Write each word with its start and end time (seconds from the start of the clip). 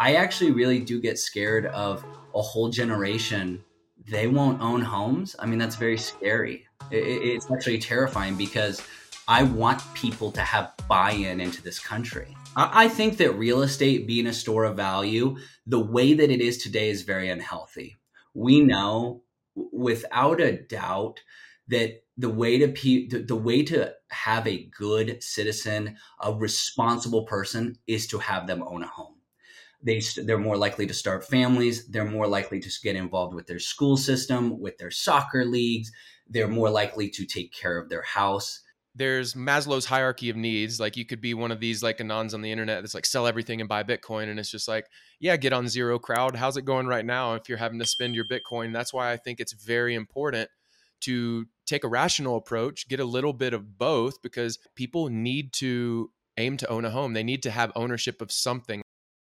I 0.00 0.14
actually 0.14 0.52
really 0.52 0.78
do 0.78 1.00
get 1.00 1.18
scared 1.18 1.66
of 1.66 2.04
a 2.34 2.40
whole 2.40 2.68
generation. 2.68 3.64
They 4.08 4.28
won't 4.28 4.62
own 4.62 4.80
homes. 4.80 5.34
I 5.40 5.46
mean, 5.46 5.58
that's 5.58 5.74
very 5.74 5.98
scary. 5.98 6.66
It, 6.92 6.96
it's 6.96 7.50
actually 7.50 7.78
terrifying 7.78 8.36
because 8.36 8.80
I 9.26 9.42
want 9.42 9.82
people 9.94 10.30
to 10.32 10.40
have 10.40 10.72
buy 10.86 11.10
in 11.10 11.40
into 11.40 11.62
this 11.62 11.80
country. 11.80 12.36
I, 12.54 12.84
I 12.84 12.88
think 12.88 13.16
that 13.16 13.32
real 13.32 13.62
estate 13.62 14.06
being 14.06 14.28
a 14.28 14.32
store 14.32 14.64
of 14.64 14.76
value, 14.76 15.36
the 15.66 15.80
way 15.80 16.14
that 16.14 16.30
it 16.30 16.40
is 16.40 16.58
today, 16.58 16.90
is 16.90 17.02
very 17.02 17.28
unhealthy. 17.28 17.96
We 18.34 18.60
know 18.60 19.22
without 19.54 20.40
a 20.40 20.62
doubt 20.62 21.20
that 21.66 22.04
the 22.16 22.30
way 22.30 22.58
to 22.58 22.68
pe- 22.68 23.08
the 23.08 23.36
way 23.36 23.64
to 23.64 23.92
have 24.10 24.46
a 24.46 24.70
good 24.78 25.22
citizen, 25.22 25.96
a 26.20 26.32
responsible 26.32 27.24
person, 27.24 27.78
is 27.88 28.06
to 28.08 28.18
have 28.18 28.46
them 28.46 28.62
own 28.62 28.84
a 28.84 28.86
home. 28.86 29.17
They 29.82 30.00
they're 30.24 30.38
more 30.38 30.56
likely 30.56 30.86
to 30.86 30.94
start 30.94 31.24
families. 31.24 31.86
They're 31.86 32.04
more 32.04 32.26
likely 32.26 32.60
to 32.60 32.70
get 32.82 32.96
involved 32.96 33.34
with 33.34 33.46
their 33.46 33.58
school 33.60 33.96
system, 33.96 34.58
with 34.58 34.78
their 34.78 34.90
soccer 34.90 35.44
leagues. 35.44 35.92
They're 36.28 36.48
more 36.48 36.70
likely 36.70 37.08
to 37.10 37.24
take 37.24 37.52
care 37.52 37.78
of 37.78 37.88
their 37.88 38.02
house. 38.02 38.62
There's 38.94 39.34
Maslow's 39.34 39.84
hierarchy 39.84 40.28
of 40.30 40.36
needs. 40.36 40.80
Like 40.80 40.96
you 40.96 41.06
could 41.06 41.20
be 41.20 41.32
one 41.32 41.52
of 41.52 41.60
these 41.60 41.82
like 41.82 41.98
anons 41.98 42.34
on 42.34 42.42
the 42.42 42.50
internet 42.50 42.82
that's 42.82 42.94
like 42.94 43.06
sell 43.06 43.28
everything 43.28 43.60
and 43.60 43.68
buy 43.68 43.84
Bitcoin, 43.84 44.28
and 44.28 44.40
it's 44.40 44.50
just 44.50 44.66
like, 44.66 44.86
yeah, 45.20 45.36
get 45.36 45.52
on 45.52 45.68
zero 45.68 45.98
crowd. 46.00 46.34
How's 46.34 46.56
it 46.56 46.64
going 46.64 46.88
right 46.88 47.06
now? 47.06 47.34
If 47.34 47.48
you're 47.48 47.58
having 47.58 47.78
to 47.78 47.86
spend 47.86 48.16
your 48.16 48.24
Bitcoin, 48.24 48.72
that's 48.72 48.92
why 48.92 49.12
I 49.12 49.16
think 49.16 49.38
it's 49.38 49.52
very 49.52 49.94
important 49.94 50.50
to 51.02 51.46
take 51.66 51.84
a 51.84 51.88
rational 51.88 52.36
approach, 52.36 52.88
get 52.88 52.98
a 52.98 53.04
little 53.04 53.32
bit 53.32 53.54
of 53.54 53.78
both 53.78 54.20
because 54.22 54.58
people 54.74 55.08
need 55.08 55.52
to 55.54 56.10
aim 56.36 56.56
to 56.56 56.68
own 56.68 56.84
a 56.84 56.90
home. 56.90 57.12
They 57.12 57.22
need 57.22 57.42
to 57.44 57.50
have 57.50 57.70
ownership 57.76 58.20
of 58.20 58.32
something. 58.32 58.82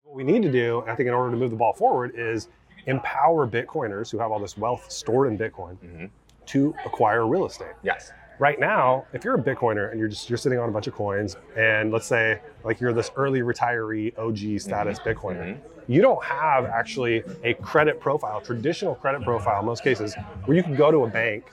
What 0.10 0.16
we 0.16 0.24
need 0.24 0.42
to 0.42 0.52
do, 0.52 0.84
I 0.88 0.96
think, 0.96 1.08
in 1.08 1.14
order 1.14 1.30
to 1.30 1.38
move 1.38 1.52
the 1.52 1.56
ball 1.56 1.72
forward, 1.72 2.14
is 2.16 2.48
empower 2.88 3.48
Bitcoiners 3.48 4.10
who 4.10 4.18
have 4.18 4.32
all 4.32 4.40
this 4.40 4.58
wealth 4.58 4.92
stored 4.92 5.28
in 5.28 5.38
Bitcoin 5.38 5.78
mm-hmm. 5.78 6.06
to 6.48 6.74
acquire 6.84 7.28
real 7.28 7.46
estate. 7.46 7.74
Yes 7.84 8.12
right 8.40 8.60
now, 8.60 9.06
if 9.14 9.24
you're 9.24 9.36
a 9.36 9.44
Bitcoiner 9.44 9.92
and 9.92 10.00
you're 10.00 10.08
just 10.08 10.30
you're 10.30 10.38
sitting 10.38 10.58
on 10.58 10.70
a 10.70 10.72
bunch 10.72 10.88
of 10.88 10.96
coins, 10.96 11.36
and 11.56 11.92
let's 11.92 12.08
say 12.08 12.42
like 12.64 12.80
you're 12.80 12.94
this 12.94 13.12
early 13.16 13.42
retiree 13.42 14.18
OG 14.18 14.62
status 14.62 14.98
mm-hmm. 14.98 15.10
Bitcoiner, 15.10 15.58
mm-hmm. 15.58 15.79
You 15.90 16.04
don't 16.04 16.24
have 16.24 16.66
actually 16.66 17.24
a 17.44 17.56
credit 17.56 18.00
profile, 18.00 18.40
traditional 18.42 18.94
credit 18.94 19.24
profile 19.24 19.60
in 19.60 19.66
most 19.66 19.84
cases, 19.84 20.16
where 20.46 20.56
you 20.56 20.62
can 20.62 20.76
go 20.76 20.92
to 20.92 21.00
a 21.00 21.08
bank 21.10 21.46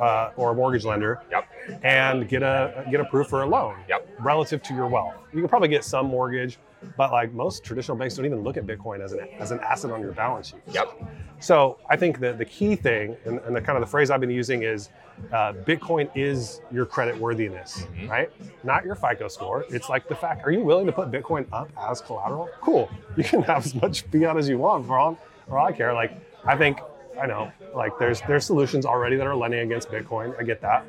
uh, 0.00 0.30
or 0.36 0.50
a 0.50 0.54
mortgage 0.54 0.84
lender 0.84 1.20
yep. 1.30 1.48
and 1.84 2.28
get 2.28 2.42
a 2.42 2.84
get 2.90 3.00
approved 3.00 3.30
for 3.30 3.42
a 3.42 3.46
loan 3.46 3.76
yep. 3.88 4.08
relative 4.18 4.60
to 4.64 4.74
your 4.74 4.88
wealth. 4.88 5.14
You 5.32 5.40
can 5.40 5.48
probably 5.48 5.68
get 5.68 5.84
some 5.84 6.06
mortgage, 6.06 6.58
but 6.96 7.12
like 7.12 7.32
most 7.32 7.62
traditional 7.62 7.96
banks 7.96 8.16
don't 8.16 8.26
even 8.26 8.42
look 8.42 8.56
at 8.56 8.66
Bitcoin 8.66 9.00
as 9.00 9.12
an 9.12 9.20
as 9.38 9.52
an 9.52 9.60
asset 9.60 9.92
on 9.92 10.00
your 10.00 10.12
balance 10.12 10.48
sheet. 10.48 10.60
Yep. 10.72 10.88
So 11.38 11.78
I 11.88 11.96
think 11.96 12.18
that 12.20 12.38
the 12.38 12.44
key 12.44 12.76
thing, 12.76 13.16
and, 13.24 13.38
and 13.40 13.54
the 13.54 13.60
kind 13.60 13.76
of 13.76 13.82
the 13.82 13.90
phrase 13.90 14.10
I've 14.10 14.20
been 14.20 14.30
using 14.30 14.62
is, 14.62 14.88
uh, 15.32 15.52
Bitcoin 15.52 16.08
is 16.14 16.62
your 16.70 16.86
credit 16.86 17.18
worthiness, 17.18 17.82
mm-hmm. 17.82 18.08
right? 18.08 18.30
Not 18.64 18.84
your 18.84 18.94
FICO 18.94 19.28
score. 19.28 19.64
It's 19.68 19.88
like 19.88 20.08
the 20.08 20.14
fact: 20.14 20.46
Are 20.46 20.50
you 20.50 20.60
willing 20.60 20.86
to 20.86 20.92
put 20.92 21.10
Bitcoin 21.10 21.46
up 21.52 21.70
as 21.78 22.00
collateral? 22.00 22.48
Cool. 22.60 22.88
You 23.16 23.24
can 23.24 23.42
have 23.42 23.66
as 23.66 23.74
much 23.82 24.02
fiat 24.02 24.36
as 24.36 24.48
you 24.48 24.58
want 24.58 24.86
for 24.86 24.98
all, 24.98 25.18
for 25.48 25.58
all 25.58 25.66
I 25.66 25.72
care. 25.72 25.92
Like 25.92 26.12
I 26.44 26.56
think 26.56 26.78
I 27.20 27.26
know, 27.26 27.50
like 27.74 27.92
there's 27.98 28.20
there's 28.22 28.44
solutions 28.44 28.84
already 28.84 29.16
that 29.16 29.26
are 29.26 29.36
lending 29.36 29.60
against 29.60 29.88
Bitcoin. 29.88 30.38
I 30.38 30.42
get 30.42 30.60
that. 30.60 30.86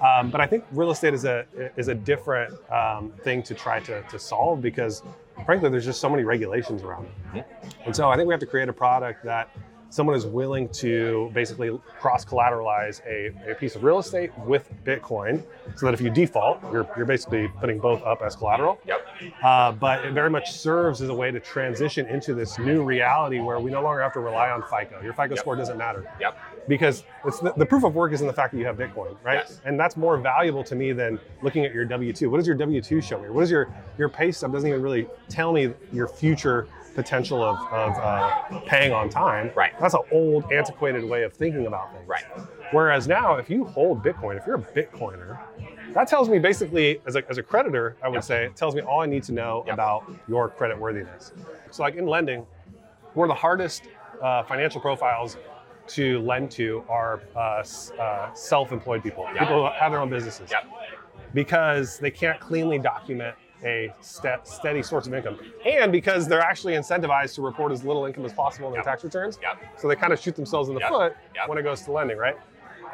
Um, 0.00 0.30
but 0.30 0.40
I 0.40 0.46
think 0.46 0.64
real 0.72 0.90
estate 0.90 1.14
is 1.14 1.24
a 1.24 1.46
is 1.76 1.88
a 1.88 1.94
different 1.94 2.54
um, 2.70 3.12
thing 3.22 3.42
to 3.44 3.54
try 3.54 3.80
to, 3.80 4.02
to 4.02 4.18
solve 4.18 4.62
because, 4.62 5.02
frankly, 5.44 5.68
there's 5.68 5.84
just 5.84 6.00
so 6.00 6.08
many 6.08 6.22
regulations 6.22 6.82
around 6.82 7.06
it. 7.06 7.12
Mm-hmm. 7.34 7.82
And 7.86 7.96
so 7.96 8.08
I 8.08 8.16
think 8.16 8.28
we 8.28 8.32
have 8.32 8.40
to 8.40 8.46
create 8.46 8.68
a 8.68 8.72
product 8.72 9.24
that 9.24 9.50
someone 9.90 10.14
is 10.14 10.24
willing 10.24 10.68
to 10.68 11.30
basically 11.34 11.76
cross 11.98 12.24
collateralize 12.24 13.04
a, 13.06 13.50
a, 13.50 13.54
piece 13.56 13.74
of 13.74 13.82
real 13.82 13.98
estate 13.98 14.30
with 14.38 14.70
Bitcoin 14.84 15.42
so 15.74 15.86
that 15.86 15.94
if 15.94 16.00
you 16.00 16.08
default, 16.10 16.62
you're, 16.72 16.88
you're 16.96 17.06
basically 17.06 17.48
putting 17.58 17.80
both 17.80 18.00
up 18.04 18.22
as 18.22 18.36
collateral. 18.36 18.78
Yep. 18.86 19.04
Uh, 19.42 19.72
but 19.72 20.04
it 20.04 20.12
very 20.12 20.30
much 20.30 20.52
serves 20.52 21.00
as 21.02 21.08
a 21.08 21.14
way 21.14 21.30
to 21.30 21.40
transition 21.40 22.06
into 22.06 22.34
this 22.34 22.58
new 22.58 22.82
reality 22.82 23.40
where 23.40 23.58
we 23.60 23.70
no 23.70 23.82
longer 23.82 24.00
have 24.02 24.12
to 24.12 24.20
rely 24.20 24.50
on 24.50 24.62
FICO. 24.62 25.00
Your 25.02 25.12
FICO 25.12 25.30
yep. 25.30 25.38
score 25.38 25.56
doesn't 25.56 25.78
matter. 25.78 26.10
Yep. 26.20 26.38
Because 26.68 27.04
it's 27.24 27.40
the, 27.40 27.52
the, 27.56 27.66
proof 27.66 27.84
of 27.84 27.94
work 27.94 28.12
is 28.12 28.20
in 28.20 28.26
the 28.26 28.32
fact 28.32 28.52
that 28.52 28.58
you 28.58 28.66
have 28.66 28.76
Bitcoin, 28.76 29.16
right? 29.22 29.44
Yes. 29.46 29.60
And 29.64 29.78
that's 29.78 29.96
more 29.96 30.16
valuable 30.18 30.62
to 30.64 30.74
me 30.74 30.92
than 30.92 31.18
looking 31.42 31.64
at 31.64 31.74
your 31.74 31.84
W 31.84 32.12
two. 32.12 32.30
What 32.30 32.36
does 32.36 32.46
your 32.46 32.56
W 32.56 32.80
two 32.80 33.00
show 33.00 33.20
me? 33.20 33.30
What 33.30 33.42
is 33.42 33.50
your 33.50 33.72
your 33.98 34.08
pay 34.08 34.30
stub? 34.30 34.52
Doesn't 34.52 34.68
even 34.68 34.82
really 34.82 35.08
tell 35.28 35.52
me 35.52 35.72
your 35.92 36.06
future 36.06 36.68
potential 36.94 37.42
of, 37.42 37.58
of 37.72 37.96
uh, 37.98 38.60
paying 38.66 38.92
on 38.92 39.08
time. 39.08 39.50
Right. 39.54 39.72
That's 39.80 39.94
an 39.94 40.02
old, 40.10 40.50
antiquated 40.52 41.04
way 41.04 41.22
of 41.22 41.32
thinking 41.32 41.66
about 41.66 41.92
things. 41.92 42.08
Right. 42.08 42.24
Whereas 42.72 43.08
now, 43.08 43.36
if 43.36 43.50
you 43.50 43.64
hold 43.64 44.02
Bitcoin, 44.02 44.36
if 44.36 44.46
you're 44.46 44.56
a 44.56 44.58
Bitcoiner, 44.58 45.38
that 45.94 46.08
tells 46.08 46.28
me 46.28 46.38
basically, 46.38 47.00
as 47.06 47.16
a, 47.16 47.28
as 47.30 47.38
a 47.38 47.42
creditor, 47.42 47.96
I 48.02 48.08
would 48.08 48.16
yep. 48.16 48.24
say, 48.24 48.44
it 48.46 48.56
tells 48.56 48.74
me 48.74 48.82
all 48.82 49.00
I 49.00 49.06
need 49.06 49.22
to 49.24 49.32
know 49.32 49.64
yep. 49.66 49.74
about 49.74 50.10
your 50.28 50.48
credit 50.48 50.78
worthiness. 50.78 51.32
So, 51.70 51.82
like 51.82 51.94
in 51.96 52.06
lending, 52.06 52.46
one 53.14 53.30
of 53.30 53.34
the 53.34 53.40
hardest 53.40 53.84
uh, 54.22 54.42
financial 54.44 54.80
profiles 54.80 55.36
to 55.88 56.20
lend 56.20 56.50
to 56.52 56.84
are 56.88 57.22
uh, 57.34 57.64
uh, 58.00 58.32
self-employed 58.34 59.02
people, 59.02 59.24
yep. 59.34 59.40
people 59.40 59.66
who 59.66 59.72
have 59.72 59.90
their 59.90 60.00
own 60.00 60.10
businesses, 60.10 60.50
because 61.34 61.98
they 61.98 62.10
can't 62.10 62.38
cleanly 62.40 62.78
document 62.78 63.34
a 63.64 63.92
st- 64.00 64.46
steady 64.46 64.82
source 64.82 65.06
of 65.06 65.12
income, 65.12 65.38
and 65.66 65.92
because 65.92 66.26
they're 66.26 66.40
actually 66.40 66.74
incentivized 66.74 67.34
to 67.34 67.42
report 67.42 67.72
as 67.72 67.84
little 67.84 68.06
income 68.06 68.24
as 68.24 68.32
possible 68.32 68.68
in 68.68 68.72
their 68.72 68.80
yep. 68.80 68.86
tax 68.86 69.04
returns. 69.04 69.38
Yep. 69.42 69.80
So 69.80 69.88
they 69.88 69.96
kind 69.96 70.12
of 70.12 70.20
shoot 70.20 70.34
themselves 70.36 70.68
in 70.68 70.74
the 70.74 70.80
yep. 70.80 70.90
foot 70.90 71.16
when 71.46 71.58
it 71.58 71.62
goes 71.62 71.82
to 71.82 71.92
lending, 71.92 72.16
right? 72.16 72.36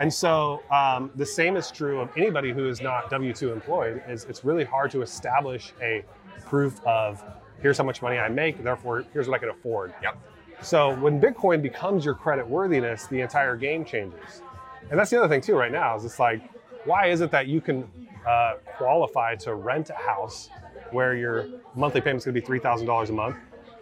And 0.01 0.13
so 0.13 0.63
um, 0.71 1.11
the 1.15 1.27
same 1.27 1.57
is 1.57 1.71
true 1.71 2.01
of 2.01 2.11
anybody 2.17 2.53
who 2.53 2.69
is 2.69 2.81
not 2.81 3.11
W 3.11 3.33
two 3.33 3.53
employed. 3.53 4.03
Is 4.09 4.25
it's 4.25 4.45
really 4.45 4.65
hard 4.65 4.91
to 4.93 5.03
establish 5.03 5.73
a 5.81 6.05
proof 6.45 6.81
of 6.85 7.23
here's 7.61 7.79
how 7.79 7.85
much 7.85 8.03
money 8.03 8.19
I 8.19 8.29
make, 8.29 8.63
therefore 8.63 9.05
here's 9.13 9.29
what 9.29 9.37
I 9.37 9.39
can 9.39 9.49
afford. 9.49 9.95
Yep. 10.03 10.19
So 10.63 10.95
when 10.97 11.21
Bitcoin 11.21 11.63
becomes 11.63 12.05
your 12.05 12.15
credit 12.15 12.47
worthiness, 12.47 13.07
the 13.07 13.21
entire 13.21 13.57
game 13.57 13.85
changes. 13.85 14.43
And 14.91 14.99
that's 14.99 15.11
the 15.11 15.19
other 15.19 15.29
thing 15.29 15.41
too. 15.41 15.57
Right 15.57 15.73
now 15.73 15.97
is 15.97 16.05
it's 16.05 16.19
like, 16.19 16.43
why 16.85 17.07
is 17.07 17.21
it 17.21 17.31
that 17.31 17.47
you 17.47 17.61
can 17.61 17.89
uh, 18.27 18.55
qualify 18.77 19.35
to 19.37 19.55
rent 19.55 19.91
a 19.91 19.95
house 19.95 20.51
where 20.93 21.15
your 21.15 21.47
monthly 21.75 22.01
payment 22.01 22.19
is 22.19 22.25
going 22.25 22.35
to 22.35 22.41
be 22.41 22.47
$3,000 22.47 23.09
a 23.09 23.13
month, 23.13 23.37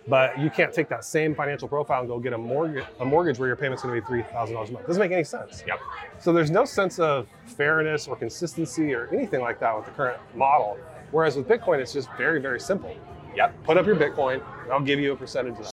but 0.07 0.39
you 0.39 0.51
can't 0.51 0.73
take 0.73 0.89
that 0.89 1.05
same 1.05 1.35
financial 1.35 1.69
profile 1.69 2.01
and 2.01 2.09
go 2.09 2.19
get 2.19 2.33
a 2.33 2.39
mortgage, 2.39 2.85
a 3.01 3.05
mortgage 3.05 3.39
where 3.39 3.49
your 3.49 3.57
payment's 3.57 3.83
going 3.83 4.01
to 4.01 4.07
be 4.07 4.23
$3,000 4.23 4.69
a 4.69 4.73
month. 4.73 4.87
Doesn't 4.87 5.01
make 5.01 5.13
any 5.13 5.25
sense. 5.25 5.65
Yep. 5.67 5.79
So 6.19 6.33
there's 6.33 6.51
no 6.51 6.65
sense 6.65 6.99
of 6.99 7.27
fairness 7.45 8.07
or 8.07 8.17
consistency 8.17 8.95
or 8.95 9.09
anything 9.13 9.41
like 9.41 9.61
that 9.61 9.77
with 9.77 9.87
the 9.87 9.93
current 9.93 10.19
model. 10.35 10.79
Whereas 11.11 11.37
with 11.37 11.49
Bitcoin, 11.49 11.79
it's 11.79 11.93
just 11.93 12.09
very, 12.19 12.41
very 12.41 12.61
simple. 12.61 12.95
Yep. 13.35 13.65
Put 13.65 13.79
up 13.79 13.87
your 13.87 13.97
Bitcoin, 13.97 14.43
and 14.65 14.73
I'll 14.73 14.81
give 14.81 15.01
you 15.01 15.13
a 15.13 15.17
percentage 15.17 15.59
of 15.59 15.65
that. 15.65 15.71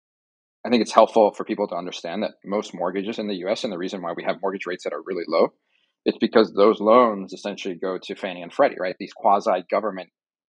I 0.65 0.71
think 0.71 0.83
it's 0.83 0.93
helpful 0.93 1.33
for 1.33 1.44
people 1.44 1.69
to 1.69 1.75
understand 1.75 2.22
that 2.22 2.33
most 2.44 2.75
mortgages 2.75 3.19
in 3.19 3.28
the 3.28 3.37
US 3.47 3.65
and 3.65 3.72
the 3.72 3.78
reason 3.78 4.03
why 4.03 4.12
we 4.17 4.25
have 4.25 4.37
mortgage 4.43 4.67
rates 4.67 4.84
that 4.84 4.93
are 4.93 5.03
really 5.05 5.25
low 5.27 5.53
it's 6.09 6.19
because 6.19 6.53
those 6.55 6.81
loans 6.81 7.34
essentially 7.34 7.75
go 7.75 7.99
to 8.03 8.15
Fannie 8.15 8.43
and 8.43 8.53
Freddie, 8.53 8.78
right? 8.81 8.97
These 8.99 9.12
quasi 9.12 9.65
government 9.71 10.09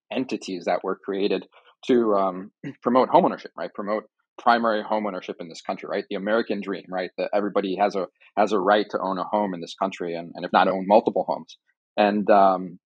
entities 0.09 0.63
that 0.66 0.85
were 0.85 0.97
created 1.03 1.45
to 1.88 2.16
um, 2.16 2.51
promote 2.81 3.09
homeownership, 3.09 3.51
right? 3.57 3.73
Promote 3.73 4.06
primary 4.38 4.84
homeownership 4.84 5.35
in 5.40 5.50
this 5.50 5.62
country, 5.62 5.90
right? 5.90 6.06
The 6.09 6.16
American 6.16 6.62
dream, 6.62 6.85
right? 6.90 7.12
That 7.17 7.29
everybody 7.34 7.75
has 7.75 7.95
a 7.95 8.07
has 8.38 8.51
a 8.51 8.59
right 8.59 8.85
to 8.91 9.00
own 9.00 9.17
a 9.17 9.23
home 9.23 9.53
in 9.53 9.62
this 9.62 9.75
country, 9.75 10.16
and, 10.16 10.31
and 10.35 10.45
if 10.45 10.51
not 10.53 10.68
own 10.68 10.85
multiple 10.88 11.25
homes. 11.28 11.57
And 11.97 12.29
um, 12.29 12.79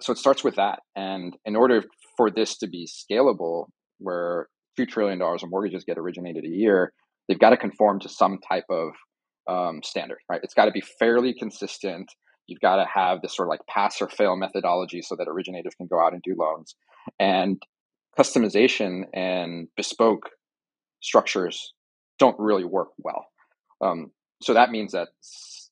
so 0.00 0.12
it 0.12 0.18
starts 0.18 0.44
with 0.44 0.56
that. 0.56 0.80
And 0.94 1.36
in 1.44 1.56
order 1.56 1.84
for 2.16 2.30
this 2.30 2.58
to 2.58 2.66
be 2.66 2.86
scalable, 2.86 3.66
where 3.98 4.48
two 4.76 4.86
trillion 4.86 5.18
dollars 5.18 5.42
of 5.42 5.50
mortgages 5.50 5.84
get 5.84 5.98
originated 5.98 6.44
a 6.44 6.48
year, 6.48 6.92
they've 7.28 7.38
got 7.38 7.50
to 7.50 7.56
conform 7.56 8.00
to 8.00 8.08
some 8.08 8.38
type 8.46 8.64
of 8.68 8.92
um, 9.48 9.82
standard, 9.82 10.18
right? 10.28 10.40
It's 10.42 10.54
got 10.54 10.66
to 10.66 10.70
be 10.70 10.82
fairly 10.98 11.34
consistent. 11.34 12.10
You've 12.46 12.60
got 12.60 12.76
to 12.76 12.86
have 12.92 13.22
this 13.22 13.36
sort 13.36 13.48
of 13.48 13.50
like 13.50 13.66
pass 13.68 14.02
or 14.02 14.08
fail 14.08 14.36
methodology 14.36 15.02
so 15.02 15.16
that 15.16 15.28
originators 15.28 15.74
can 15.76 15.86
go 15.86 16.00
out 16.04 16.12
and 16.12 16.22
do 16.22 16.34
loans. 16.38 16.74
And 17.18 17.60
customization 18.18 19.04
and 19.14 19.68
bespoke 19.76 20.30
structures 21.00 21.72
don't 22.18 22.38
really 22.38 22.64
work 22.64 22.88
well. 22.98 23.26
Um, 23.80 24.10
so 24.42 24.54
that 24.54 24.70
means 24.70 24.92
that 24.92 25.08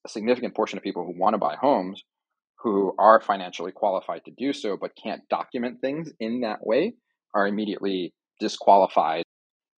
a 0.04 0.08
significant 0.08 0.54
portion 0.54 0.78
of 0.78 0.84
people 0.84 1.04
who 1.04 1.18
want 1.18 1.34
to 1.34 1.38
buy 1.38 1.56
homes 1.56 2.02
who 2.62 2.94
are 2.98 3.20
financially 3.20 3.72
qualified 3.72 4.24
to 4.24 4.32
do 4.36 4.52
so 4.52 4.76
but 4.76 4.92
can't 5.02 5.22
document 5.28 5.80
things 5.80 6.12
in 6.20 6.40
that 6.42 6.66
way 6.66 6.94
are 7.34 7.46
immediately 7.46 8.12
disqualified. 8.38 9.24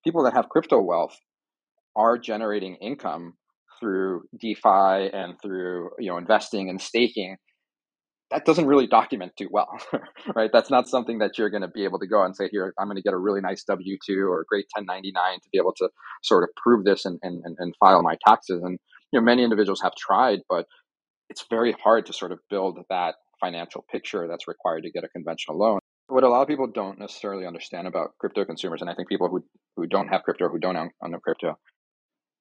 People 0.03 0.23
that 0.23 0.33
have 0.33 0.49
crypto 0.49 0.81
wealth 0.81 1.17
are 1.95 2.17
generating 2.17 2.75
income 2.75 3.33
through 3.79 4.23
DeFi 4.39 5.09
and 5.13 5.35
through 5.41 5.91
you 5.99 6.09
know 6.09 6.17
investing 6.17 6.69
and 6.69 6.81
staking 6.81 7.37
that 8.33 8.45
doesn't 8.45 8.65
really 8.65 8.87
document 8.87 9.33
too 9.37 9.47
well, 9.51 9.69
right? 10.35 10.49
That's 10.51 10.71
not 10.71 10.87
something 10.87 11.19
that 11.19 11.37
you're 11.37 11.51
going 11.51 11.61
to 11.61 11.67
be 11.67 11.83
able 11.83 11.99
to 11.99 12.07
go 12.07 12.23
and 12.23 12.35
say, 12.35 12.49
here, 12.51 12.73
I'm 12.79 12.87
going 12.87 12.97
to 12.97 13.03
get 13.03 13.13
a 13.13 13.17
really 13.17 13.41
nice 13.41 13.63
W 13.65 13.97
2 14.03 14.21
or 14.21 14.41
a 14.41 14.45
great 14.45 14.65
1099 14.73 15.39
to 15.39 15.49
be 15.51 15.59
able 15.59 15.73
to 15.77 15.89
sort 16.23 16.43
of 16.43 16.49
prove 16.55 16.83
this 16.83 17.05
and, 17.05 17.19
and, 17.21 17.43
and 17.59 17.75
file 17.79 18.01
my 18.01 18.17
taxes. 18.27 18.63
And, 18.63 18.79
you 19.11 19.19
know, 19.19 19.23
many 19.23 19.43
individuals 19.43 19.81
have 19.81 19.93
tried, 19.95 20.39
but 20.49 20.65
it's 21.29 21.45
very 21.47 21.73
hard 21.83 22.07
to 22.07 22.13
sort 22.13 22.31
of 22.31 22.39
build 22.49 22.79
that 22.89 23.15
financial 23.39 23.85
picture 23.91 24.27
that's 24.27 24.47
required 24.47 24.83
to 24.83 24.91
get 24.91 25.03
a 25.03 25.09
conventional 25.09 25.59
loan. 25.59 25.79
What 26.07 26.23
a 26.23 26.29
lot 26.29 26.41
of 26.41 26.47
people 26.47 26.67
don't 26.67 26.99
necessarily 26.99 27.45
understand 27.45 27.87
about 27.87 28.17
crypto 28.19 28.45
consumers, 28.45 28.81
and 28.81 28.89
I 28.89 28.95
think 28.95 29.09
people 29.09 29.29
who, 29.29 29.43
who 29.77 29.85
don't 29.85 30.07
have 30.07 30.23
crypto, 30.23 30.49
who 30.49 30.59
don't 30.59 30.75
own, 30.75 30.89
own 31.03 31.15
crypto, 31.23 31.57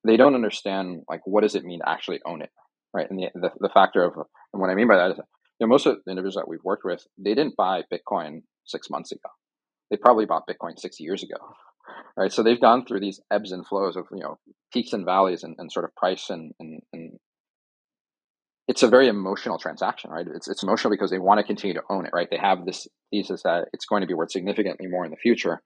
they 0.04 0.16
don't 0.16 0.34
understand 0.34 1.02
like 1.08 1.20
what 1.26 1.42
does 1.42 1.54
it 1.54 1.64
mean 1.64 1.80
to 1.80 1.88
actually 1.88 2.20
own 2.26 2.42
it, 2.42 2.50
right? 2.94 3.08
And 3.08 3.18
the, 3.18 3.28
the, 3.34 3.50
the 3.60 3.68
factor 3.68 4.02
of 4.02 4.14
and 4.52 4.60
what 4.60 4.70
I 4.70 4.74
mean 4.74 4.88
by 4.88 4.96
that 4.96 5.12
is 5.12 5.20
know, 5.62 5.70
most 5.70 5.86
of 5.86 5.96
the 6.04 6.10
individuals 6.10 6.34
that 6.34 6.48
we've 6.48 6.64
worked 6.64 6.84
with, 6.84 7.04
they 7.18 7.34
didn't 7.34 7.56
buy 7.56 7.82
Bitcoin 7.92 8.42
six 8.64 8.90
months 8.90 9.12
ago. 9.12 9.28
They 9.90 9.96
probably 9.96 10.26
bought 10.26 10.46
Bitcoin 10.48 10.78
six 10.78 11.00
years 11.00 11.22
ago, 11.22 11.36
right? 12.16 12.32
So 12.32 12.42
they've 12.42 12.60
gone 12.60 12.84
through 12.84 13.00
these 13.00 13.20
ebbs 13.30 13.52
and 13.52 13.66
flows 13.66 13.96
of 13.96 14.06
you 14.12 14.22
know 14.22 14.38
peaks 14.72 14.92
and 14.92 15.04
valleys 15.04 15.42
and, 15.42 15.54
and 15.58 15.70
sort 15.70 15.84
of 15.84 15.94
price 15.94 16.30
and, 16.30 16.52
and, 16.58 16.80
and 16.92 17.12
it's 18.68 18.82
a 18.82 18.88
very 18.88 19.08
emotional 19.08 19.58
transaction, 19.58 20.10
right? 20.10 20.26
It's 20.34 20.48
it's 20.48 20.62
emotional 20.62 20.90
because 20.90 21.10
they 21.10 21.18
want 21.18 21.38
to 21.38 21.44
continue 21.44 21.74
to 21.74 21.82
own 21.90 22.06
it, 22.06 22.12
right? 22.14 22.28
They 22.30 22.38
have 22.38 22.64
this 22.64 22.86
thesis 23.10 23.42
that 23.42 23.66
it's 23.72 23.86
going 23.86 24.02
to 24.02 24.06
be 24.06 24.14
worth 24.14 24.30
significantly 24.30 24.86
more 24.86 25.04
in 25.04 25.10
the 25.10 25.16
future, 25.16 25.60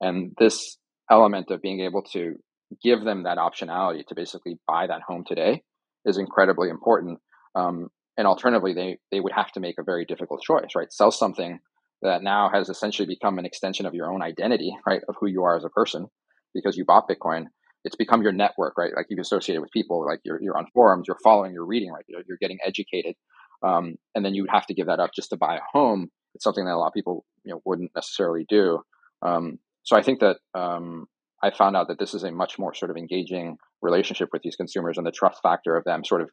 and 0.00 0.32
this 0.38 0.76
element 1.10 1.50
of 1.50 1.62
being 1.62 1.80
able 1.80 2.02
to 2.12 2.34
give 2.82 3.02
them 3.04 3.24
that 3.24 3.38
optionality 3.38 4.06
to 4.06 4.14
basically 4.14 4.58
buy 4.66 4.86
that 4.86 5.02
home 5.02 5.24
today 5.26 5.62
is 6.04 6.18
incredibly 6.18 6.68
important. 6.68 7.18
Um, 7.54 7.88
and 8.20 8.26
alternatively, 8.26 8.74
they, 8.74 8.98
they 9.10 9.18
would 9.18 9.32
have 9.32 9.50
to 9.52 9.60
make 9.60 9.76
a 9.78 9.82
very 9.82 10.04
difficult 10.04 10.42
choice, 10.42 10.72
right? 10.76 10.92
Sell 10.92 11.10
something 11.10 11.58
that 12.02 12.22
now 12.22 12.50
has 12.52 12.68
essentially 12.68 13.06
become 13.06 13.38
an 13.38 13.46
extension 13.46 13.86
of 13.86 13.94
your 13.94 14.12
own 14.12 14.20
identity, 14.20 14.76
right? 14.86 15.00
Of 15.08 15.14
who 15.18 15.26
you 15.26 15.44
are 15.44 15.56
as 15.56 15.64
a 15.64 15.70
person 15.70 16.06
because 16.52 16.76
you 16.76 16.84
bought 16.84 17.08
Bitcoin. 17.08 17.46
It's 17.82 17.96
become 17.96 18.20
your 18.20 18.32
network, 18.32 18.76
right? 18.76 18.90
Like 18.94 19.06
you've 19.08 19.20
associated 19.20 19.62
with 19.62 19.70
people, 19.70 20.04
like 20.04 20.20
you're, 20.22 20.38
you're 20.42 20.58
on 20.58 20.66
forums, 20.74 21.06
you're 21.08 21.16
following, 21.24 21.54
you're 21.54 21.64
reading, 21.64 21.92
right? 21.92 22.04
You're, 22.08 22.20
you're 22.28 22.36
getting 22.38 22.58
educated. 22.62 23.14
Um, 23.62 23.94
and 24.14 24.22
then 24.22 24.34
you 24.34 24.42
would 24.42 24.50
have 24.50 24.66
to 24.66 24.74
give 24.74 24.88
that 24.88 25.00
up 25.00 25.12
just 25.16 25.30
to 25.30 25.38
buy 25.38 25.56
a 25.56 25.60
home. 25.72 26.10
It's 26.34 26.44
something 26.44 26.66
that 26.66 26.74
a 26.74 26.76
lot 26.76 26.88
of 26.88 26.92
people, 26.92 27.24
you 27.44 27.54
know, 27.54 27.62
wouldn't 27.64 27.92
necessarily 27.96 28.44
do. 28.50 28.80
Um, 29.22 29.60
so 29.82 29.96
I 29.96 30.02
think 30.02 30.20
that 30.20 30.36
um, 30.54 31.06
I 31.42 31.52
found 31.52 31.74
out 31.74 31.88
that 31.88 31.98
this 31.98 32.12
is 32.12 32.22
a 32.22 32.30
much 32.30 32.58
more 32.58 32.74
sort 32.74 32.90
of 32.90 32.98
engaging 32.98 33.56
relationship 33.80 34.28
with 34.30 34.42
these 34.42 34.56
consumers 34.56 34.98
and 34.98 35.06
the 35.06 35.10
trust 35.10 35.40
factor 35.42 35.74
of 35.74 35.84
them 35.84 36.04
sort 36.04 36.20
of 36.20 36.28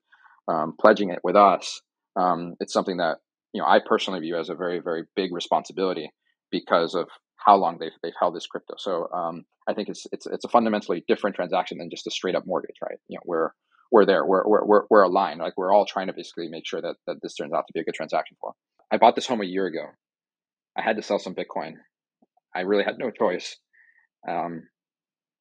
um, 0.47 0.75
pledging 0.79 1.09
it 1.09 1.19
with 1.23 1.35
us, 1.35 1.81
um, 2.15 2.55
it's 2.59 2.73
something 2.73 2.97
that 2.97 3.17
you 3.53 3.61
know 3.61 3.67
I 3.67 3.79
personally 3.85 4.19
view 4.19 4.37
as 4.37 4.49
a 4.49 4.55
very 4.55 4.79
very 4.79 5.03
big 5.15 5.33
responsibility 5.33 6.11
because 6.51 6.95
of 6.95 7.07
how 7.37 7.55
long 7.55 7.77
they've 7.79 7.91
they've 8.03 8.13
held 8.19 8.35
this 8.35 8.47
crypto. 8.47 8.75
So 8.77 9.09
um, 9.13 9.45
I 9.67 9.73
think 9.73 9.89
it's 9.89 10.05
it's 10.11 10.25
it's 10.25 10.45
a 10.45 10.49
fundamentally 10.49 11.03
different 11.07 11.35
transaction 11.35 11.77
than 11.77 11.89
just 11.89 12.07
a 12.07 12.11
straight 12.11 12.35
up 12.35 12.45
mortgage, 12.45 12.77
right? 12.81 12.97
You 13.07 13.17
know, 13.17 13.21
we're 13.25 13.49
we're 13.91 14.05
there, 14.05 14.25
we're 14.25 14.43
we're 14.45 14.83
we're 14.89 15.03
aligned. 15.03 15.39
Like 15.39 15.57
we're 15.57 15.73
all 15.73 15.85
trying 15.85 16.07
to 16.07 16.13
basically 16.13 16.49
make 16.49 16.65
sure 16.65 16.81
that 16.81 16.95
that 17.05 17.17
this 17.21 17.35
turns 17.35 17.53
out 17.53 17.67
to 17.67 17.73
be 17.73 17.79
a 17.79 17.83
good 17.83 17.93
transaction 17.93 18.37
for. 18.39 18.53
I 18.91 18.97
bought 18.97 19.15
this 19.15 19.27
home 19.27 19.41
a 19.41 19.45
year 19.45 19.65
ago. 19.65 19.85
I 20.77 20.81
had 20.81 20.95
to 20.97 21.01
sell 21.01 21.19
some 21.19 21.35
Bitcoin. 21.35 21.73
I 22.55 22.61
really 22.61 22.83
had 22.83 22.97
no 22.97 23.11
choice. 23.11 23.57
Um, 24.27 24.63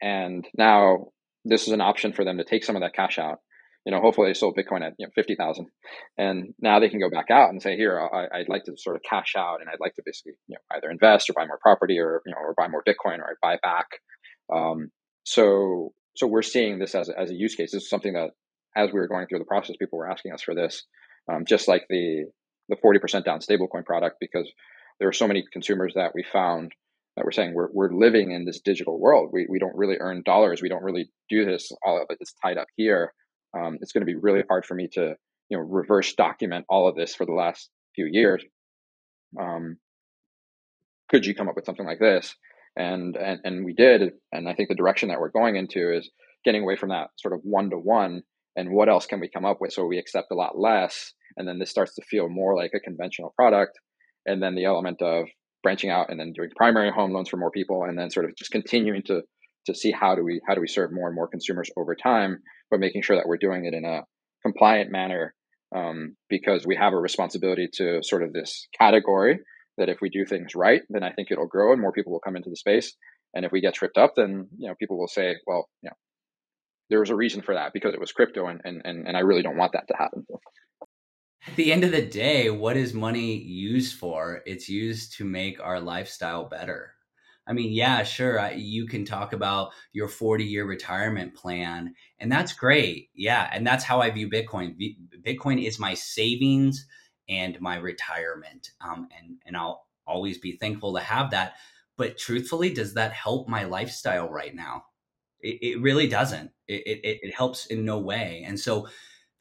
and 0.03 0.47
now 0.57 1.09
this 1.45 1.67
is 1.67 1.73
an 1.73 1.81
option 1.81 2.13
for 2.13 2.25
them 2.25 2.39
to 2.39 2.45
take 2.45 2.65
some 2.65 2.77
of 2.77 2.83
that 2.83 2.95
cash 2.95 3.19
out 3.19 3.39
you 3.87 3.93
know, 3.93 4.01
hopefully 4.01 4.29
they 4.29 4.35
sold 4.35 4.57
Bitcoin 4.57 4.85
at 4.85 4.95
you 4.99 5.07
know 5.07 5.13
fifty 5.15 5.37
thousand, 5.37 5.69
and 6.19 6.53
now 6.61 6.81
they 6.81 6.89
can 6.89 6.99
go 6.99 7.09
back 7.09 7.31
out 7.31 7.51
and 7.51 7.63
say, 7.63 7.77
here, 7.77 8.01
I, 8.01 8.39
would 8.39 8.49
like 8.49 8.65
to 8.65 8.77
sort 8.77 8.97
of 8.97 9.03
cash 9.09 9.35
out, 9.39 9.61
and 9.61 9.71
I'd 9.71 9.81
like 9.81 9.95
to 9.95 10.03
basically 10.05 10.33
you 10.49 10.57
know 10.57 10.77
either 10.77 10.91
invest 10.91 11.31
or 11.31 11.35
buy 11.35 11.47
more 11.47 11.61
property, 11.63 12.01
or 12.01 12.21
you 12.27 12.33
know, 12.33 12.39
or 12.39 12.53
buy 12.57 12.67
more 12.67 12.83
Bitcoin, 12.83 13.21
or 13.21 13.31
I 13.31 13.35
buy 13.41 13.59
back. 13.63 13.87
Um, 14.53 14.91
so, 15.25 15.93
so 16.17 16.27
we're 16.27 16.43
seeing 16.43 16.81
this 16.81 16.97
as 16.97 17.09
as 17.09 17.31
a 17.31 17.35
use 17.35 17.55
case. 17.55 17.71
This 17.71 17.85
is 17.85 17.89
something 17.89 18.15
that, 18.15 18.31
as 18.75 18.93
we 18.93 18.99
were 18.99 19.07
going 19.07 19.29
through 19.29 19.39
the 19.39 19.45
process, 19.45 19.77
people 19.77 20.01
were 20.01 20.11
asking 20.11 20.33
us 20.33 20.43
for 20.43 20.57
this, 20.57 20.83
um, 21.33 21.45
just 21.47 21.69
like 21.69 21.87
the 21.89 22.25
the 22.69 22.77
forty 22.83 22.99
percent 22.99 23.25
down 23.25 23.39
stablecoin 23.39 23.85
product, 23.85 24.17
because 24.21 24.51
there 24.99 25.09
are 25.09 25.13
so 25.13 25.29
many 25.29 25.45
consumers 25.53 25.95
that 25.95 26.11
we 26.13 26.25
found 26.25 26.73
that 27.17 27.25
we're 27.25 27.31
saying 27.31 27.55
we're, 27.55 27.69
we're 27.73 27.93
living 27.93 28.33
in 28.33 28.45
this 28.45 28.61
digital 28.61 28.99
world. 28.99 29.31
We, 29.33 29.47
we 29.49 29.59
don't 29.59 29.77
really 29.77 29.97
earn 29.99 30.23
dollars. 30.23 30.61
We 30.61 30.69
don't 30.69 30.83
really 30.83 31.09
do 31.31 31.47
this. 31.47 31.71
All 31.85 31.97
of 31.97 32.09
it 32.11 32.19
is 32.21 32.35
tied 32.43 32.59
up 32.59 32.67
here 32.77 33.13
um, 33.57 33.79
it's 33.81 33.93
going 33.93 34.03
to 34.03 34.13
be 34.13 34.17
really 34.17 34.43
hard 34.49 34.65
for 34.65 34.75
me 34.75 34.89
to 34.93 35.15
you 35.49 35.57
know 35.57 35.63
reverse 35.63 36.15
document 36.15 36.65
all 36.69 36.89
of 36.89 36.97
this 36.97 37.15
for 37.15 37.27
the 37.27 37.33
last 37.33 37.71
few 37.95 38.09
years. 38.11 38.45
Um, 39.39 39.77
could 41.11 41.25
you 41.25 41.35
come 41.35 41.49
up 41.49 41.57
with 41.57 41.65
something 41.65 41.87
like 41.87 42.01
this? 42.01 42.35
And, 42.77 43.17
and 43.17 43.41
and 43.43 43.65
we 43.65 43.73
did 43.73 44.13
and 44.33 44.47
i 44.47 44.53
think 44.53 44.69
the 44.69 44.75
direction 44.75 45.09
that 45.09 45.19
we're 45.19 45.31
going 45.31 45.57
into 45.57 45.97
is 45.97 46.11
getting 46.45 46.63
away 46.63 46.77
from 46.77 46.91
that 46.91 47.09
sort 47.17 47.33
of 47.33 47.41
one 47.43 47.71
to 47.71 47.79
one 47.79 48.21
and 48.55 48.71
what 48.71 48.91
else 48.91 49.07
can 49.07 49.19
we 49.19 49.31
come 49.31 49.47
up 49.47 49.63
with 49.63 49.73
so 49.73 49.87
we 49.87 49.97
accept 49.97 50.31
a 50.31 50.35
lot 50.35 50.59
less 50.59 51.15
and 51.39 51.49
then 51.49 51.59
this 51.59 51.71
starts 51.71 51.95
to 51.95 52.03
feel 52.03 52.29
more 52.29 52.55
like 52.55 52.73
a 52.75 52.81
conventional 52.81 53.33
product 53.35 53.79
and 54.27 54.43
then 54.43 54.55
the 54.55 54.67
element 54.67 55.01
of 55.01 55.25
branching 55.63 55.89
out 55.89 56.11
and 56.11 56.21
then 56.21 56.35
doing 56.35 56.51
primary 56.55 56.93
home 56.93 57.13
loans 57.15 57.31
for 57.31 57.39
more 57.39 57.51
people 57.51 57.85
and 57.85 57.99
then 57.99 58.11
sort 58.11 58.27
of 58.27 58.37
just 58.37 58.51
continuing 58.51 59.03
to 59.03 59.23
to 59.67 59.75
see 59.75 59.93
how 59.93 60.15
do 60.15 60.25
we 60.25 60.41
how 60.47 60.55
do 60.55 60.61
we 60.61 60.69
serve 60.69 60.93
more 60.93 61.09
and 61.09 61.15
more 61.15 61.29
consumers 61.29 61.71
over 61.77 61.95
time, 61.95 62.39
but 62.71 62.81
making 62.81 63.03
sure 63.03 63.17
that 63.17 63.27
we're 63.27 63.37
doing 63.37 63.65
it 63.65 63.75
in 63.75 63.85
a 63.85 64.03
compliant 64.43 64.91
manner 64.91 65.35
um, 65.75 66.17
because 66.29 66.67
we 66.67 66.77
have 66.77 66.93
a 66.93 66.99
responsibility 66.99 67.69
to 67.75 68.03
sort 68.03 68.23
of 68.23 68.33
this 68.33 68.69
category 68.79 69.39
that 69.79 69.89
if 69.89 69.99
we 70.01 70.09
do 70.09 70.25
things 70.25 70.55
right, 70.55 70.83
then 70.89 71.03
I 71.03 71.13
think 71.13 71.29
it'll 71.31 71.47
grow 71.47 71.73
and 71.73 71.81
more 71.81 71.93
people 71.93 72.13
will 72.13 72.21
come 72.21 72.37
into 72.37 72.51
the 72.51 72.57
space. 72.57 72.95
And 73.35 73.45
if 73.45 73.53
we 73.53 73.61
get 73.61 73.75
tripped 73.75 73.99
up, 73.99 74.15
then 74.17 74.49
you 74.57 74.69
know 74.69 74.75
people 74.79 74.99
will 74.99 75.09
say, 75.09 75.37
well, 75.47 75.69
you 75.83 75.91
know, 75.91 75.97
there 76.89 77.01
was 77.01 77.11
a 77.11 77.17
reason 77.17 77.43
for 77.43 77.55
that 77.55 77.73
because 77.75 77.93
it 77.93 78.01
was 78.01 78.13
crypto, 78.13 78.47
and 78.47 78.61
and 78.65 78.81
and, 78.85 79.07
and 79.07 79.17
I 79.17 79.21
really 79.21 79.43
don't 79.43 79.59
want 79.59 79.73
that 79.73 79.87
to 79.89 79.97
happen. 79.97 80.25
At 81.47 81.57
the 81.57 81.73
end 81.73 81.85
of 81.85 81.93
the 81.93 82.05
day, 82.05 82.51
what 82.51 82.77
is 82.77 82.95
money 82.95 83.37
used 83.37 83.99
for? 83.99 84.43
It's 84.47 84.69
used 84.69 85.17
to 85.19 85.25
make 85.25 85.61
our 85.61 85.81
lifestyle 85.81 86.49
better 86.49 86.96
I 87.47 87.53
mean, 87.53 87.73
yeah, 87.73 88.03
sure. 88.03 88.41
I, 88.41 88.53
you 88.53 88.87
can 88.87 89.05
talk 89.05 89.33
about 89.33 89.71
your 89.93 90.09
40 90.09 90.45
year 90.45 90.65
retirement 90.65 91.35
plan, 91.35 91.95
and 92.19 92.31
that's 92.31 92.53
great. 92.53 93.11
Yeah. 93.15 93.49
And 93.53 93.67
that's 93.67 93.85
how 93.85 94.01
I 94.01 94.11
view 94.11 94.29
Bitcoin. 94.29 94.77
Bitcoin 95.25 95.65
is 95.65 95.79
my 95.79 95.95
savings 95.95 96.87
and 97.29 97.61
my 97.61 97.77
retirement. 97.77 98.71
Um, 98.81 99.09
and, 99.17 99.37
and 99.47 99.57
I'll 99.57 99.87
always 100.07 100.39
be 100.39 100.57
thankful 100.57 100.95
to 100.95 101.01
have 101.01 101.31
that. 101.31 101.55
But 101.97 102.19
truthfully, 102.19 102.73
does 102.73 102.95
that 102.95 103.13
help 103.13 103.49
my 103.49 103.65
lifestyle 103.65 104.29
right 104.29 104.55
now? 104.55 104.85
It, 105.41 105.59
it 105.63 105.81
really 105.81 106.09
doesn't. 106.09 106.51
It, 106.69 106.83
it, 106.87 107.19
it 107.23 107.35
helps 107.35 107.67
in 107.67 107.85
no 107.85 107.99
way. 107.99 108.45
And 108.47 108.59
so, 108.59 108.89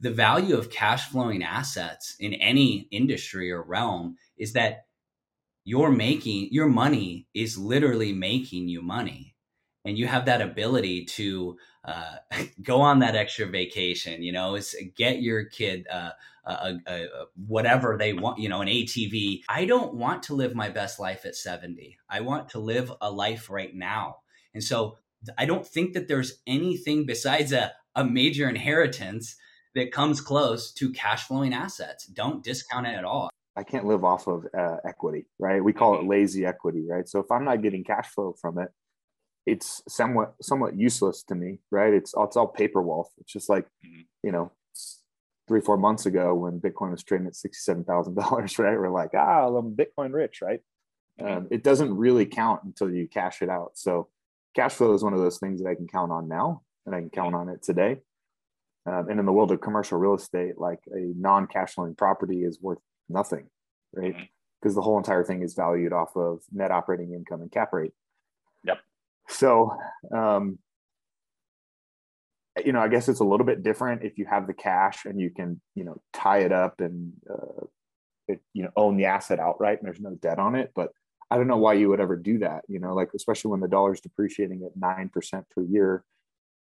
the 0.02 0.12
value 0.12 0.58
of 0.58 0.70
cash 0.70 1.08
flowing 1.08 1.42
assets 1.42 2.18
in 2.20 2.34
any 2.34 2.90
industry 2.92 3.50
or 3.50 3.64
realm 3.64 4.18
is 4.38 4.52
that 4.52 4.88
you're 5.66 5.92
making 5.92 6.48
your 6.52 6.68
money 6.68 7.28
is 7.34 7.58
literally 7.58 8.14
making 8.14 8.70
you 8.70 8.82
money. 8.82 9.36
And 9.84 9.98
you 9.98 10.08
have 10.08 10.26
that 10.26 10.42
ability 10.42 11.06
to 11.06 11.58
uh, 11.84 12.18
go 12.62 12.82
on 12.82 13.00
that 13.00 13.16
extra 13.16 13.46
vacation 13.46 14.24
you 14.24 14.32
know 14.32 14.56
is 14.56 14.76
get 14.96 15.22
your 15.22 15.46
kid 15.46 15.88
uh, 15.92 16.12
a, 16.46 16.52
a, 16.88 16.92
a, 16.92 17.08
whatever 17.48 17.98
they 17.98 18.14
want 18.14 18.40
you 18.40 18.50
know 18.50 18.62
an 18.62 18.68
atv 18.68 19.42
i 19.50 19.66
don't 19.66 19.94
want 19.94 20.24
to 20.24 20.36
live 20.36 20.56
my 20.56 20.70
best 20.70 21.00
life 21.00 21.26
at 21.26 21.36
70 21.36 21.98
i 22.10 22.22
want 22.22 22.50
to 22.50 22.60
live 22.60 22.92
a 23.02 23.12
life 23.12 23.50
right 23.50 23.76
now. 23.76 24.18
And 24.54 24.64
so 24.64 24.98
i 25.38 25.46
don't 25.46 25.68
think 25.68 25.94
that 25.94 26.08
there's 26.08 26.40
anything 26.48 27.06
besides 27.06 27.52
a, 27.52 27.74
a 27.96 28.04
major 28.04 28.50
inheritance 28.50 29.36
that 29.76 29.92
comes 29.92 30.22
close 30.22 30.72
to 30.72 30.94
cash 30.94 31.28
flowing 31.28 31.54
assets. 31.54 32.06
Don't 32.06 32.42
discount 32.44 32.88
it 32.88 32.96
at 32.96 33.04
all 33.04 33.30
I 33.58 33.64
can't 33.64 33.86
live 33.86 34.04
off 34.04 34.28
of 34.28 34.46
uh, 34.58 34.78
equity, 34.86 35.26
right? 35.40 35.64
We 35.64 35.74
call 35.74 35.96
it 35.96 36.00
mm-hmm. 36.00 36.10
lazy 36.10 36.46
equity, 36.46 36.86
right? 36.88 37.08
So 37.08 37.20
if 37.20 37.32
I'm 37.32 37.46
not 37.46 37.62
getting 37.62 37.84
cash 37.84 38.08
flow 38.10 38.36
from 38.40 38.60
it, 38.60 38.70
it's 39.46 39.82
somewhat 39.88 40.34
somewhat 40.42 40.78
useless 40.78 41.24
to 41.24 41.36
me, 41.36 41.60
right? 41.72 41.94
It's 41.94 42.14
it's 42.18 42.36
all 42.36 42.48
paper 42.48 42.82
wealth. 42.82 43.12
It's 43.20 43.32
just 43.32 43.50
like, 43.50 43.66
mm-hmm. 43.86 44.02
you 44.24 44.32
know, 44.32 44.52
three 45.48 45.62
four 45.62 45.78
months 45.78 46.06
ago 46.06 46.34
when 46.34 46.60
Bitcoin 46.60 46.92
was 46.92 47.04
trading 47.04 47.28
at 47.28 47.36
sixty 47.36 47.62
seven 47.62 47.84
thousand 47.84 48.16
dollars, 48.16 48.60
right? 48.60 48.78
We're 48.78 48.90
like, 48.90 49.12
ah, 49.14 49.48
I'm 49.48 49.76
Bitcoin 49.76 50.14
rich, 50.14 50.42
right? 50.42 50.60
Mm-hmm. 51.22 51.38
Um, 51.38 51.48
it 51.52 51.64
doesn't 51.64 51.96
really 51.96 52.26
count 52.26 52.64
until 52.64 52.92
you 52.92 53.08
cash 53.08 53.42
it 53.42 53.50
out. 53.50 53.72
So 53.76 54.10
cash 54.56 54.74
flow 54.74 54.94
is 54.94 55.04
one 55.04 55.14
of 55.14 55.20
those 55.20 55.38
things 55.38 55.62
that 55.62 55.70
I 55.70 55.76
can 55.76 55.88
count 55.88 56.12
on 56.12 56.28
now, 56.28 56.64
and 56.86 56.94
I 56.94 57.00
can 57.00 57.10
count 57.10 57.36
on 57.36 57.50
it 57.50 57.64
today. 57.64 58.00
Um, 58.88 59.10
and 59.10 59.20
in 59.20 59.26
the 59.26 59.34
world 59.34 59.52
of 59.52 59.62
commercial 59.62 59.98
real 59.98 60.14
estate, 60.14 60.60
like 60.60 60.80
a 60.94 61.12
non-cash 61.16 61.74
flowing 61.74 61.96
property 61.96 62.44
is 62.44 62.62
worth 62.62 62.78
nothing, 63.10 63.48
right? 63.94 64.14
Because 64.14 64.72
mm-hmm. 64.72 64.76
the 64.76 64.82
whole 64.82 64.98
entire 64.98 65.24
thing 65.24 65.42
is 65.42 65.54
valued 65.54 65.94
off 65.94 66.16
of 66.16 66.40
net 66.52 66.72
operating 66.72 67.14
income 67.14 67.42
and 67.42 67.52
cap 67.52 67.74
rate. 67.74 67.94
Yep. 68.64 68.80
So, 69.28 69.78
um, 70.14 70.60
you 72.64 72.72
know, 72.72 72.80
I 72.80 72.88
guess 72.88 73.10
it's 73.10 73.20
a 73.20 73.26
little 73.26 73.46
bit 73.46 73.64
different 73.64 74.04
if 74.04 74.18
you 74.18 74.26
have 74.26 74.48
the 74.48 74.54
cash 74.54 75.06
and 75.06 75.20
you 75.20 75.30
can, 75.30 75.60
you 75.76 75.84
know, 75.84 76.02
tie 76.14 76.40
it 76.40 76.52
up 76.52 76.80
and 76.80 77.14
uh, 77.30 77.66
it, 78.28 78.42
you 78.54 78.64
know 78.64 78.72
own 78.76 78.98
the 78.98 79.06
asset 79.06 79.40
outright 79.40 79.80
and 79.80 79.88
there's 79.88 80.00
no 80.00 80.16
debt 80.16 80.40
on 80.40 80.56
it. 80.56 80.72
But 80.76 80.92
I 81.30 81.38
don't 81.38 81.48
know 81.48 81.58
why 81.58 81.74
you 81.74 81.90
would 81.90 82.00
ever 82.00 82.16
do 82.16 82.40
that. 82.40 82.64
You 82.68 82.80
know, 82.80 82.94
like 82.94 83.10
especially 83.16 83.52
when 83.52 83.60
the 83.60 83.68
dollar's 83.68 84.02
depreciating 84.02 84.64
at 84.64 84.78
nine 84.80 85.10
percent 85.10 85.46
per 85.50 85.62
year, 85.64 86.04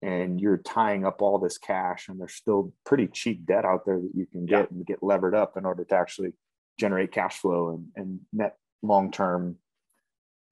and 0.01 0.39
you're 0.39 0.57
tying 0.57 1.05
up 1.05 1.21
all 1.21 1.39
this 1.39 1.57
cash, 1.57 2.07
and 2.07 2.19
there's 2.19 2.33
still 2.33 2.73
pretty 2.85 3.07
cheap 3.07 3.45
debt 3.45 3.65
out 3.65 3.85
there 3.85 3.99
that 3.99 4.11
you 4.13 4.25
can 4.25 4.45
get 4.45 4.59
yeah. 4.71 4.77
and 4.77 4.85
get 4.85 5.03
levered 5.03 5.35
up 5.35 5.57
in 5.57 5.65
order 5.65 5.83
to 5.83 5.95
actually 5.95 6.33
generate 6.79 7.11
cash 7.11 7.37
flow 7.39 7.69
and, 7.69 7.87
and 7.95 8.19
net 8.31 8.57
long 8.81 9.11
term, 9.11 9.57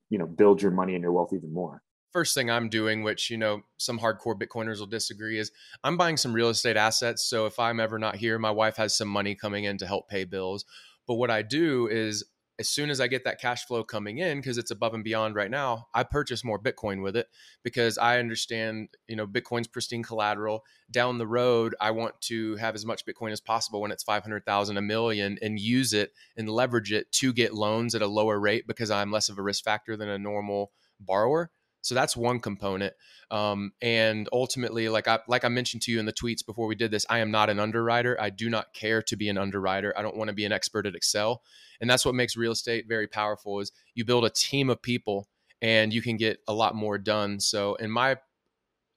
you 0.10 0.18
know, 0.18 0.26
build 0.26 0.62
your 0.62 0.72
money 0.72 0.94
and 0.96 1.02
your 1.02 1.14
wealth 1.14 1.34
even 1.34 1.54
more 1.54 1.82
first 2.18 2.34
thing 2.34 2.50
I'm 2.50 2.68
doing, 2.68 3.04
which 3.04 3.30
you 3.30 3.38
know 3.38 3.62
some 3.78 4.00
hardcore 4.00 4.34
Bitcoiners 4.34 4.80
will 4.80 4.88
disagree, 4.88 5.38
is 5.38 5.52
I'm 5.84 5.98
buying 5.98 6.18
some 6.18 6.34
real 6.34 6.50
estate 6.50 6.76
assets. 6.76 7.24
So 7.24 7.46
if 7.46 7.60
I'm 7.60 7.80
ever 7.80 8.00
not 8.00 8.16
here, 8.16 8.40
my 8.40 8.50
wife 8.50 8.76
has 8.78 8.98
some 8.98 9.08
money 9.08 9.36
coming 9.36 9.66
in 9.66 9.78
to 9.78 9.86
help 9.86 10.10
pay 10.10 10.24
bills. 10.24 10.66
But 11.06 11.16
what 11.16 11.30
I 11.30 11.44
do 11.44 11.88
is 11.88 12.24
as 12.60 12.70
soon 12.70 12.90
as 12.90 13.00
I 13.00 13.08
get 13.08 13.24
that 13.26 13.40
cash 13.40 13.66
flow 13.66 13.84
coming 13.84 14.18
in, 14.18 14.40
because 14.40 14.58
it's 14.58 14.72
above 14.72 14.94
and 14.94 15.04
beyond 15.04 15.36
right 15.36 15.52
now, 15.52 15.88
I 15.94 16.04
purchase 16.04 16.44
more 16.44 16.60
Bitcoin 16.60 17.04
with 17.04 17.16
it 17.16 17.28
because 17.64 17.98
I 17.98 18.20
understand, 18.20 18.90
you 19.08 19.16
know, 19.16 19.28
Bitcoin's 19.28 19.68
pristine 19.68 20.04
collateral. 20.04 20.64
Down 20.90 21.18
the 21.20 21.28
road, 21.28 21.76
I 21.80 21.92
want 21.92 22.20
to 22.22 22.56
have 22.56 22.74
as 22.74 22.86
much 22.86 23.06
Bitcoin 23.06 23.32
as 23.32 23.42
possible 23.42 23.82
when 23.82 23.92
it's 23.92 24.04
500,000, 24.04 24.78
a 24.78 24.82
million, 24.82 25.38
and 25.42 25.60
use 25.60 25.94
it 25.94 26.14
and 26.36 26.50
leverage 26.50 26.92
it 26.92 27.12
to 27.14 27.32
get 27.32 27.54
loans 27.54 27.94
at 27.94 28.02
a 28.02 28.08
lower 28.08 28.40
rate 28.40 28.66
because 28.66 28.90
I'm 28.90 29.12
less 29.12 29.30
of 29.30 29.38
a 29.38 29.44
risk 29.44 29.64
factor 29.64 29.96
than 29.96 30.10
a 30.10 30.18
normal 30.18 30.72
borrower. 31.00 31.52
So 31.88 31.96
that's 31.96 32.18
one 32.18 32.40
component. 32.40 32.94
Um, 33.32 33.72
and 33.82 34.28
ultimately, 34.34 34.90
like 34.90 35.08
I 35.08 35.20
like 35.28 35.46
I 35.46 35.50
mentioned 35.50 35.82
to 35.84 35.92
you 35.92 36.00
in 36.00 36.06
the 36.06 36.14
tweets 36.14 36.46
before 36.46 36.68
we 36.68 36.76
did 36.76 36.92
this, 36.92 37.06
I 37.10 37.20
am 37.20 37.32
not 37.32 37.50
an 37.50 37.60
underwriter. 37.60 38.20
I 38.20 38.30
do 38.30 38.50
not 38.50 38.74
care 38.74 39.02
to 39.04 39.16
be 39.16 39.30
an 39.30 39.38
underwriter. 39.38 39.94
I 39.98 40.02
don't 40.02 40.18
want 40.18 40.28
to 40.28 40.34
be 40.34 40.46
an 40.46 40.52
expert 40.52 40.86
at 40.86 40.96
Excel. 40.96 41.42
And 41.80 41.90
that's 41.90 42.06
what 42.06 42.16
makes 42.16 42.36
real 42.36 42.52
estate 42.52 42.86
very 42.88 43.08
powerful 43.08 43.60
is 43.60 43.72
you 43.96 44.04
build 44.04 44.26
a 44.26 44.30
team 44.30 44.70
of 44.70 44.82
people 44.82 45.28
and 45.62 45.94
you 45.94 46.02
can 46.02 46.18
get 46.18 46.40
a 46.48 46.54
lot 46.54 46.76
more 46.76 46.98
done. 46.98 47.40
So 47.40 47.76
in 47.76 47.90
my 47.90 48.18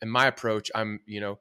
in 0.02 0.08
my 0.08 0.26
approach, 0.26 0.70
I'm, 0.74 1.00
you 1.06 1.20
know, 1.20 1.38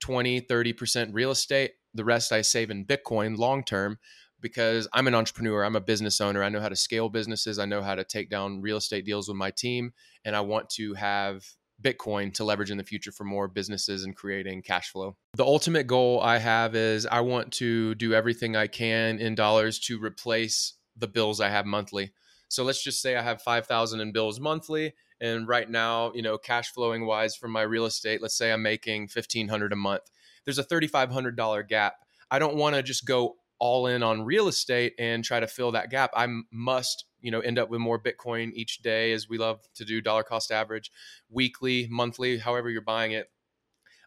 20, 0.00 0.40
30% 0.40 1.10
real 1.12 1.30
estate, 1.30 1.72
the 1.92 2.04
rest 2.04 2.32
I 2.32 2.40
save 2.40 2.70
in 2.70 2.86
Bitcoin 2.86 3.36
long 3.36 3.62
term 3.62 3.98
because 4.40 4.88
I'm 4.92 5.06
an 5.06 5.14
entrepreneur, 5.14 5.64
I'm 5.64 5.76
a 5.76 5.80
business 5.80 6.20
owner. 6.20 6.42
I 6.42 6.48
know 6.48 6.60
how 6.60 6.68
to 6.68 6.76
scale 6.76 7.08
businesses, 7.08 7.58
I 7.58 7.64
know 7.64 7.82
how 7.82 7.94
to 7.94 8.04
take 8.04 8.30
down 8.30 8.60
real 8.60 8.76
estate 8.76 9.04
deals 9.04 9.28
with 9.28 9.36
my 9.36 9.50
team, 9.50 9.92
and 10.24 10.34
I 10.34 10.40
want 10.40 10.70
to 10.70 10.94
have 10.94 11.44
Bitcoin 11.82 12.32
to 12.34 12.44
leverage 12.44 12.70
in 12.70 12.76
the 12.76 12.84
future 12.84 13.12
for 13.12 13.24
more 13.24 13.48
businesses 13.48 14.04
and 14.04 14.14
creating 14.14 14.62
cash 14.62 14.90
flow. 14.90 15.16
The 15.34 15.44
ultimate 15.44 15.86
goal 15.86 16.20
I 16.20 16.38
have 16.38 16.74
is 16.74 17.06
I 17.06 17.20
want 17.20 17.52
to 17.54 17.94
do 17.94 18.12
everything 18.12 18.54
I 18.54 18.66
can 18.66 19.18
in 19.18 19.34
dollars 19.34 19.78
to 19.80 20.02
replace 20.02 20.74
the 20.96 21.08
bills 21.08 21.40
I 21.40 21.48
have 21.48 21.64
monthly. 21.64 22.12
So 22.48 22.64
let's 22.64 22.82
just 22.82 23.00
say 23.00 23.16
I 23.16 23.22
have 23.22 23.40
5,000 23.40 24.00
in 24.00 24.12
bills 24.12 24.40
monthly 24.40 24.92
and 25.20 25.46
right 25.46 25.68
now, 25.68 26.12
you 26.14 26.22
know, 26.22 26.38
cash 26.38 26.72
flowing 26.72 27.06
wise 27.06 27.36
from 27.36 27.50
my 27.50 27.62
real 27.62 27.84
estate, 27.84 28.22
let's 28.22 28.36
say 28.36 28.52
I'm 28.52 28.62
making 28.62 29.02
1500 29.02 29.72
a 29.72 29.76
month. 29.76 30.02
There's 30.44 30.58
a 30.58 30.64
$3500 30.64 31.68
gap. 31.68 31.94
I 32.30 32.38
don't 32.38 32.56
want 32.56 32.76
to 32.76 32.82
just 32.82 33.04
go 33.04 33.36
all 33.60 33.86
in 33.86 34.02
on 34.02 34.24
real 34.24 34.48
estate 34.48 34.94
and 34.98 35.22
try 35.22 35.38
to 35.38 35.46
fill 35.46 35.72
that 35.72 35.90
gap, 35.90 36.10
I 36.16 36.26
must, 36.50 37.04
you 37.20 37.30
know, 37.30 37.40
end 37.40 37.58
up 37.58 37.68
with 37.68 37.80
more 37.80 38.02
Bitcoin 38.02 38.52
each 38.54 38.78
day 38.78 39.12
as 39.12 39.28
we 39.28 39.38
love 39.38 39.60
to 39.74 39.84
do 39.84 40.00
dollar 40.00 40.22
cost 40.22 40.50
average, 40.50 40.90
weekly, 41.28 41.86
monthly, 41.90 42.38
however 42.38 42.70
you're 42.70 42.80
buying 42.80 43.12
it. 43.12 43.30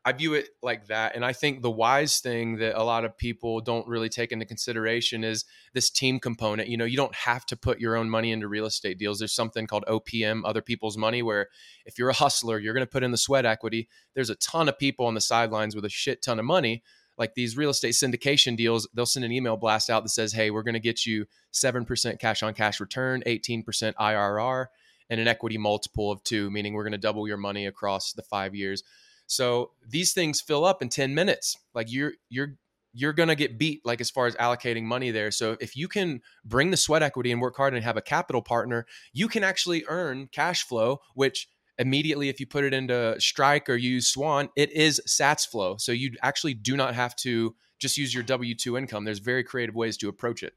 I 0.06 0.12
view 0.12 0.34
it 0.34 0.50
like 0.62 0.88
that. 0.88 1.16
And 1.16 1.24
I 1.24 1.32
think 1.32 1.62
the 1.62 1.72
wise 1.72 2.20
thing 2.20 2.58
that 2.58 2.78
a 2.78 2.84
lot 2.84 3.06
of 3.06 3.18
people 3.18 3.62
don't 3.62 3.88
really 3.88 4.10
take 4.10 4.34
into 4.34 4.46
consideration 4.46 5.24
is 5.24 5.46
this 5.74 5.90
team 5.90 6.20
component. 6.20 6.68
You 6.68 6.76
know, 6.76 6.84
you 6.84 6.98
don't 6.98 7.16
have 7.16 7.46
to 7.46 7.56
put 7.56 7.80
your 7.80 7.96
own 7.96 8.10
money 8.10 8.32
into 8.32 8.50
real 8.50 8.66
estate 8.66 8.98
deals. 8.98 9.20
There's 9.20 9.34
something 9.34 9.66
called 9.66 9.86
OPM, 9.88 10.42
other 10.44 10.62
people's 10.62 10.98
money, 10.98 11.22
where 11.22 11.48
if 11.86 11.98
you're 11.98 12.10
a 12.10 12.14
hustler, 12.14 12.60
you're 12.60 12.74
going 12.74 12.86
to 12.86 12.92
put 12.92 13.04
in 13.04 13.12
the 13.12 13.18
sweat 13.18 13.46
equity. 13.46 13.88
There's 14.14 14.30
a 14.30 14.36
ton 14.36 14.68
of 14.68 14.78
people 14.78 15.06
on 15.06 15.14
the 15.14 15.22
sidelines 15.22 15.74
with 15.74 15.86
a 15.86 15.90
shit 15.90 16.22
ton 16.22 16.38
of 16.38 16.44
money 16.44 16.84
like 17.18 17.36
these 17.36 17.58
real 17.58 17.70
estate 17.70 17.94
syndication 17.94 18.58
deals, 18.58 18.88
they'll 18.94 19.06
send 19.06 19.26
an 19.26 19.32
email 19.32 19.58
blast 19.58 19.90
out 19.90 20.04
that 20.04 20.10
says, 20.10 20.34
Hey, 20.34 20.52
we're 20.52 20.64
going 20.64 20.74
to 20.74 20.80
get 20.80 21.06
you 21.06 21.26
7% 21.54 22.20
cash 22.20 22.44
on 22.44 22.54
cash 22.54 22.80
return, 22.80 23.24
18% 23.26 23.66
IRR, 23.94 24.66
and 25.10 25.20
an 25.20 25.28
equity 25.28 25.58
multiple 25.58 26.12
of 26.12 26.24
two, 26.24 26.50
meaning 26.50 26.74
we're 26.74 26.84
going 26.84 26.94
to 26.94 26.98
double 26.98 27.28
your 27.28 27.38
money 27.38 27.68
across 27.68 28.14
the 28.14 28.24
five 28.24 28.56
years. 28.56 28.84
So 29.28 29.72
these 29.88 30.14
things 30.14 30.42
fill 30.42 30.66
up 30.66 30.82
in 30.82 30.90
10 30.90 31.14
minutes. 31.14 31.58
Like 31.74 31.92
you're, 31.92 32.14
you're, 32.30 32.56
you're 32.94 33.14
going 33.14 33.30
to 33.30 33.36
get 33.36 33.58
beat 33.58 33.86
like 33.86 34.02
as 34.02 34.10
far 34.10 34.28
as 34.28 34.36
allocating 34.36 34.84
money 34.84 35.12
there. 35.12 35.32
So 35.32 35.58
if 35.60 35.76
you 35.76 35.88
can 35.88 36.22
bring 36.46 36.72
the 36.72 36.78
sweat 36.78 37.02
equity 37.02 37.32
and 37.32 37.42
work 37.42 37.58
hard 37.58 37.74
and 37.74 37.84
have 37.84 37.98
a 37.98 38.02
capital 38.02 38.42
partner, 38.42 38.86
you 39.14 39.28
can 39.28 39.44
actually 39.44 39.84
earn 39.88 40.30
cash 40.32 40.64
flow, 40.64 41.00
which 41.16 41.48
immediately 41.78 42.30
if 42.30 42.40
you 42.40 42.46
put 42.46 42.64
it 42.64 42.74
into 42.74 43.16
strike 43.20 43.70
or 43.70 43.76
use 43.76 44.08
swan 44.08 44.50
it 44.56 44.72
is 44.72 45.02
sats 45.08 45.48
flow. 45.48 45.78
So 45.78 45.92
you 45.92 46.12
actually 46.22 46.54
do 46.54 46.78
not 46.78 46.96
have 46.96 47.16
to 47.18 47.56
just 47.80 47.98
use 47.98 48.14
your 48.14 48.24
w2 48.24 48.78
income. 48.78 49.06
There's 49.06 49.20
very 49.20 49.44
creative 49.44 49.76
ways 49.76 49.98
to 49.98 50.10
approach 50.10 50.44
it. 50.44 50.54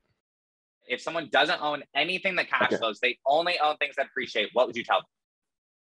If 0.88 1.00
someone 1.00 1.28
doesn't 1.32 1.60
own 1.60 1.82
anything 1.94 2.36
that 2.36 2.48
cash 2.48 2.68
okay. 2.68 2.76
flows 2.76 3.00
they 3.00 3.18
only 3.26 3.58
own 3.58 3.76
things 3.78 3.96
that 3.96 4.06
appreciate 4.06 4.50
what 4.52 4.66
would 4.66 4.76
you 4.76 4.84
tell 4.84 4.98
them? 4.98 5.06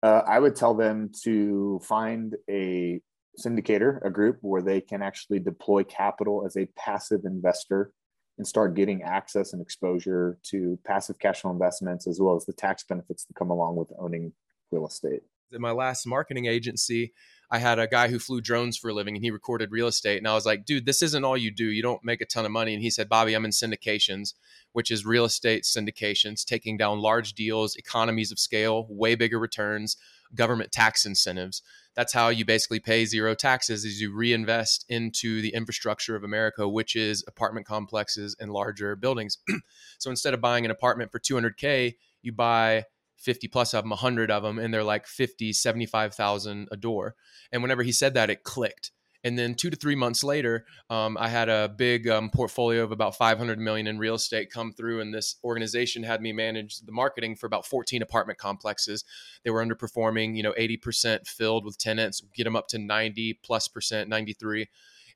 Uh, 0.03 0.23
i 0.29 0.39
would 0.39 0.55
tell 0.55 0.75
them 0.75 1.11
to 1.25 1.81
find 1.83 2.35
a 2.51 3.01
syndicator 3.45 4.05
a 4.05 4.11
group 4.11 4.39
where 4.43 4.63
they 4.63 4.81
can 4.81 5.03
actually 5.03 5.39
deploy 5.39 5.83
capital 5.85 6.45
as 6.45 6.57
a 6.57 6.67
passive 6.77 7.25
investor 7.25 7.93
and 8.39 8.47
start 8.47 8.75
getting 8.75 9.03
access 9.03 9.53
and 9.53 9.63
exposure 9.63 10.39
to 10.43 10.79
passive 10.85 11.19
cash 11.19 11.41
flow 11.41 11.51
investments 11.51 12.07
as 12.07 12.21
well 12.21 12.37
as 12.37 12.45
the 12.45 12.53
tax 12.53 12.85
benefits 12.85 13.25
that 13.25 13.35
come 13.35 13.51
along 13.51 13.77
with 13.77 13.91
owning 13.99 14.33
real 14.71 14.87
estate. 14.87 15.23
In 15.53 15.61
my 15.61 15.71
last 15.71 16.07
marketing 16.07 16.47
agency, 16.47 17.13
I 17.51 17.59
had 17.59 17.79
a 17.79 17.87
guy 17.87 18.09
who 18.09 18.19
flew 18.19 18.41
drones 18.41 18.77
for 18.77 18.91
a 18.91 18.95
living 18.95 19.15
and 19.15 19.25
he 19.25 19.31
recorded 19.31 19.71
real 19.71 19.87
estate. 19.87 20.19
And 20.19 20.27
I 20.27 20.35
was 20.35 20.45
like, 20.45 20.65
dude, 20.65 20.85
this 20.85 21.03
isn't 21.03 21.25
all 21.25 21.37
you 21.37 21.53
do. 21.53 21.67
You 21.67 21.83
don't 21.83 22.05
make 22.05 22.21
a 22.21 22.27
ton 22.27 22.45
of 22.45 22.51
money. 22.51 22.75
And 22.75 22.83
he 22.83 22.91
said, 22.91 23.09
Bobby, 23.09 23.35
I'm 23.35 23.45
in 23.45 23.53
syndications, 23.53 24.35
which 24.73 24.91
is 24.91 25.07
real 25.07 25.25
estate 25.25 25.63
syndications, 25.63 26.45
taking 26.45 26.77
down 26.77 26.99
large 26.99 27.35
deals, 27.35 27.77
economies 27.77 28.33
of 28.33 28.41
scale, 28.41 28.87
way 28.91 29.15
bigger 29.15 29.39
returns, 29.39 29.97
government 30.35 30.73
tax 30.73 31.07
incentives. 31.07 31.63
That's 31.95 32.13
how 32.13 32.29
you 32.29 32.45
basically 32.45 32.81
pay 32.81 33.05
zero 33.05 33.35
taxes 33.35 33.85
is 33.85 34.01
you 34.01 34.13
reinvest 34.13 34.85
into 34.89 35.41
the 35.41 35.55
infrastructure 35.55 36.17
of 36.17 36.25
America, 36.25 36.69
which 36.69 36.97
is 36.97 37.25
apartment 37.29 37.67
complexes 37.67 38.37
and 38.41 38.53
larger 38.53 38.97
buildings. 38.97 39.39
so 39.99 40.11
instead 40.11 40.35
of 40.35 40.41
buying 40.41 40.65
an 40.65 40.73
apartment 40.73 41.13
for 41.13 41.21
200K, 41.21 41.95
you 42.23 42.33
buy 42.33 42.85
50 43.17 43.49
plus 43.49 43.75
of 43.75 43.85
them, 43.85 43.91
100 43.91 44.31
of 44.31 44.43
them, 44.43 44.59
and 44.59 44.73
they're 44.73 44.85
like 44.85 45.07
50, 45.07 45.53
75,000 45.53 46.69
a 46.71 46.77
door. 46.77 47.15
And 47.53 47.63
whenever 47.63 47.83
he 47.83 47.93
said 47.93 48.15
that, 48.15 48.31
it 48.31 48.45
clicked. 48.45 48.93
And 49.25 49.37
then 49.37 49.57
two 49.57 49.71
to 49.71 49.77
three 49.77 49.97
months 49.97 50.23
later, 50.23 50.67
um, 50.89 51.17
I 51.19 51.29
had 51.29 51.49
a 51.49 51.69
big 51.69 52.09
um, 52.09 52.31
portfolio 52.31 52.85
of 52.85 52.93
about 52.93 53.17
500 53.17 53.59
million 53.59 53.89
in 53.89 53.99
real 53.99 54.15
estate 54.15 54.53
come 54.53 54.73
through, 54.73 55.01
and 55.01 55.13
this 55.13 55.35
organization 55.43 56.05
had 56.05 56.23
me 56.23 56.33
manage 56.33 56.79
the 56.79 56.93
marketing 56.93 57.35
for 57.35 57.47
about 57.47 57.67
14 57.67 58.03
apartment 58.03 58.39
complexes. 58.39 59.05
They 59.43 59.51
were 59.51 59.65
underperforming, 59.65 60.37
you 60.37 60.45
know, 60.45 60.55
80% 60.57 61.27
filled 61.27 61.65
with 61.65 61.77
tenants, 61.77 62.23
get 62.37 62.45
them 62.45 62.55
up 62.55 62.69
to 62.69 62.79
90 62.79 63.41
plus 63.43 63.67
percent, 63.67 64.09
93 64.09 64.69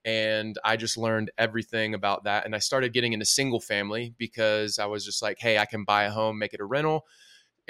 and 0.04 0.59
I 0.64 0.76
just 0.76 0.97
learned 0.97 1.30
everything 1.37 1.95
about 1.95 2.25
that. 2.25 2.47
And 2.47 2.54
I 2.54 2.59
started 2.59 2.92
getting 2.92 3.12
into 3.12 3.26
single 3.26 3.61
family 3.61 4.14
because 4.16 4.78
I 4.78 4.87
was 4.87 5.04
just 5.04 5.23
like, 5.23 5.38
hey, 5.38 5.59
I 5.59 5.66
can 5.66 5.85
buy 5.85 6.04
a 6.04 6.11
home, 6.11 6.38
make 6.38 6.54
it 6.54 6.61
a 6.61 6.64
rental, 6.64 7.04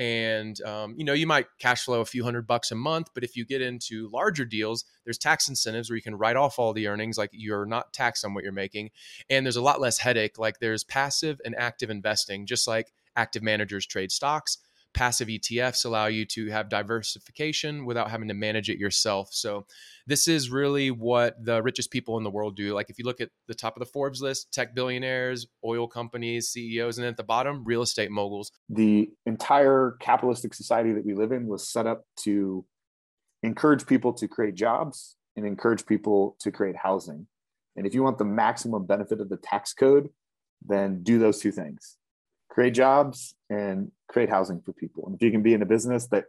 and 0.01 0.61
um, 0.63 0.95
you 0.97 1.05
know 1.05 1.13
you 1.13 1.27
might 1.27 1.47
cash 1.59 1.85
flow 1.85 2.01
a 2.01 2.05
few 2.05 2.25
hundred 2.25 2.47
bucks 2.47 2.73
a 2.73 2.75
month 2.75 3.09
but 3.15 3.23
if 3.23 3.37
you 3.37 3.45
get 3.45 3.61
into 3.61 4.09
larger 4.11 4.45
deals 4.45 4.85
there's 5.05 5.19
tax 5.19 5.49
incentives 5.49 5.91
where 5.91 5.97
you 5.97 6.03
can 6.03 6.15
write 6.15 6.37
off 6.37 6.59
all 6.59 6.73
the 6.73 6.87
earnings 6.87 7.19
like 7.19 7.31
you're 7.33 7.67
not 7.67 7.93
taxed 7.93 8.25
on 8.25 8.35
what 8.35 8.45
you're 8.45 8.53
making. 8.53 8.91
And 9.29 9.45
there's 9.45 9.57
a 9.57 9.63
lot 9.63 9.81
less 9.81 9.99
headache 9.99 10.39
like 10.39 10.59
there's 10.59 10.85
passive 10.85 11.41
and 11.45 11.55
active 11.57 11.91
investing 11.91 12.47
just 12.47 12.67
like 12.67 12.93
active 13.17 13.43
managers 13.43 13.87
trade 13.87 14.13
stocks 14.13 14.59
passive 14.95 15.29
ETFs 15.29 15.85
allow 15.85 16.07
you 16.07 16.25
to 16.27 16.49
have 16.51 16.69
diversification 16.69 17.85
without 17.85 18.11
having 18.11 18.29
to 18.29 18.35
manage 18.35 18.69
it 18.69 18.79
yourself. 18.79 19.29
So 19.33 19.67
this 20.07 20.29
is 20.29 20.51
really 20.51 20.91
what 20.91 21.43
the 21.45 21.63
richest 21.63 21.91
people 21.91 22.17
in 22.19 22.25
the 22.25 22.31
world 22.31 22.57
do. 22.57 22.75
Like 22.75 22.91
if 22.91 22.99
you 22.99 23.05
look 23.05 23.21
at 23.21 23.31
the 23.47 23.55
top 23.55 23.77
of 23.77 23.81
the 23.81 23.87
Forbes 23.87 24.21
list, 24.21 24.53
tech 24.53 24.75
billionaires, 24.75 25.47
oil 25.65 25.87
companies, 25.87 26.49
CEOs, 26.49 26.99
and 26.99 27.05
then 27.05 27.11
at 27.11 27.17
the 27.17 27.25
bottom, 27.25 27.63
real 27.65 27.83
estate 27.83 28.11
moguls. 28.11 28.51
The 28.69 29.11
entire 29.27 29.97
capitalistic 30.01 30.55
society 30.55 30.93
that 30.93 31.05
we 31.05 31.15
live 31.15 31.33
in 31.33 31.47
was 31.47 31.69
set 31.69 31.87
up 31.87 32.05
to 32.25 32.65
encourage 33.43 33.87
people 33.87 34.13
to 34.15 34.29
create 34.29 34.55
jobs 34.55 35.17
and 35.37 35.47
encourage 35.47 35.87
people 35.87 36.37
to 36.41 36.51
create 36.51 36.77
housing. 36.77 37.27
And 37.77 37.87
if 37.87 37.95
you 37.95 38.03
want 38.03 38.19
the 38.19 38.25
maximum 38.25 38.87
benefit 38.87 39.21
of 39.21 39.29
the 39.29 39.37
tax 39.37 39.73
code, 39.73 40.09
then 40.67 41.03
do 41.03 41.19
those 41.19 41.39
two 41.39 41.53
things 41.53 41.97
create 42.51 42.75
jobs 42.75 43.35
and 43.49 43.91
create 44.09 44.29
housing 44.29 44.61
for 44.61 44.73
people. 44.73 45.07
And 45.07 45.15
if 45.15 45.23
you 45.23 45.31
can 45.31 45.43
be 45.43 45.55
in 45.55 45.63
a 45.63 45.67
business 45.67 46.07
that 46.09 46.25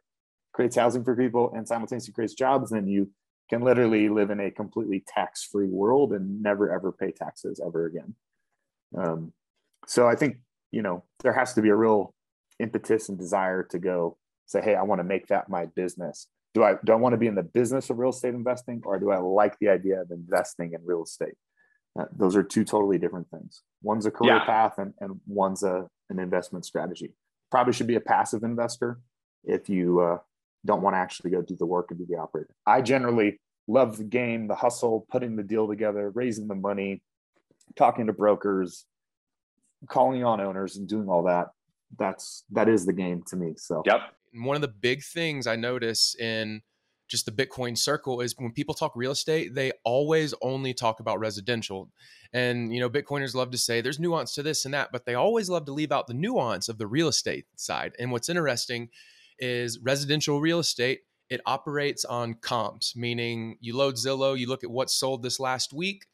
creates 0.54 0.75
housing 0.75 1.04
for 1.04 1.16
people 1.16 1.51
and 1.54 1.68
simultaneously 1.68 2.13
creates 2.13 2.36
jobs, 2.36 2.70
then 2.70 2.88
you 2.88 3.10
can 3.50 3.62
literally 3.62 4.08
live 4.08 4.30
in 4.30 4.40
a 4.40 4.51
completely 4.51 5.04
tax-free 5.06 5.68
world 5.68 6.13
and 6.13 6.42
never 6.42 6.72
ever 6.72 6.92
pay 6.92 7.12
taxes 7.12 7.60
ever 7.66 7.86
again. 7.86 8.16
Um, 8.98 9.34
so 9.88 10.08
I 10.08 10.16
think 10.16 10.38
you 10.72 10.82
know 10.82 11.04
there 11.22 11.34
has 11.34 11.54
to 11.54 11.62
be 11.62 11.70
a 11.70 11.75
real 11.75 12.13
impetus 12.60 13.10
and 13.10 13.18
desire 13.18 13.63
to 13.63 13.80
go 13.80 14.18
say, 14.46 14.62
hey, 14.62 14.75
I 14.75 14.84
want 14.84 15.00
to 15.00 15.04
make 15.04 15.28
that 15.28 15.50
my 15.50 15.66
business. 15.66 16.28
Do 16.54 16.63
I 16.63 16.75
do 16.84 16.94
I 16.94 16.96
want 16.96 17.13
to 17.13 17.18
be 17.18 17.28
in 17.28 17.36
the 17.36 17.44
business 17.44 17.90
of 17.90 17.98
real 17.98 18.12
estate 18.12 18.34
investing, 18.34 18.82
or 18.86 19.00
do 19.00 19.12
I 19.12 19.18
like 19.18 19.58
the 19.60 19.70
idea 19.70 20.01
of 20.01 20.12
investing 20.12 20.74
in 20.74 20.82
real 20.86 21.04
estate? 21.04 21.36
Uh, 22.00 22.06
those 22.16 22.36
are 22.36 22.44
two 22.44 22.64
totally 22.64 22.98
different 22.98 23.30
things. 23.30 23.64
One's 23.82 24.06
a 24.06 24.12
career 24.12 24.36
yeah. 24.36 24.46
path, 24.46 24.78
and, 24.78 24.94
and 25.00 25.20
one's 25.28 25.64
a 25.64 25.88
an 26.10 26.20
investment 26.20 26.66
strategy. 26.66 27.14
Probably 27.50 27.74
should 27.74 27.88
be 27.88 27.96
a 27.96 28.02
passive 28.02 28.44
investor 28.44 29.00
if 29.44 29.70
you 29.70 30.00
uh, 30.00 30.18
don't 30.66 30.82
want 30.82 30.96
to 30.96 31.00
actually 31.00 31.32
go 31.32 31.42
do 31.42 31.56
the 31.56 31.66
work 31.66 31.88
and 31.90 32.00
be 32.00 32.06
the 32.06 32.20
operator. 32.20 32.54
I 32.66 32.82
generally 32.82 33.40
love 33.68 33.98
the 33.98 34.04
game, 34.04 34.48
the 34.48 34.56
hustle, 34.56 35.06
putting 35.12 35.36
the 35.36 35.44
deal 35.44 35.68
together, 35.68 36.12
raising 36.12 36.48
the 36.48 36.56
money, 36.56 37.02
talking 37.76 38.08
to 38.08 38.14
brokers, 38.14 38.86
calling 39.88 40.24
on 40.24 40.40
owners, 40.40 40.78
and 40.78 40.88
doing 40.88 41.10
all 41.10 41.24
that. 41.24 41.48
That's 41.98 42.44
that 42.52 42.70
is 42.70 42.86
the 42.86 42.94
game 42.94 43.24
to 43.28 43.36
me. 43.36 43.54
So 43.58 43.84
yep. 43.86 44.02
One 44.34 44.56
of 44.56 44.62
the 44.62 44.70
big 44.70 45.04
things 45.04 45.46
I 45.46 45.58
notice 45.58 46.16
in 46.18 46.62
just 47.12 47.25
the 47.25 47.32
Bitcoin 47.32 47.77
circle 47.77 48.22
is 48.22 48.34
when 48.38 48.53
people 48.53 48.74
talk 48.74 48.94
real 48.96 49.12
estate, 49.12 49.53
they 49.53 49.74
always 49.84 50.34
only 50.41 50.74
talk 50.74 51.01
about 51.01 51.20
residential. 51.20 51.89
And, 52.32 52.74
you 52.74 52.80
know, 52.80 52.89
Bitcoiners 52.89 53.36
love 53.36 53.51
to 53.51 53.58
say 53.58 53.82
there's 53.82 54.00
nuance 54.00 54.34
to 54.36 54.44
this 54.44 54.63
and 54.63 54.74
that, 54.74 54.94
but 54.94 55.06
they 55.06 55.13
always 55.13 55.50
love 55.50 55.65
to 55.65 55.74
leave 55.74 55.91
out 55.91 56.08
the 56.08 56.13
nuance 56.13 56.70
of 56.70 56.77
the 56.77 56.88
real 56.88 57.10
estate 57.10 57.48
side. 57.58 57.91
And 58.00 58.12
what's 58.12 58.30
interesting 58.30 58.88
is 59.39 59.77
residential 59.84 60.39
real 60.39 60.60
estate, 60.60 61.01
it 61.30 61.41
operates 61.46 62.06
on 62.06 62.36
comps, 62.36 62.96
meaning 62.96 63.58
you 63.60 63.75
load 63.75 63.96
Zillow, 63.96 64.38
you 64.38 64.48
look 64.48 64.63
at 64.63 64.72
what 64.72 64.89
sold 64.89 65.22
this 65.22 65.39
last 65.39 65.74
week. 65.74 66.06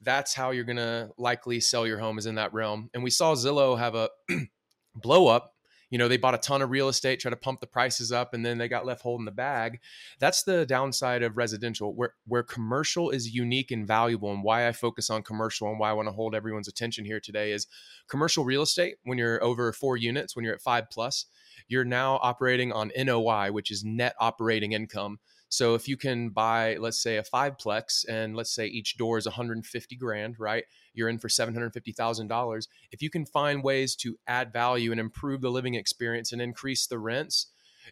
That's 0.00 0.32
how 0.32 0.52
you're 0.52 0.64
going 0.64 0.76
to 0.76 1.10
likely 1.18 1.60
sell 1.60 1.86
your 1.86 1.98
home 1.98 2.18
is 2.18 2.24
in 2.24 2.36
that 2.36 2.54
realm. 2.54 2.88
And 2.94 3.02
we 3.02 3.10
saw 3.10 3.34
Zillow 3.34 3.78
have 3.78 3.94
a 3.94 4.08
blow 4.94 5.26
up 5.26 5.52
you 5.90 5.98
know 5.98 6.08
they 6.08 6.16
bought 6.16 6.34
a 6.34 6.38
ton 6.38 6.62
of 6.62 6.70
real 6.70 6.88
estate 6.88 7.20
try 7.20 7.30
to 7.30 7.36
pump 7.36 7.60
the 7.60 7.66
prices 7.66 8.12
up 8.12 8.34
and 8.34 8.44
then 8.44 8.58
they 8.58 8.68
got 8.68 8.86
left 8.86 9.02
holding 9.02 9.24
the 9.24 9.30
bag. 9.30 9.80
That's 10.18 10.42
the 10.42 10.66
downside 10.66 11.22
of 11.22 11.36
residential 11.36 11.94
where 11.94 12.14
where 12.26 12.42
commercial 12.42 13.10
is 13.10 13.34
unique 13.34 13.70
and 13.70 13.86
valuable 13.86 14.32
and 14.32 14.42
why 14.42 14.68
i 14.68 14.72
focus 14.72 15.10
on 15.10 15.22
commercial 15.22 15.68
and 15.68 15.78
why 15.78 15.90
i 15.90 15.92
want 15.92 16.08
to 16.08 16.12
hold 16.12 16.34
everyone's 16.34 16.68
attention 16.68 17.04
here 17.04 17.20
today 17.20 17.52
is 17.52 17.66
commercial 18.08 18.44
real 18.44 18.62
estate 18.62 18.96
when 19.04 19.18
you're 19.18 19.42
over 19.42 19.72
four 19.72 19.96
units 19.96 20.34
when 20.34 20.44
you're 20.44 20.54
at 20.54 20.60
five 20.60 20.90
plus 20.90 21.26
you're 21.68 21.84
now 21.84 22.18
operating 22.22 22.72
on 22.72 22.90
noi 22.96 23.50
which 23.50 23.70
is 23.70 23.84
net 23.84 24.14
operating 24.20 24.72
income 24.72 25.18
so 25.48 25.74
if 25.74 25.88
you 25.88 25.96
can 25.96 26.28
buy, 26.30 26.76
let's 26.76 27.02
say, 27.02 27.16
a 27.16 27.22
fiveplex, 27.22 28.06
and 28.08 28.36
let's 28.36 28.50
say 28.50 28.66
each 28.66 28.96
door 28.98 29.18
is 29.18 29.26
150 29.26 29.96
grand, 29.96 30.38
right? 30.38 30.64
You're 30.92 31.08
in 31.08 31.18
for 31.18 31.28
$750,000. 31.28 32.68
If 32.92 33.02
you 33.02 33.10
can 33.10 33.24
find 33.24 33.64
ways 33.64 33.96
to 33.96 34.18
add 34.26 34.52
value 34.52 34.90
and 34.90 35.00
improve 35.00 35.40
the 35.40 35.50
living 35.50 35.74
experience 35.74 36.32
and 36.32 36.42
increase 36.42 36.86
the 36.86 36.98
rents, 36.98 37.46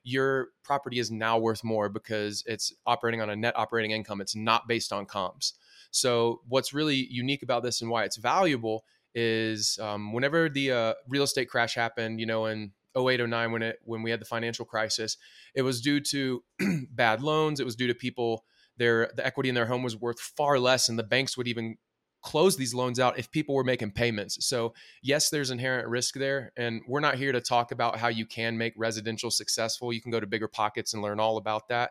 your 0.05 0.49
property 0.63 0.99
is 0.99 1.11
now 1.11 1.39
worth 1.39 1.65
more 1.65 1.89
because 1.89 2.45
it's 2.47 2.75
operating 2.85 3.23
on 3.23 3.31
a 3.31 3.37
net 3.37 3.57
operating 3.57 3.93
income. 3.93 4.21
It's 4.21 4.37
not 4.37 4.69
based 4.69 4.93
on 4.93 5.07
comps. 5.07 5.55
So 5.91 6.41
what's 6.49 6.75
really 6.75 7.07
unique 7.11 7.43
about 7.43 7.63
this 7.63 7.81
and 7.81 7.91
why 7.91 8.05
it's 8.05 8.17
valuable 8.17 8.85
is 9.15 9.79
um, 9.81 10.13
whenever 10.13 10.51
the 10.51 10.73
uh, 10.73 10.95
real 11.09 11.23
estate 11.23 11.49
crash 11.49 11.75
happened, 11.75 12.21
you 12.21 12.27
know, 12.27 12.47
in 12.47 12.73
08 12.97 13.27
09 13.27 13.53
when 13.53 13.63
it 13.63 13.79
when 13.85 14.03
we 14.03 14.11
had 14.11 14.21
the 14.21 14.27
financial 14.27 14.65
crisis. 14.65 15.17
It 15.55 15.63
was 15.63 15.81
due 15.81 16.01
to 16.01 16.43
bad 16.91 17.23
loans. 17.23 17.61
It 17.61 17.67
was 17.67 17.77
due 17.77 17.87
to 17.87 17.95
people 17.95 18.45
their 18.77 19.11
the 19.15 19.25
equity 19.25 19.49
in 19.49 19.55
their 19.55 19.67
home 19.67 19.83
was 19.83 19.97
worth 19.97 20.21
far 20.21 20.59
less 20.59 20.89
and 20.89 20.99
the 20.99 21.03
banks 21.05 21.37
would 21.37 21.49
even 21.49 21.77
close 22.23 22.57
these 22.57 22.75
loans 22.75 22.99
out 22.99 23.19
if 23.19 23.31
people 23.31 23.55
were 23.55 23.65
making 23.65 23.93
payments. 23.93 24.45
So 24.47 24.75
yes 25.03 25.31
there's 25.31 25.51
inherent 25.51 25.89
risk 25.89 26.15
there 26.15 26.53
and 26.57 26.83
we're 26.89 27.01
not 27.01 27.17
here 27.17 27.33
to 27.33 27.41
talk 27.41 27.73
about 27.73 27.99
how 27.99 28.09
you 28.09 28.27
can 28.27 28.59
make 28.59 28.75
residential 28.77 29.31
successful. 29.31 29.93
You 29.93 30.03
can 30.03 30.11
go 30.11 30.21
to 30.21 30.27
bigger 30.27 30.49
pockets 30.49 30.93
and 30.93 31.03
learn 31.03 31.21
all 31.21 31.37
about 31.37 31.69
that. 31.69 31.91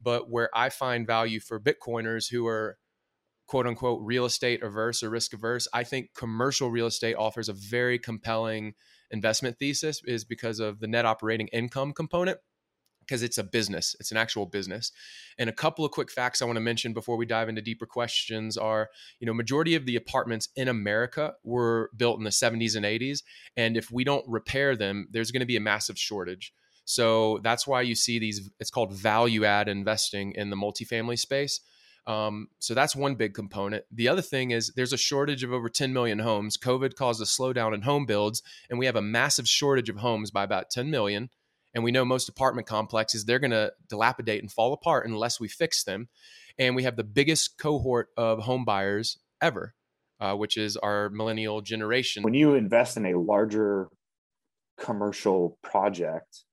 But 0.00 0.30
where 0.30 0.50
i 0.54 0.68
find 0.68 1.06
value 1.06 1.40
for 1.40 1.60
bitcoiners 1.60 2.30
who 2.30 2.46
are 2.46 2.78
quote 3.46 3.66
unquote 3.66 4.00
real 4.02 4.24
estate 4.24 4.62
averse 4.62 5.02
or 5.02 5.10
risk 5.10 5.34
averse 5.34 5.68
i 5.74 5.84
think 5.84 6.14
commercial 6.16 6.70
real 6.70 6.86
estate 6.86 7.14
offers 7.14 7.48
a 7.48 7.52
very 7.52 7.98
compelling 7.98 8.74
investment 9.12 9.58
thesis 9.58 10.02
is 10.04 10.24
because 10.24 10.58
of 10.58 10.80
the 10.80 10.88
net 10.88 11.06
operating 11.06 11.48
income 11.48 11.92
component 11.92 12.38
because 13.00 13.22
it's 13.22 13.38
a 13.38 13.44
business 13.44 13.96
it's 14.00 14.10
an 14.10 14.16
actual 14.16 14.46
business. 14.46 14.92
And 15.38 15.50
a 15.50 15.52
couple 15.52 15.84
of 15.84 15.90
quick 15.90 16.10
facts 16.10 16.40
i 16.40 16.44
want 16.44 16.56
to 16.56 16.60
mention 16.60 16.92
before 16.92 17.16
we 17.16 17.26
dive 17.26 17.48
into 17.48 17.62
deeper 17.62 17.86
questions 17.86 18.56
are 18.56 18.88
you 19.20 19.26
know 19.26 19.34
majority 19.34 19.74
of 19.74 19.86
the 19.86 19.96
apartments 19.96 20.48
in 20.56 20.68
america 20.68 21.34
were 21.42 21.90
built 21.96 22.18
in 22.18 22.24
the 22.24 22.30
70s 22.30 22.76
and 22.76 22.84
80s 22.84 23.22
and 23.56 23.76
if 23.76 23.90
we 23.90 24.04
don't 24.04 24.24
repair 24.28 24.76
them 24.76 25.08
there's 25.10 25.30
going 25.30 25.40
to 25.40 25.46
be 25.46 25.56
a 25.56 25.60
massive 25.60 25.98
shortage. 25.98 26.52
So 26.84 27.38
that's 27.44 27.66
why 27.66 27.82
you 27.82 27.94
see 27.94 28.18
these 28.18 28.50
it's 28.58 28.70
called 28.70 28.92
value 28.92 29.44
add 29.44 29.68
investing 29.68 30.32
in 30.32 30.50
the 30.50 30.56
multifamily 30.56 31.18
space 31.18 31.60
um, 32.06 32.48
so 32.58 32.74
that's 32.74 32.96
one 32.96 33.14
big 33.14 33.34
component. 33.34 33.84
The 33.92 34.08
other 34.08 34.22
thing 34.22 34.50
is 34.50 34.72
there's 34.74 34.92
a 34.92 34.98
shortage 34.98 35.44
of 35.44 35.52
over 35.52 35.68
10 35.68 35.92
million 35.92 36.18
homes. 36.18 36.56
COVID 36.56 36.96
caused 36.96 37.22
a 37.22 37.24
slowdown 37.24 37.74
in 37.74 37.82
home 37.82 38.06
builds, 38.06 38.42
and 38.68 38.78
we 38.78 38.86
have 38.86 38.96
a 38.96 39.02
massive 39.02 39.48
shortage 39.48 39.88
of 39.88 39.96
homes 39.96 40.30
by 40.30 40.42
about 40.42 40.70
10 40.70 40.90
million. 40.90 41.30
And 41.74 41.84
we 41.84 41.92
know 41.92 42.04
most 42.04 42.28
apartment 42.28 42.66
complexes, 42.66 43.24
they're 43.24 43.38
going 43.38 43.52
to 43.52 43.72
dilapidate 43.88 44.42
and 44.42 44.52
fall 44.52 44.72
apart 44.72 45.06
unless 45.06 45.40
we 45.40 45.48
fix 45.48 45.84
them. 45.84 46.08
And 46.58 46.76
we 46.76 46.82
have 46.82 46.96
the 46.96 47.04
biggest 47.04 47.56
cohort 47.56 48.08
of 48.16 48.40
home 48.40 48.64
buyers 48.64 49.18
ever, 49.40 49.74
uh, 50.20 50.34
which 50.34 50.58
is 50.58 50.76
our 50.76 51.08
millennial 51.08 51.62
generation. 51.62 52.24
When 52.24 52.34
you 52.34 52.54
invest 52.54 52.96
in 52.96 53.06
a 53.06 53.18
larger 53.18 53.88
commercial 54.78 55.56
project, 55.62 56.44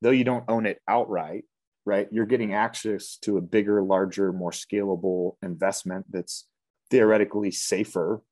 though 0.00 0.10
you 0.10 0.22
don't 0.22 0.44
own 0.48 0.66
it 0.66 0.80
outright, 0.86 1.44
right? 1.86 2.08
You're 2.10 2.26
getting 2.26 2.52
access 2.52 3.16
to 3.22 3.38
a 3.38 3.40
bigger, 3.40 3.82
larger, 3.82 4.32
more 4.32 4.50
scalable 4.50 5.36
investment 5.40 6.06
that's 6.10 6.46
theoretically 6.90 7.52
safer. 7.52 8.22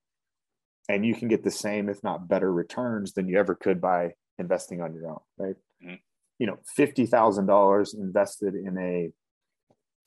And 0.88 1.07
you 1.07 1.14
can 1.14 1.29
get 1.29 1.45
the 1.45 1.51
same, 1.51 1.88
if 1.88 2.03
not 2.03 2.29
better, 2.29 2.53
returns 2.53 3.14
than 3.14 3.29
you 3.29 3.38
ever 3.38 3.55
could 3.55 3.81
by 3.81 4.14
investing 4.38 4.83
on 4.83 4.93
your 4.93 5.09
own, 5.09 5.21
right? 5.38 5.57
Mm-hmm. 5.83 5.95
You 6.38 6.47
know, 6.49 6.59
$50,000 6.79 7.95
invested 7.95 8.55
in 8.55 8.77
a 8.77 9.11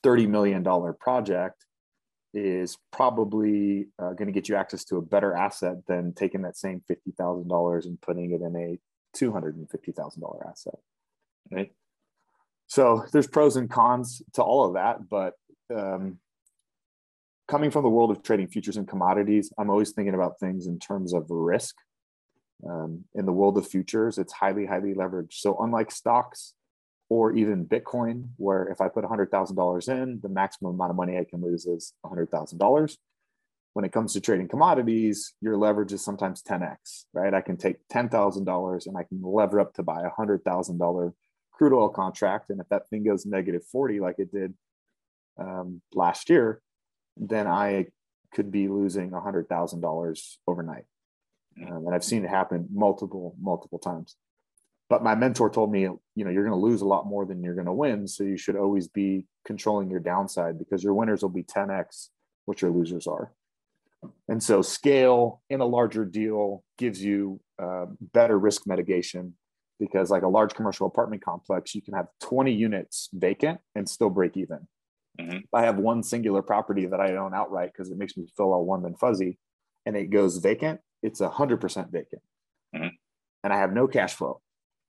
$30 0.05 0.27
million 0.27 0.63
project 0.99 1.65
is 2.33 2.77
probably 2.91 3.87
uh, 3.97 4.11
going 4.11 4.27
to 4.27 4.33
get 4.33 4.49
you 4.49 4.55
access 4.55 4.83
to 4.85 4.97
a 4.97 5.01
better 5.01 5.33
asset 5.33 5.77
than 5.87 6.13
taking 6.13 6.41
that 6.43 6.57
same 6.57 6.83
$50,000 6.91 7.85
and 7.85 8.01
putting 8.01 8.31
it 8.31 8.41
in 8.41 8.55
a 8.55 8.77
$250,000 9.17 10.49
asset, 10.49 10.75
right? 11.49 11.71
So 12.67 13.05
there's 13.11 13.27
pros 13.27 13.55
and 13.55 13.69
cons 13.69 14.21
to 14.33 14.43
all 14.43 14.65
of 14.65 14.73
that, 14.73 15.09
but 15.09 15.33
um, 15.73 16.19
coming 17.47 17.71
from 17.71 17.83
the 17.83 17.89
world 17.89 18.11
of 18.11 18.21
trading 18.21 18.47
futures 18.47 18.77
and 18.77 18.87
commodities, 18.87 19.51
I'm 19.57 19.69
always 19.69 19.91
thinking 19.91 20.13
about 20.13 20.39
things 20.39 20.67
in 20.67 20.79
terms 20.79 21.13
of 21.13 21.25
risk. 21.29 21.75
Um, 22.67 23.05
in 23.15 23.25
the 23.25 23.31
world 23.31 23.57
of 23.57 23.67
futures, 23.67 24.17
it's 24.17 24.33
highly, 24.33 24.65
highly 24.65 24.93
leveraged. 24.93 25.33
So 25.33 25.57
unlike 25.59 25.91
stocks 25.91 26.53
or 27.09 27.31
even 27.33 27.65
Bitcoin, 27.65 28.29
where 28.35 28.67
if 28.67 28.81
I 28.81 28.89
put 28.89 29.05
$100,000 29.05 29.89
in, 29.89 30.19
the 30.21 30.29
maximum 30.29 30.73
amount 30.73 30.89
of 30.89 30.97
money 30.97 31.17
I 31.17 31.23
can 31.23 31.41
lose 31.41 31.65
is 31.65 31.93
$100,000. 32.05 32.97
When 33.73 33.85
it 33.85 33.91
comes 33.91 34.13
to 34.13 34.21
trading 34.21 34.47
commodities, 34.47 35.35
your 35.39 35.55
leverage 35.55 35.93
is 35.93 36.03
sometimes 36.03 36.41
10x, 36.41 37.05
right? 37.13 37.33
I 37.33 37.41
can 37.41 37.57
take 37.57 37.87
$10,000 37.89 38.87
and 38.87 38.97
I 38.97 39.03
can 39.03 39.21
lever 39.21 39.59
up 39.59 39.73
to 39.75 39.83
buy 39.83 40.01
a 40.01 40.09
$100,000 40.09 41.13
crude 41.57 41.73
oil 41.73 41.89
contract, 41.89 42.49
and 42.49 42.61
if 42.61 42.69
that 42.69 42.87
thing 42.89 43.03
goes 43.03 43.25
negative 43.25 43.63
40 43.71 43.99
like 43.99 44.19
it 44.19 44.31
did 44.31 44.53
um, 45.39 45.81
last 45.93 46.29
year, 46.29 46.61
then 47.15 47.47
I 47.47 47.87
could 48.33 48.51
be 48.51 48.67
losing 48.67 49.09
$100,000 49.11 50.35
overnight. 50.47 50.85
Um, 51.67 51.85
and 51.87 51.95
I've 51.95 52.03
seen 52.03 52.23
it 52.23 52.29
happen 52.29 52.67
multiple, 52.71 53.35
multiple 53.41 53.79
times. 53.79 54.15
But 54.89 55.03
my 55.03 55.15
mentor 55.15 55.49
told 55.49 55.71
me, 55.71 55.81
you 55.81 55.99
know, 56.15 56.29
you're 56.29 56.45
going 56.45 56.57
to 56.57 56.65
lose 56.65 56.81
a 56.81 56.87
lot 56.87 57.07
more 57.07 57.25
than 57.25 57.43
you're 57.43 57.55
going 57.55 57.65
to 57.65 57.73
win. 57.73 58.07
So 58.07 58.23
you 58.23 58.37
should 58.37 58.55
always 58.55 58.87
be 58.87 59.25
controlling 59.43 59.89
your 59.89 59.99
downside 59.99 60.59
because 60.59 60.83
your 60.83 60.93
winners 60.93 61.23
will 61.23 61.29
be 61.29 61.43
10x 61.43 62.09
what 62.45 62.61
your 62.61 62.71
losers 62.71 63.07
are. 63.07 63.33
And 64.29 64.41
so 64.41 64.61
scale 64.61 65.41
in 65.49 65.59
a 65.59 65.65
larger 65.65 66.05
deal 66.05 66.63
gives 66.77 67.03
you 67.03 67.41
uh, 67.61 67.87
better 68.13 68.37
risk 68.37 68.67
mitigation 68.67 69.33
because 69.79 70.09
like 70.09 70.23
a 70.23 70.27
large 70.27 70.53
commercial 70.53 70.87
apartment 70.87 71.23
complex 71.23 71.75
you 71.75 71.81
can 71.81 71.93
have 71.93 72.07
20 72.21 72.51
units 72.51 73.09
vacant 73.13 73.59
and 73.75 73.87
still 73.87 74.09
break 74.09 74.37
even 74.37 74.59
mm-hmm. 75.19 75.37
i 75.53 75.61
have 75.61 75.77
one 75.77 76.03
singular 76.03 76.41
property 76.41 76.85
that 76.85 76.99
i 76.99 77.15
own 77.15 77.33
outright 77.33 77.71
because 77.71 77.91
it 77.91 77.97
makes 77.97 78.17
me 78.17 78.25
feel 78.35 78.47
all 78.47 78.65
warm 78.65 78.85
and 78.85 78.99
fuzzy 78.99 79.37
and 79.85 79.95
it 79.95 80.09
goes 80.09 80.37
vacant 80.37 80.79
it's 81.03 81.21
100% 81.21 81.91
vacant 81.91 82.21
mm-hmm. 82.75 82.87
and 83.43 83.53
i 83.53 83.57
have 83.57 83.73
no 83.73 83.87
cash 83.87 84.13
flow 84.13 84.41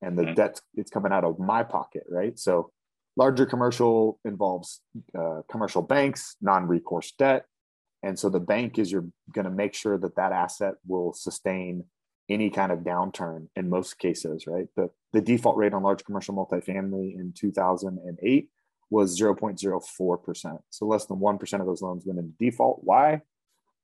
and 0.03 0.19
the 0.19 0.23
mm-hmm. 0.23 0.35
debt 0.35 0.61
it's 0.75 0.91
coming 0.91 1.13
out 1.13 1.25
of 1.25 1.39
my 1.39 1.63
pocket 1.63 2.05
right 2.11 2.39
so 2.39 2.71
larger 3.17 3.47
commercial 3.47 4.21
involves 4.25 4.81
uh, 5.19 5.41
commercial 5.51 5.83
banks 5.83 6.37
non-recourse 6.41 7.13
debt 7.13 7.45
and 8.03 8.19
so 8.19 8.29
the 8.29 8.41
bank 8.41 8.79
is 8.79 8.93
you're 8.93 9.09
going 9.33 9.45
to 9.45 9.51
make 9.51 9.75
sure 9.75 9.99
that 9.99 10.17
that 10.17 10.33
asset 10.33 10.75
will 10.87 11.13
sustain 11.13 11.85
any 12.29 12.51
kind 12.51 12.71
of 12.73 12.81
downturn 12.81 13.49
in 13.57 13.71
most 13.71 13.99
cases, 13.99 14.47
right? 14.47 14.67
The, 14.77 14.91
the 15.13 15.21
default 15.21 15.57
rate 15.57 15.73
on 15.73 15.83
large 15.83 16.05
commercial 16.05 16.35
multifamily 16.35 17.15
in 17.15 17.33
2008 17.37 18.51
was 18.91 19.21
0.04%. 19.21 20.59
So 20.71 20.87
less 20.87 21.07
than 21.07 21.19
1% 21.19 21.61
of 21.61 21.67
those 21.67 21.83
loans 21.83 22.05
went 22.07 22.19
into 22.19 22.33
default. 22.39 22.81
Why? 22.83 23.23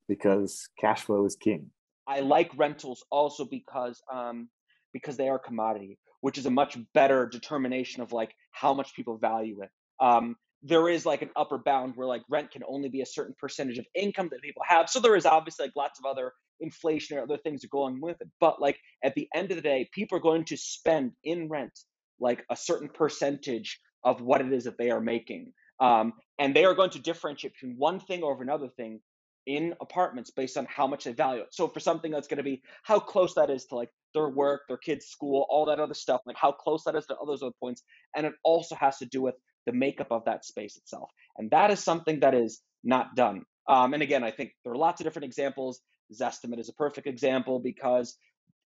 Because 0.08 0.68
cash 0.78 1.02
flow 1.02 1.24
is 1.24 1.36
king. 1.36 1.70
I 2.06 2.20
like 2.20 2.50
rentals 2.56 3.04
also 3.10 3.46
because 3.46 4.02
um, 4.12 4.48
because 4.92 5.16
they 5.16 5.28
are 5.28 5.38
commodity, 5.38 5.98
which 6.20 6.36
is 6.36 6.44
a 6.44 6.50
much 6.50 6.76
better 6.92 7.26
determination 7.26 8.02
of 8.02 8.12
like 8.12 8.34
how 8.52 8.74
much 8.74 8.94
people 8.94 9.16
value 9.16 9.62
it. 9.62 9.70
Um, 10.00 10.36
there 10.64 10.88
is 10.88 11.04
like 11.04 11.22
an 11.22 11.30
upper 11.36 11.58
bound 11.58 11.92
where 11.94 12.08
like 12.08 12.22
rent 12.30 12.50
can 12.50 12.62
only 12.66 12.88
be 12.88 13.02
a 13.02 13.06
certain 13.06 13.34
percentage 13.38 13.78
of 13.78 13.86
income 13.94 14.28
that 14.32 14.42
people 14.42 14.62
have. 14.66 14.88
So 14.88 14.98
there 14.98 15.14
is 15.14 15.26
obviously 15.26 15.66
like 15.66 15.76
lots 15.76 16.00
of 16.00 16.06
other 16.06 16.32
inflation 16.60 17.18
or 17.18 17.22
other 17.22 17.36
things 17.36 17.60
that 17.60 17.70
go 17.70 17.80
along 17.80 18.00
with 18.00 18.16
it. 18.20 18.28
But 18.40 18.60
like 18.62 18.78
at 19.04 19.14
the 19.14 19.28
end 19.34 19.50
of 19.50 19.56
the 19.56 19.62
day, 19.62 19.88
people 19.92 20.16
are 20.18 20.22
going 20.22 20.44
to 20.46 20.56
spend 20.56 21.12
in 21.22 21.48
rent 21.48 21.78
like 22.18 22.44
a 22.50 22.56
certain 22.56 22.88
percentage 22.88 23.78
of 24.04 24.22
what 24.22 24.40
it 24.40 24.52
is 24.52 24.64
that 24.64 24.78
they 24.78 24.90
are 24.90 25.00
making. 25.00 25.52
Um, 25.80 26.14
and 26.38 26.56
they 26.56 26.64
are 26.64 26.74
going 26.74 26.90
to 26.90 26.98
differentiate 26.98 27.54
between 27.54 27.76
one 27.76 28.00
thing 28.00 28.22
over 28.22 28.42
another 28.42 28.68
thing 28.68 29.00
in 29.46 29.74
apartments 29.82 30.30
based 30.30 30.56
on 30.56 30.66
how 30.70 30.86
much 30.86 31.04
they 31.04 31.12
value 31.12 31.42
it. 31.42 31.48
So 31.52 31.68
for 31.68 31.80
something 31.80 32.10
that's 32.10 32.28
going 32.28 32.38
to 32.38 32.44
be 32.44 32.62
how 32.82 32.98
close 32.98 33.34
that 33.34 33.50
is 33.50 33.66
to 33.66 33.76
like 33.76 33.90
their 34.14 34.28
work, 34.28 34.62
their 34.68 34.78
kids' 34.78 35.06
school, 35.06 35.46
all 35.50 35.66
that 35.66 35.80
other 35.80 35.94
stuff, 35.94 36.22
like 36.24 36.36
how 36.38 36.52
close 36.52 36.84
that 36.84 36.96
is 36.96 37.04
to 37.06 37.14
all 37.14 37.26
those 37.26 37.42
other 37.42 37.52
points. 37.60 37.82
And 38.16 38.24
it 38.24 38.32
also 38.42 38.74
has 38.76 38.96
to 38.98 39.06
do 39.06 39.20
with 39.20 39.34
the 39.66 39.72
makeup 39.72 40.08
of 40.10 40.24
that 40.26 40.44
space 40.44 40.76
itself. 40.76 41.10
And 41.38 41.50
that 41.50 41.70
is 41.70 41.80
something 41.80 42.20
that 42.20 42.34
is 42.34 42.60
not 42.82 43.16
done. 43.16 43.42
Um, 43.68 43.94
and 43.94 44.02
again, 44.02 44.22
I 44.22 44.30
think 44.30 44.52
there 44.62 44.72
are 44.72 44.76
lots 44.78 45.00
of 45.00 45.04
different 45.04 45.24
examples. 45.24 45.80
Zestimate 46.12 46.60
is 46.60 46.68
a 46.68 46.74
perfect 46.74 47.06
example 47.06 47.58
because 47.58 48.16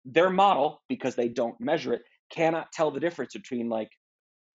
their 0.05 0.29
model, 0.29 0.81
because 0.89 1.15
they 1.15 1.29
don't 1.29 1.59
measure 1.59 1.93
it, 1.93 2.01
cannot 2.31 2.71
tell 2.71 2.91
the 2.91 2.99
difference 2.99 3.33
between 3.33 3.69
like 3.69 3.89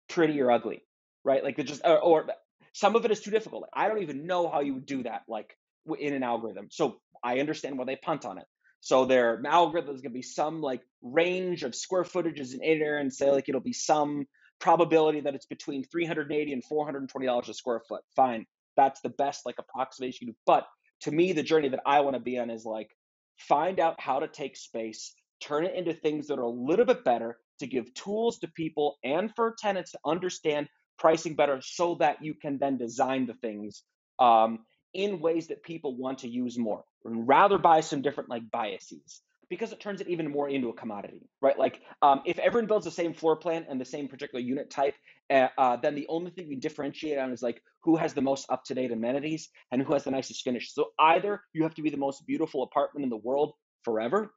pretty 0.10 0.40
or 0.42 0.52
ugly, 0.52 0.82
right? 1.24 1.44
Like 1.44 1.60
it 1.60 1.64
just 1.64 1.82
or, 1.86 2.00
or 2.00 2.28
some 2.74 2.96
of 2.96 3.06
it 3.06 3.12
is 3.12 3.22
too 3.22 3.32
difficult. 3.32 3.66
I 3.74 3.88
don't 3.88 4.02
even 4.02 4.26
know 4.26 4.50
how 4.50 4.62
you 4.62 4.76
would 4.76 4.86
do 4.86 5.04
that 5.04 5.24
like 5.28 5.56
in 6.00 6.14
an 6.14 6.24
algorithm. 6.24 6.68
So 6.72 6.98
I 7.24 7.40
understand 7.40 7.78
why 7.78 7.86
they 7.86 7.98
punt 7.98 8.26
on 8.26 8.38
it. 8.38 8.46
So 8.80 9.06
their 9.06 9.42
algorithm 9.46 9.96
is 9.96 10.02
going 10.02 10.12
to 10.12 10.18
be 10.18 10.24
some 10.24 10.62
like 10.62 10.82
range 11.02 11.64
of 11.64 11.76
square 11.76 12.04
footages 12.04 12.54
in 12.54 12.62
area 12.64 13.00
and 13.00 13.14
say 13.14 13.30
like 13.30 13.48
it'll 13.48 13.62
be 13.62 13.74
some 13.74 14.26
probability 14.62 15.20
that 15.22 15.36
it's 15.36 15.46
between 15.46 15.84
380 15.84 16.54
and 16.54 16.64
420 16.64 17.26
dollars 17.26 17.50
a 17.50 17.54
square 17.54 17.82
foot. 17.88 18.02
Fine, 18.16 18.46
that's 18.78 19.02
the 19.02 19.10
best 19.10 19.46
like 19.46 19.56
approximation. 19.60 20.34
But 20.46 20.68
to 21.02 21.12
me, 21.12 21.34
the 21.34 21.44
journey 21.44 21.70
that 21.70 21.82
I 21.86 22.00
want 22.02 22.16
to 22.16 22.22
be 22.22 22.40
on 22.40 22.50
is 22.50 22.66
like 22.66 22.90
find 23.38 23.80
out 23.80 24.00
how 24.00 24.20
to 24.20 24.28
take 24.28 24.56
space, 24.56 25.14
turn 25.42 25.66
it 25.66 25.76
into 25.76 25.94
things 25.94 26.28
that 26.28 26.40
are 26.40 26.44
a 26.44 26.50
little 26.50 26.86
bit 26.86 27.04
better, 27.04 27.38
to 27.62 27.68
give 27.68 27.94
tools 27.94 28.40
to 28.40 28.48
people 28.48 28.98
and 29.04 29.34
for 29.36 29.56
tenants 29.58 29.92
to 29.92 30.00
understand 30.06 30.68
pricing 30.98 31.36
better 31.36 31.60
so 31.62 31.96
that 31.96 32.24
you 32.24 32.34
can 32.34 32.58
then 32.58 32.78
design 32.78 33.26
the 33.26 33.34
things 33.36 33.84
um, 34.20 34.60
in 34.94 35.20
ways 35.20 35.48
that 35.48 35.64
people 35.64 35.96
want 35.96 36.20
to 36.20 36.28
use 36.28 36.58
more 36.58 36.84
and 37.06 37.28
rather 37.28 37.58
buy 37.58 37.80
some 37.80 38.02
different 38.02 38.30
like 38.30 38.44
biases 38.52 39.22
because 39.52 39.72
it 39.72 39.80
turns 39.80 40.02
it 40.02 40.08
even 40.08 40.32
more 40.32 40.50
into 40.50 40.70
a 40.70 40.74
commodity 40.74 41.30
right 41.42 41.60
like 41.60 41.82
um, 42.02 42.22
if 42.26 42.40
everyone 42.40 42.68
builds 42.68 42.86
the 42.86 42.92
same 42.92 43.14
floor 43.14 43.36
plan 43.36 43.66
and 43.70 43.80
the 43.80 43.86
same 43.86 44.08
particular 44.08 44.42
unit 44.42 44.72
type 44.72 44.96
uh, 45.30 45.48
uh, 45.60 45.76
then 45.76 45.94
the 45.94 46.08
only 46.10 46.32
thing 46.32 46.48
we 46.48 46.56
differentiate 46.56 47.20
on 47.20 47.32
is 47.32 47.44
like 47.44 47.62
who 47.84 47.96
has 47.96 48.16
the 48.16 48.22
most 48.22 48.48
up-to-date 48.50 48.92
amenities 48.92 49.50
and 49.72 49.84
who 49.84 49.94
has 49.94 50.04
the 50.04 50.12
nicest 50.12 50.44
finish 50.44 50.74
so 50.74 50.88
either 51.00 51.42
you 51.54 51.62
have 51.62 51.76
to 51.76 51.84
be 51.84 51.92
the 51.92 51.98
most 51.98 52.26
beautiful 52.26 52.64
apartment 52.64 53.04
in 53.04 53.10
the 53.12 53.18
world 53.18 53.54
forever 53.84 54.34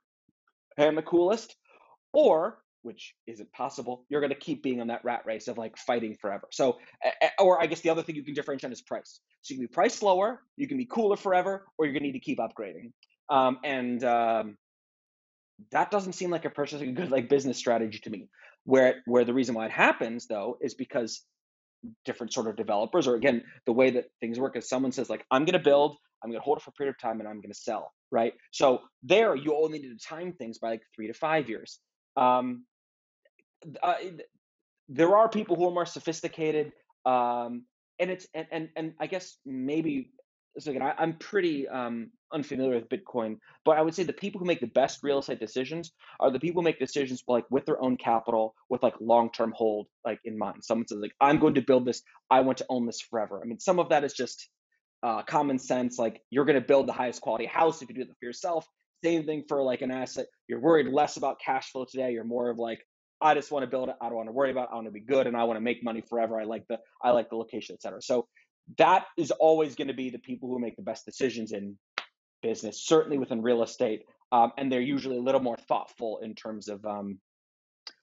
and 0.77 0.98
the 0.98 1.03
coolest 1.03 1.55
or 2.12 2.59
which 2.85 3.14
isn't 3.27 3.50
possible, 3.53 4.05
you're 4.11 4.20
going 4.20 4.33
to 4.33 4.38
keep 4.38 4.62
being 4.62 4.81
on 4.81 4.88
that 4.88 5.03
rat 5.05 5.22
race 5.24 5.48
of 5.48 5.57
like 5.57 5.74
fighting 5.77 6.14
forever. 6.20 6.46
So, 6.53 6.79
or 7.38 7.61
I 7.61 7.66
guess 7.66 7.81
the 7.81 7.88
other 7.88 8.03
thing 8.03 8.14
you 8.14 8.22
can 8.22 8.35
differentiate 8.35 8.68
on 8.68 8.72
is 8.72 8.83
price. 8.83 9.20
So 9.40 9.55
you 9.55 9.59
can 9.59 9.66
be 9.66 9.72
priced 9.72 10.03
lower, 10.03 10.42
you 10.57 10.68
can 10.68 10.77
be 10.77 10.85
cooler 10.85 11.16
forever, 11.16 11.64
or 11.79 11.87
you're 11.87 11.94
going 11.94 12.03
to 12.03 12.09
need 12.09 12.12
to 12.12 12.20
keep 12.20 12.38
upgrading. 12.38 12.92
Um, 13.31 13.59
and 13.64 14.05
um, 14.05 14.59
that 15.71 15.90
doesn't 15.90 16.14
seem 16.14 16.31
like 16.31 16.45
a 16.45 16.51
particularly 16.51 16.93
good 16.93 17.11
like 17.11 17.29
business 17.29 17.59
strategy 17.59 17.99
to 18.01 18.11
me. 18.11 18.29
Where 18.64 19.03
where 19.07 19.25
the 19.25 19.35
reason 19.35 19.55
why 19.55 19.67
it 19.67 19.73
happens 19.73 20.27
though 20.27 20.59
is 20.61 20.75
because 20.75 21.23
different 22.05 22.33
sort 22.33 22.49
of 22.49 22.57
developers, 22.57 23.07
or 23.07 23.14
again, 23.14 23.43
the 23.67 23.73
way 23.73 23.90
that 23.90 24.07
things 24.21 24.38
work 24.38 24.57
is 24.57 24.69
someone 24.69 24.93
says 24.93 25.11
like, 25.11 25.25
I'm 25.31 25.45
going 25.45 25.59
to 25.59 25.59
build, 25.59 25.97
I'm 26.23 26.31
going 26.31 26.40
to 26.40 26.45
hold 26.45 26.59
it 26.59 26.62
for 26.62 26.71
a 26.71 26.73
period 26.73 26.95
of 26.95 27.01
time, 27.01 27.21
and 27.21 27.29
I'm 27.29 27.37
going 27.37 27.53
to 27.53 27.59
sell. 27.59 27.93
Right. 28.11 28.33
So 28.53 28.81
there, 29.03 29.35
you 29.35 29.57
only 29.57 29.81
need 29.81 29.99
to 29.99 30.07
time 30.07 30.33
things 30.33 30.59
by 30.59 30.71
like 30.71 30.83
three 30.95 31.09
to 31.09 31.14
five 31.14 31.49
years. 31.49 31.79
Um, 32.17 32.64
uh, 33.83 33.95
there 34.88 35.17
are 35.17 35.29
people 35.29 35.57
who 35.57 35.69
are 35.69 35.73
more 35.73 35.87
sophisticated, 35.87 36.73
um, 37.05 37.64
and 37.99 38.11
it's 38.11 38.27
and, 38.35 38.47
and 38.51 38.69
and 38.77 38.93
I 39.01 39.07
guess 39.07 39.37
maybe 39.45 40.11
so 40.59 40.71
again, 40.71 40.83
I, 40.83 41.03
am 41.03 41.14
pretty 41.14 41.67
um, 41.69 42.11
unfamiliar 42.35 42.75
with 42.75 42.88
Bitcoin, 42.88 43.38
but 43.64 43.79
I 43.79 43.83
would 43.83 43.94
say 43.94 44.03
the 44.03 44.12
people 44.12 44.38
who 44.38 44.44
make 44.44 44.61
the 44.61 44.66
best 44.66 45.01
real 45.03 45.20
estate 45.20 45.40
decisions 45.40 45.92
are 46.20 46.31
the 46.31 46.40
people 46.40 46.61
who 46.61 46.64
make 46.64 46.79
decisions 46.79 47.23
like 47.29 47.44
with 47.51 47.64
their 47.64 47.81
own 47.81 47.97
capital, 47.97 48.55
with 48.68 48.83
like 48.83 48.94
long 49.01 49.31
term 49.31 49.53
hold 49.57 49.87
like 50.05 50.20
in 50.25 50.37
mind. 50.37 50.64
Someone 50.64 50.87
says 50.87 50.99
like, 50.99 51.14
"I'm 51.20 51.38
going 51.38 51.55
to 51.55 51.62
build 51.62 51.87
this. 51.87 52.03
I 52.31 52.40
want 52.40 52.59
to 52.59 52.66
own 52.68 52.87
this 52.87 53.01
forever." 53.01 53.40
I 53.42 53.47
mean, 53.47 53.61
some 53.61 53.79
of 53.79 53.88
that 53.90 54.05
is 54.05 54.12
just 54.12 54.49
uh, 55.03 55.23
common 55.23 55.59
sense. 55.59 55.99
Like 55.99 56.20
you're 56.31 56.44
going 56.44 56.61
to 56.61 56.66
build 56.66 56.88
the 56.88 56.92
highest 56.92 57.20
quality 57.20 57.47
house 57.47 57.83
if 57.83 57.88
you 57.88 57.94
do 57.94 58.03
it 58.03 58.09
for 58.09 58.27
yourself. 58.27 58.66
Same 59.05 59.25
thing 59.25 59.44
for 59.49 59.62
like 59.62 59.83
an 59.83 59.90
asset. 59.90 60.27
You're 60.49 60.61
worried 60.61 60.88
less 60.88 61.16
about 61.16 61.38
cash 61.38 61.70
flow 61.70 61.85
today. 61.88 62.12
You're 62.12 62.25
more 62.25 62.49
of 62.49 62.59
like, 62.59 62.81
I 63.20 63.35
just 63.35 63.53
want 63.53 63.62
to 63.64 63.66
build 63.66 63.90
it. 63.90 63.97
I 64.01 64.07
don't 64.07 64.16
want 64.16 64.29
to 64.29 64.33
worry 64.33 64.51
about. 64.51 64.64
It. 64.64 64.73
I 64.73 64.75
want 64.77 64.87
to 64.87 64.92
be 64.92 65.01
good, 65.01 65.27
and 65.27 65.37
I 65.37 65.44
want 65.44 65.59
to 65.59 65.61
make 65.61 65.85
money 65.85 66.03
forever. 66.09 66.40
I 66.40 66.44
like 66.44 66.66
the 66.68 66.79
I 67.03 67.11
like 67.11 67.29
the 67.29 67.37
location, 67.37 67.75
etc. 67.75 68.01
So 68.03 68.27
that 68.79 69.05
is 69.18 69.31
always 69.31 69.75
going 69.75 69.88
to 69.88 69.94
be 69.94 70.11
the 70.11 70.18
people 70.18 70.49
who 70.49 70.59
make 70.59 70.77
the 70.77 70.83
best 70.83 71.05
decisions 71.05 71.53
in 71.53 71.77
business, 72.44 72.87
certainly 72.87 73.18
within 73.18 73.42
real 73.42 73.62
estate, 73.62 74.02
um, 74.30 74.52
and 74.59 74.70
they're 74.70 74.80
usually 74.80 75.16
a 75.16 75.20
little 75.20 75.40
more 75.40 75.57
thoughtful 75.57 76.20
in 76.22 76.35
terms 76.35 76.68
of 76.68 76.85
um, 76.85 77.18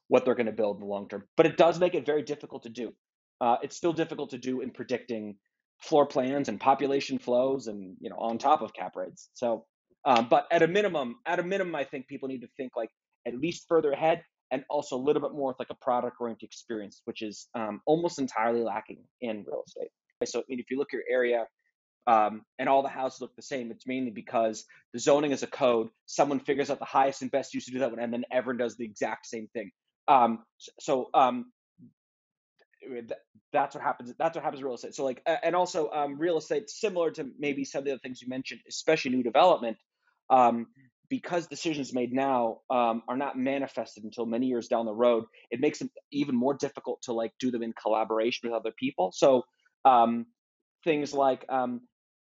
what 0.08 0.26
they're 0.26 0.36
going 0.36 0.48
to 0.48 0.52
build 0.52 0.78
in 0.78 0.82
the 0.82 0.88
long 0.88 1.08
term. 1.08 1.24
But 1.38 1.46
it 1.46 1.56
does 1.56 1.80
make 1.80 1.94
it 1.94 2.06
very 2.06 2.24
difficult 2.24 2.64
to 2.64 2.70
do. 2.70 2.92
Uh, 3.40 3.58
it's 3.62 3.78
still 3.78 3.94
difficult 3.94 4.32
to 4.32 4.38
do 4.38 4.62
in 4.62 4.72
predicting 4.72 5.36
floor 5.80 6.06
plans 6.06 6.50
and 6.50 6.60
population 6.60 7.20
flows, 7.20 7.68
and 7.68 7.96
you 8.02 8.10
know, 8.10 8.18
on 8.18 8.38
top 8.38 8.62
of 8.62 8.74
cap 8.74 8.96
rates. 8.96 9.30
So, 9.34 9.66
um, 10.06 10.28
but 10.30 10.48
at 10.52 10.64
a 10.64 10.68
minimum, 10.68 11.16
at 11.26 11.40
a 11.40 11.44
minimum, 11.44 11.76
I 11.76 11.84
think 11.84 12.08
people 12.08 12.28
need 12.28 12.42
to 12.42 12.50
think 12.58 12.72
like 12.76 12.90
at 13.28 13.36
least 13.36 13.66
further 13.70 13.92
ahead 13.92 14.24
and 14.52 14.64
also 14.70 14.98
a 14.98 15.04
little 15.08 15.22
bit 15.22 15.32
more 15.32 15.50
with 15.50 15.60
like 15.60 15.70
a 15.70 15.84
product 15.86 16.18
oriented 16.20 16.48
experience, 16.48 17.02
which 17.06 17.22
is 17.22 17.48
um, 17.56 17.80
almost 17.86 18.20
entirely 18.20 18.62
lacking 18.62 19.04
in 19.22 19.46
real 19.48 19.64
estate. 19.66 19.92
So, 20.26 20.40
I 20.40 20.44
mean, 20.50 20.60
if 20.60 20.66
you 20.70 20.78
look 20.78 20.90
your 20.92 21.04
area 21.10 21.46
um, 22.08 22.42
and 22.58 22.68
all 22.68 22.82
the 22.82 22.90
houses 22.90 23.22
look 23.22 23.36
the 23.36 23.42
same, 23.42 23.72
it's 23.72 23.86
mainly 23.86 24.12
because 24.12 24.66
the 24.94 25.00
zoning 25.00 25.32
is 25.32 25.44
a 25.44 25.48
code. 25.48 25.90
Someone 26.06 26.40
figures 26.40 26.70
out 26.70 26.80
the 26.80 26.86
highest 26.86 27.22
and 27.22 27.32
best 27.32 27.54
use 27.54 27.66
to 27.66 27.72
do 27.72 27.80
that 27.80 27.92
one, 27.92 28.00
and 28.00 28.12
then 28.12 28.26
everyone 28.32 28.58
does 28.58 28.76
the 28.76 28.86
exact 28.86 29.28
same 29.28 29.48
thing. 29.54 29.72
Um, 30.08 30.44
so, 30.80 31.10
um, 31.14 31.52
that's 33.54 33.76
what 33.76 33.84
happens. 33.84 34.14
That's 34.18 34.36
what 34.36 34.44
happens 34.44 34.62
in 34.62 34.66
real 34.66 34.76
estate. 34.76 34.96
So, 34.96 35.04
like, 35.04 35.22
and 35.26 35.56
also 35.56 35.92
um, 35.92 36.18
real 36.18 36.38
estate, 36.38 36.70
similar 36.70 37.12
to 37.12 37.30
maybe 37.38 37.64
some 37.64 37.80
of 37.80 37.86
the 37.86 37.92
other 37.92 38.00
things 38.00 38.22
you 38.22 38.28
mentioned, 38.28 38.62
especially 38.68 39.12
new 39.12 39.24
development. 39.24 39.78
Um, 40.30 40.68
because 41.08 41.46
decisions 41.48 41.94
made 41.94 42.14
now 42.14 42.60
um, 42.70 43.04
are 43.10 43.18
not 43.18 43.38
manifested 43.38 44.06
until 44.06 44.26
many 44.26 44.48
years 44.48 44.70
down 44.70 44.86
the 44.86 44.94
road, 44.94 45.26
it 45.52 45.60
makes 45.60 45.80
them 45.80 45.92
even 46.10 46.34
more 46.34 46.54
difficult 46.54 47.02
to 47.02 47.12
like 47.12 47.34
do 47.38 47.52
them 47.52 47.62
in 47.62 47.74
collaboration 47.74 48.50
with 48.50 48.58
other 48.58 48.72
people. 48.80 49.12
So 49.14 49.44
things 50.84 51.14
like 51.14 51.46
um, 51.50 51.82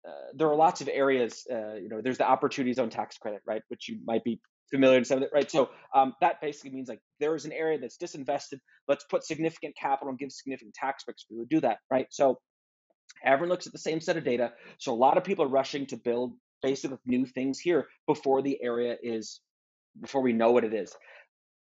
uh, 0.07 0.11
there 0.35 0.47
are 0.47 0.55
lots 0.55 0.81
of 0.81 0.89
areas. 0.91 1.45
Uh, 1.51 1.75
you 1.75 1.89
know, 1.89 2.01
there's 2.01 2.17
the 2.17 2.27
opportunity 2.27 2.73
zone 2.73 2.89
tax 2.89 3.17
credit, 3.17 3.41
right, 3.45 3.61
which 3.67 3.89
you 3.89 3.99
might 4.05 4.23
be 4.23 4.39
familiar 4.71 4.99
with 4.99 5.07
some 5.07 5.17
of 5.17 5.23
it, 5.23 5.29
right? 5.33 5.49
So 5.49 5.69
um, 5.93 6.13
that 6.21 6.41
basically 6.41 6.71
means 6.71 6.89
like 6.89 6.99
there 7.19 7.35
is 7.35 7.45
an 7.45 7.51
area 7.51 7.79
that's 7.79 7.97
disinvested. 7.97 8.59
Let's 8.87 9.05
put 9.05 9.23
significant 9.23 9.75
capital 9.79 10.09
and 10.09 10.19
give 10.19 10.31
significant 10.31 10.75
tax 10.75 11.03
breaks 11.03 11.23
people 11.23 11.43
to 11.43 11.55
do 11.55 11.61
that, 11.61 11.79
right? 11.91 12.07
So 12.09 12.39
everyone 13.23 13.49
looks 13.49 13.67
at 13.67 13.73
the 13.73 13.79
same 13.79 14.01
set 14.01 14.17
of 14.17 14.23
data. 14.23 14.53
So 14.79 14.93
a 14.93 14.95
lot 14.95 15.17
of 15.17 15.23
people 15.23 15.45
are 15.45 15.49
rushing 15.49 15.85
to 15.87 15.97
build 15.97 16.33
basically 16.61 16.97
new 17.05 17.25
things 17.25 17.59
here 17.59 17.87
before 18.07 18.41
the 18.41 18.61
area 18.61 18.97
is 19.01 19.41
before 19.99 20.21
we 20.21 20.33
know 20.33 20.51
what 20.51 20.63
it 20.63 20.73
is. 20.73 20.93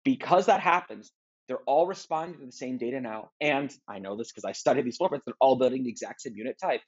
Because 0.04 0.48
that 0.48 0.62
happens, 0.62 1.12
they're 1.48 1.58
all 1.66 1.88
responding 1.88 2.40
to 2.40 2.46
the 2.46 2.52
same 2.52 2.78
data 2.78 3.02
now. 3.02 3.32
And 3.42 3.72
I 3.88 4.00
know 4.00 4.16
this 4.18 4.32
because 4.32 4.46
I 4.46 4.54
studied 4.54 4.86
these 4.86 4.98
floor 4.98 5.10
plans, 5.10 5.24
they're 5.26 5.36
all 5.40 5.58
building 5.58 5.84
the 5.84 5.90
exact 5.90 6.22
same 6.22 6.36
unit 6.36 6.58
type. 6.62 6.82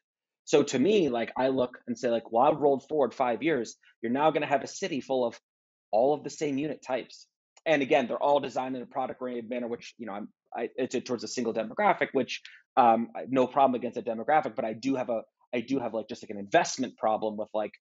So 0.52 0.64
to 0.64 0.78
me, 0.78 1.08
like 1.08 1.32
I 1.38 1.48
look 1.48 1.78
and 1.88 1.98
say, 1.98 2.10
like, 2.10 2.30
well, 2.34 2.44
I've 2.44 2.60
rolled 2.60 2.86
forward 2.90 3.14
five 3.14 3.42
years. 3.42 3.78
You're 4.02 4.12
now 4.12 4.32
going 4.32 4.42
to 4.42 4.50
have 4.50 4.64
a 4.64 4.68
city 4.68 5.00
full 5.00 5.26
of 5.26 5.40
all 5.92 6.14
of 6.14 6.26
the 6.26 6.30
same 6.30 6.58
unit 6.58 6.84
types. 6.86 7.26
And 7.66 7.82
again, 7.82 8.06
they're 8.06 8.22
all 8.22 8.42
designed 8.42 8.76
in 8.76 8.82
a 8.82 8.86
product 8.86 9.22
oriented 9.22 9.50
manner, 9.50 9.70
which 9.70 9.94
you 9.98 10.08
know 10.08 10.12
I'm 10.12 10.28
I, 10.54 10.68
it's 10.76 10.94
towards 11.06 11.24
a 11.24 11.30
single 11.30 11.54
demographic, 11.54 12.10
which 12.12 12.42
um, 12.76 13.12
no 13.30 13.48
problem 13.48 13.76
against 13.76 13.98
a 13.98 14.02
demographic, 14.02 14.58
but 14.58 14.66
I 14.66 14.74
do 14.74 14.96
have 14.96 15.10
a 15.10 15.22
I 15.54 15.62
do 15.62 15.80
have 15.80 15.94
like 15.94 16.10
just 16.10 16.22
like 16.22 16.32
an 16.32 16.38
investment 16.38 16.98
problem 16.98 17.38
with 17.38 17.48
like 17.54 17.72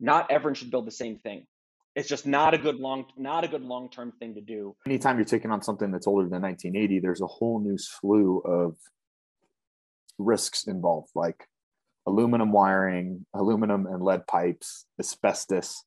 not 0.00 0.30
everyone 0.30 0.54
should 0.54 0.70
build 0.70 0.86
the 0.86 0.92
same 0.92 1.18
thing. 1.18 1.44
It's 1.94 2.08
just 2.08 2.26
not 2.26 2.54
a 2.54 2.58
good 2.58 2.76
long 2.76 3.04
not 3.18 3.44
a 3.44 3.48
good 3.48 3.62
long 3.62 3.90
term 3.90 4.12
thing 4.18 4.36
to 4.36 4.40
do. 4.40 4.74
Anytime 4.86 5.18
you're 5.18 5.26
taking 5.26 5.50
on 5.50 5.60
something 5.60 5.90
that's 5.90 6.06
older 6.06 6.30
than 6.30 6.40
1980, 6.40 6.98
there's 7.00 7.20
a 7.20 7.26
whole 7.26 7.60
new 7.60 7.76
slew 7.76 8.38
of 8.38 8.76
risks 10.16 10.66
involved, 10.66 11.10
like 11.14 11.46
aluminum 12.06 12.52
wiring, 12.52 13.26
aluminum 13.34 13.86
and 13.86 14.02
lead 14.02 14.26
pipes, 14.26 14.86
asbestos, 14.98 15.84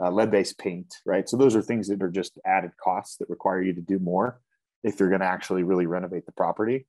uh, 0.00 0.10
lead-based 0.10 0.58
paint, 0.58 0.96
right? 1.06 1.28
So 1.28 1.36
those 1.36 1.56
are 1.56 1.62
things 1.62 1.88
that 1.88 2.02
are 2.02 2.10
just 2.10 2.38
added 2.44 2.72
costs 2.82 3.16
that 3.18 3.30
require 3.30 3.62
you 3.62 3.72
to 3.74 3.80
do 3.80 3.98
more 3.98 4.40
if 4.82 5.00
you're 5.00 5.08
going 5.08 5.20
to 5.20 5.26
actually 5.26 5.62
really 5.62 5.86
renovate 5.86 6.26
the 6.26 6.32
property. 6.32 6.86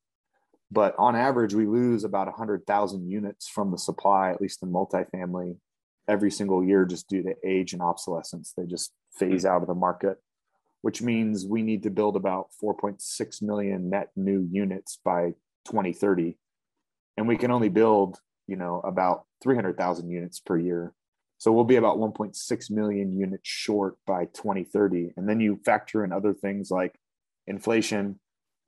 But 0.71 0.95
on 0.97 1.15
average, 1.15 1.53
we 1.53 1.67
lose 1.67 2.03
about 2.03 2.27
100,000 2.27 3.09
units 3.09 3.47
from 3.47 3.71
the 3.71 3.77
supply, 3.77 4.31
at 4.31 4.41
least 4.41 4.63
in 4.63 4.71
multifamily, 4.71 5.57
every 6.07 6.31
single 6.31 6.63
year 6.63 6.85
just 6.85 7.07
due 7.07 7.23
to 7.23 7.35
age 7.45 7.73
and 7.73 7.81
obsolescence. 7.81 8.53
They 8.55 8.65
just 8.65 8.91
phase 9.17 9.45
out 9.45 9.61
of 9.61 9.67
the 9.67 9.75
market, 9.75 10.17
which 10.81 11.01
means 11.01 11.45
we 11.45 11.61
need 11.61 11.83
to 11.83 11.89
build 11.89 12.15
about 12.15 12.49
4.6 12.61 13.41
million 13.41 13.89
net 13.89 14.09
new 14.15 14.47
units 14.51 14.99
by 15.03 15.33
2030. 15.65 16.37
And 17.17 17.27
we 17.27 17.37
can 17.37 17.51
only 17.51 17.69
build, 17.69 18.19
you 18.47 18.55
know, 18.55 18.81
about 18.83 19.25
300,000 19.43 20.09
units 20.09 20.39
per 20.39 20.57
year. 20.57 20.93
So 21.37 21.51
we'll 21.51 21.63
be 21.65 21.75
about 21.75 21.97
1.6 21.97 22.71
million 22.71 23.17
units 23.17 23.47
short 23.47 23.97
by 24.07 24.25
2030. 24.25 25.13
And 25.17 25.27
then 25.27 25.39
you 25.39 25.59
factor 25.65 26.03
in 26.03 26.11
other 26.11 26.33
things 26.33 26.71
like 26.71 26.95
inflation, 27.47 28.19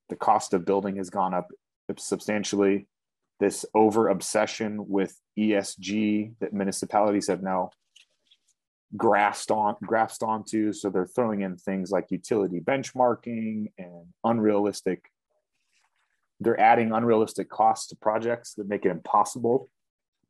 the 0.10 0.16
cost 0.16 0.54
of 0.54 0.66
building 0.66 0.98
has 0.98 1.10
gone 1.10 1.34
up 1.34 1.48
substantially 1.98 2.88
this 3.40 3.66
over 3.74 4.10
obsession 4.10 4.88
with 4.88 5.20
ESG 5.38 6.34
that 6.40 6.54
municipalities 6.54 7.28
have 7.28 7.44
now 7.44 7.70
grasped 8.96 9.52
on 9.52 9.76
grasped 9.82 10.24
onto. 10.24 10.74
So 10.74 10.90
they're 10.90 11.06
throwing 11.08 11.42
in 11.42 11.58
things 11.58 11.92
like 11.92 12.10
utility 12.10 12.60
benchmarking 12.60 13.72
and 13.78 14.06
unrealistic. 14.24 15.12
They're 16.40 16.60
adding 16.60 16.92
unrealistic 16.92 17.50
costs 17.50 17.88
to 17.88 17.96
projects 17.96 18.54
that 18.56 18.68
make 18.68 18.86
it 18.86 18.90
impossible 18.90 19.70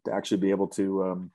to 0.06 0.14
actually 0.14 0.38
be 0.38 0.52
able 0.52 0.68
to 0.70 1.04
um, 1.04 1.32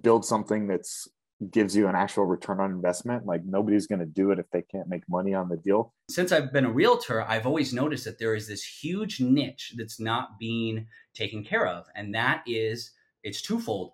build 0.00 0.24
something 0.24 0.66
that's 0.68 1.08
gives 1.50 1.76
you 1.76 1.86
an 1.86 1.94
actual 1.94 2.24
return 2.24 2.60
on 2.60 2.70
investment. 2.70 3.26
Like 3.26 3.44
nobody's 3.44 3.86
going 3.86 3.98
to 3.98 4.06
do 4.06 4.30
it 4.30 4.38
if 4.38 4.46
they 4.50 4.62
can't 4.62 4.88
make 4.88 5.02
money 5.08 5.34
on 5.34 5.48
the 5.48 5.56
deal. 5.56 5.92
Since 6.08 6.32
I've 6.32 6.52
been 6.52 6.64
a 6.64 6.70
realtor, 6.70 7.22
I've 7.22 7.46
always 7.46 7.74
noticed 7.74 8.04
that 8.06 8.18
there 8.18 8.34
is 8.34 8.48
this 8.48 8.64
huge 8.64 9.20
niche 9.20 9.74
that's 9.76 10.00
not 10.00 10.38
being 10.38 10.86
taken 11.14 11.44
care 11.44 11.66
of. 11.66 11.86
And 11.94 12.14
that 12.14 12.42
is, 12.46 12.92
it's 13.22 13.42
twofold. 13.42 13.92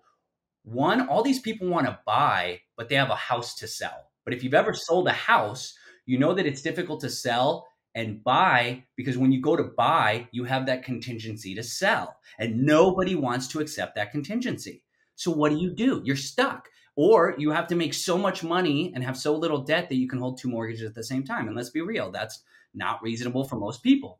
One, 0.63 1.07
all 1.09 1.21
these 1.21 1.39
people 1.39 1.67
want 1.67 1.87
to 1.87 1.99
buy, 2.05 2.61
but 2.77 2.87
they 2.87 2.95
have 2.95 3.09
a 3.09 3.15
house 3.15 3.55
to 3.55 3.67
sell. 3.67 4.11
But 4.23 4.33
if 4.33 4.43
you've 4.43 4.53
ever 4.53 4.73
sold 4.73 5.09
a 5.09 5.13
house, 5.13 5.77
you 6.05 6.17
know 6.17 6.33
that 6.33 6.45
it's 6.45 6.61
difficult 6.61 7.01
to 7.01 7.09
sell 7.09 7.67
and 7.95 8.23
buy 8.23 8.83
because 8.95 9.17
when 9.17 9.31
you 9.31 9.41
go 9.41 9.55
to 9.55 9.63
buy, 9.63 10.27
you 10.31 10.43
have 10.45 10.65
that 10.65 10.83
contingency 10.83 11.55
to 11.55 11.63
sell. 11.63 12.17
And 12.39 12.63
nobody 12.63 13.15
wants 13.15 13.47
to 13.49 13.59
accept 13.59 13.95
that 13.95 14.11
contingency. 14.11 14.83
So 15.15 15.31
what 15.31 15.51
do 15.51 15.59
you 15.59 15.71
do? 15.71 16.01
You're 16.03 16.15
stuck 16.15 16.69
or 16.95 17.35
you 17.37 17.51
have 17.51 17.67
to 17.67 17.75
make 17.75 17.93
so 17.93 18.17
much 18.17 18.43
money 18.43 18.91
and 18.93 19.03
have 19.03 19.17
so 19.17 19.35
little 19.35 19.61
debt 19.61 19.89
that 19.89 19.95
you 19.95 20.07
can 20.07 20.19
hold 20.19 20.37
two 20.37 20.49
mortgages 20.49 20.87
at 20.87 20.95
the 20.95 21.03
same 21.03 21.23
time. 21.23 21.47
And 21.47 21.55
let's 21.55 21.69
be 21.69 21.81
real, 21.81 22.11
that's 22.11 22.43
not 22.73 23.01
reasonable 23.01 23.43
for 23.43 23.55
most 23.55 23.83
people. 23.83 24.19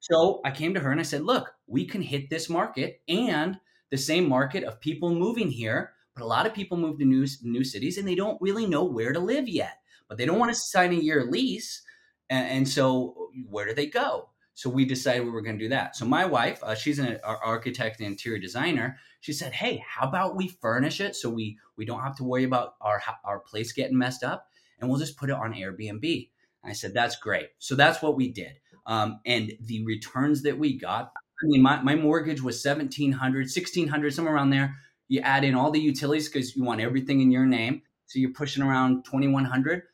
So 0.00 0.40
I 0.44 0.50
came 0.50 0.72
to 0.74 0.80
her 0.80 0.90
and 0.90 1.00
I 1.00 1.04
said, 1.04 1.22
look, 1.22 1.52
we 1.66 1.84
can 1.84 2.02
hit 2.02 2.30
this 2.30 2.48
market 2.48 3.02
and 3.08 3.58
the 3.90 3.98
same 3.98 4.28
market 4.28 4.64
of 4.64 4.80
people 4.80 5.14
moving 5.14 5.50
here. 5.50 5.92
But 6.14 6.24
a 6.24 6.26
lot 6.26 6.46
of 6.46 6.54
people 6.54 6.76
move 6.76 6.98
to 6.98 7.04
new, 7.04 7.26
new 7.42 7.64
cities 7.64 7.98
and 7.98 8.08
they 8.08 8.14
don't 8.14 8.40
really 8.40 8.66
know 8.66 8.84
where 8.84 9.12
to 9.12 9.20
live 9.20 9.48
yet, 9.48 9.78
but 10.08 10.18
they 10.18 10.26
don't 10.26 10.38
want 10.38 10.52
to 10.52 10.58
sign 10.58 10.92
a 10.92 10.96
year 10.96 11.24
lease. 11.24 11.82
And, 12.30 12.48
and 12.48 12.68
so 12.68 13.28
where 13.48 13.66
do 13.66 13.74
they 13.74 13.86
go? 13.86 14.30
So 14.54 14.70
we 14.70 14.84
decided 14.84 15.24
we 15.24 15.30
were 15.30 15.42
going 15.42 15.58
to 15.58 15.64
do 15.64 15.70
that. 15.70 15.96
So 15.96 16.04
my 16.04 16.24
wife, 16.26 16.62
uh, 16.62 16.74
she's 16.74 16.98
an 16.98 17.18
architect 17.24 18.00
and 18.00 18.08
interior 18.08 18.38
designer. 18.38 18.98
She 19.20 19.32
said, 19.32 19.52
"Hey, 19.52 19.82
how 19.86 20.06
about 20.06 20.36
we 20.36 20.48
furnish 20.48 21.00
it 21.00 21.16
so 21.16 21.30
we 21.30 21.58
we 21.76 21.84
don't 21.84 22.02
have 22.02 22.16
to 22.16 22.24
worry 22.24 22.44
about 22.44 22.74
our 22.80 23.02
our 23.24 23.40
place 23.40 23.72
getting 23.72 23.96
messed 23.96 24.22
up, 24.22 24.48
and 24.78 24.88
we'll 24.88 24.98
just 24.98 25.16
put 25.16 25.30
it 25.30 25.36
on 25.36 25.54
Airbnb." 25.54 26.30
I 26.62 26.72
said, 26.72 26.92
"That's 26.92 27.16
great." 27.16 27.48
So 27.58 27.74
that's 27.74 28.02
what 28.02 28.16
we 28.16 28.28
did, 28.28 28.52
um, 28.86 29.20
and 29.24 29.52
the 29.60 29.84
returns 29.84 30.42
that 30.42 30.58
we 30.58 30.78
got. 30.78 31.12
I 31.42 31.46
mean, 31.46 31.62
my, 31.62 31.80
my 31.80 31.94
mortgage 31.94 32.42
was 32.42 32.62
1700 32.62 33.46
1600 33.46 34.12
somewhere 34.12 34.34
around 34.34 34.50
there. 34.50 34.76
You 35.08 35.20
add 35.20 35.42
in 35.42 35.54
all 35.54 35.70
the 35.70 35.80
utilities 35.80 36.28
because 36.28 36.54
you 36.54 36.64
want 36.64 36.82
everything 36.82 37.22
in 37.22 37.30
your 37.30 37.46
name, 37.46 37.80
so 38.06 38.18
you're 38.18 38.32
pushing 38.32 38.62
around 38.62 39.04
2100. 39.06 39.84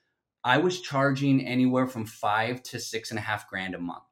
I 0.47 0.59
was 0.59 0.81
charging 0.81 1.45
anywhere 1.45 1.89
from 1.89 2.07
five 2.07 2.63
to 2.65 2.79
six 2.79 3.11
and 3.11 3.19
a 3.19 3.23
half 3.23 3.49
grand 3.49 3.75
a 3.75 3.81
month. 3.81 4.05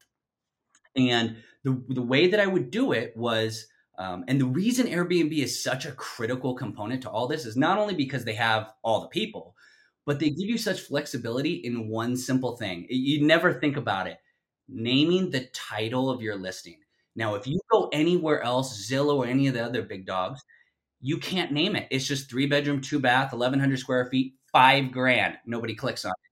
And 0.96 1.36
the, 1.62 1.80
the 1.90 2.02
way 2.02 2.26
that 2.26 2.40
I 2.40 2.46
would 2.48 2.72
do 2.72 2.90
it 2.90 3.16
was, 3.16 3.68
um, 3.98 4.24
and 4.26 4.40
the 4.40 4.46
reason 4.46 4.88
Airbnb 4.88 5.32
is 5.32 5.62
such 5.62 5.86
a 5.86 5.92
critical 5.92 6.56
component 6.56 7.02
to 7.02 7.10
all 7.10 7.28
this 7.28 7.46
is 7.46 7.56
not 7.56 7.78
only 7.78 7.94
because 7.94 8.24
they 8.24 8.34
have 8.34 8.72
all 8.82 9.00
the 9.00 9.08
people, 9.08 9.54
but 10.06 10.18
they 10.18 10.28
give 10.28 10.48
you 10.48 10.58
such 10.58 10.80
flexibility 10.80 11.54
in 11.54 11.88
one 11.88 12.16
simple 12.16 12.56
thing. 12.56 12.86
You 12.90 13.24
never 13.24 13.52
think 13.52 13.76
about 13.76 14.08
it 14.08 14.18
naming 14.68 15.30
the 15.30 15.48
title 15.52 16.10
of 16.10 16.20
your 16.20 16.34
listing. 16.34 16.78
Now, 17.14 17.36
if 17.36 17.46
you 17.46 17.60
go 17.70 17.88
anywhere 17.92 18.42
else, 18.42 18.90
Zillow 18.90 19.18
or 19.18 19.26
any 19.26 19.46
of 19.46 19.54
the 19.54 19.64
other 19.64 19.82
big 19.82 20.04
dogs, 20.04 20.42
you 21.00 21.18
can't 21.18 21.52
name 21.52 21.76
it. 21.76 21.86
It's 21.92 22.06
just 22.06 22.28
three 22.28 22.46
bedroom, 22.46 22.80
two 22.80 22.98
bath, 22.98 23.32
1,100 23.32 23.78
square 23.78 24.06
feet, 24.06 24.34
five 24.52 24.90
grand. 24.90 25.36
Nobody 25.46 25.74
clicks 25.74 26.04
on 26.04 26.10
it. 26.10 26.23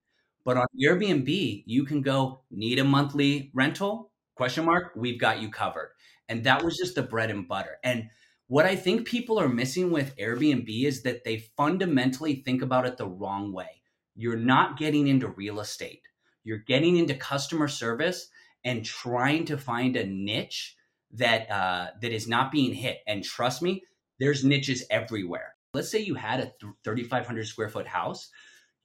But 0.45 0.57
on 0.57 0.67
Airbnb, 0.81 1.65
you 1.67 1.85
can 1.85 2.03
go 2.03 2.41
need 2.51 2.79
a 2.79 2.85
monthly 2.85 3.51
rental? 3.55 4.11
Question 4.35 4.65
mark. 4.65 4.93
We've 4.97 5.21
got 5.21 5.41
you 5.41 5.51
covered. 5.51 5.93
And 6.29 6.45
that 6.45 6.65
was 6.65 6.77
just 6.77 6.95
the 6.95 7.03
bread 7.03 7.31
and 7.31 7.47
butter. 7.47 7.79
And 7.85 8.09
what 8.53 8.67
i 8.67 8.77
think 8.77 9.07
people 9.07 9.39
are 9.41 9.49
missing 9.49 9.91
with 9.91 10.15
airbnb 10.17 10.85
is 10.85 11.05
that 11.05 11.25
they 11.25 11.39
fundamentally 11.57 12.35
think 12.35 12.61
about 12.61 12.85
it 12.85 12.99
the 12.99 13.09
wrong 13.09 13.51
way. 13.51 13.81
You're 14.15 14.37
not 14.37 14.77
getting 14.77 15.09
into 15.09 15.29
real 15.29 15.61
estate. 15.61 16.03
You're 16.45 16.59
getting 16.59 16.97
into 16.97 17.15
customer 17.15 17.67
service 17.67 18.29
and 18.63 18.85
trying 18.85 19.47
to 19.47 19.57
find 19.57 19.97
a 19.97 20.07
niche 20.07 20.77
that 21.13 21.51
uh, 21.51 21.87
that 22.01 22.13
is 22.13 22.29
not 22.29 22.53
being 22.53 22.75
hit. 22.75 22.99
And 23.07 23.25
trust 23.25 23.63
me 23.63 23.85
there's 24.21 24.45
niches 24.45 24.85
everywhere. 24.91 25.55
Let's 25.73 25.91
say 25.91 26.01
you 26.01 26.15
had 26.15 26.41
a 26.41 26.53
3500 26.85 27.47
square 27.47 27.71
foot 27.71 27.87
house 27.87 28.31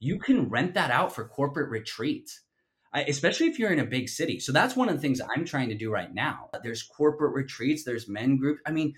you 0.00 0.18
can 0.18 0.48
rent 0.48 0.74
that 0.74 0.90
out 0.90 1.14
for 1.14 1.26
corporate 1.28 1.70
retreats 1.70 2.40
especially 3.06 3.46
if 3.46 3.58
you're 3.58 3.70
in 3.70 3.78
a 3.80 3.84
big 3.84 4.08
city. 4.08 4.40
So 4.40 4.50
that's 4.50 4.74
one 4.74 4.88
of 4.88 4.94
the 4.94 5.00
things 5.00 5.20
I'm 5.20 5.44
trying 5.44 5.68
to 5.68 5.74
do 5.74 5.90
right 5.90 6.12
now. 6.12 6.48
There's 6.62 6.82
corporate 6.82 7.34
retreats, 7.34 7.84
there's 7.84 8.08
men 8.08 8.38
groups. 8.38 8.62
I 8.66 8.70
mean, 8.70 8.94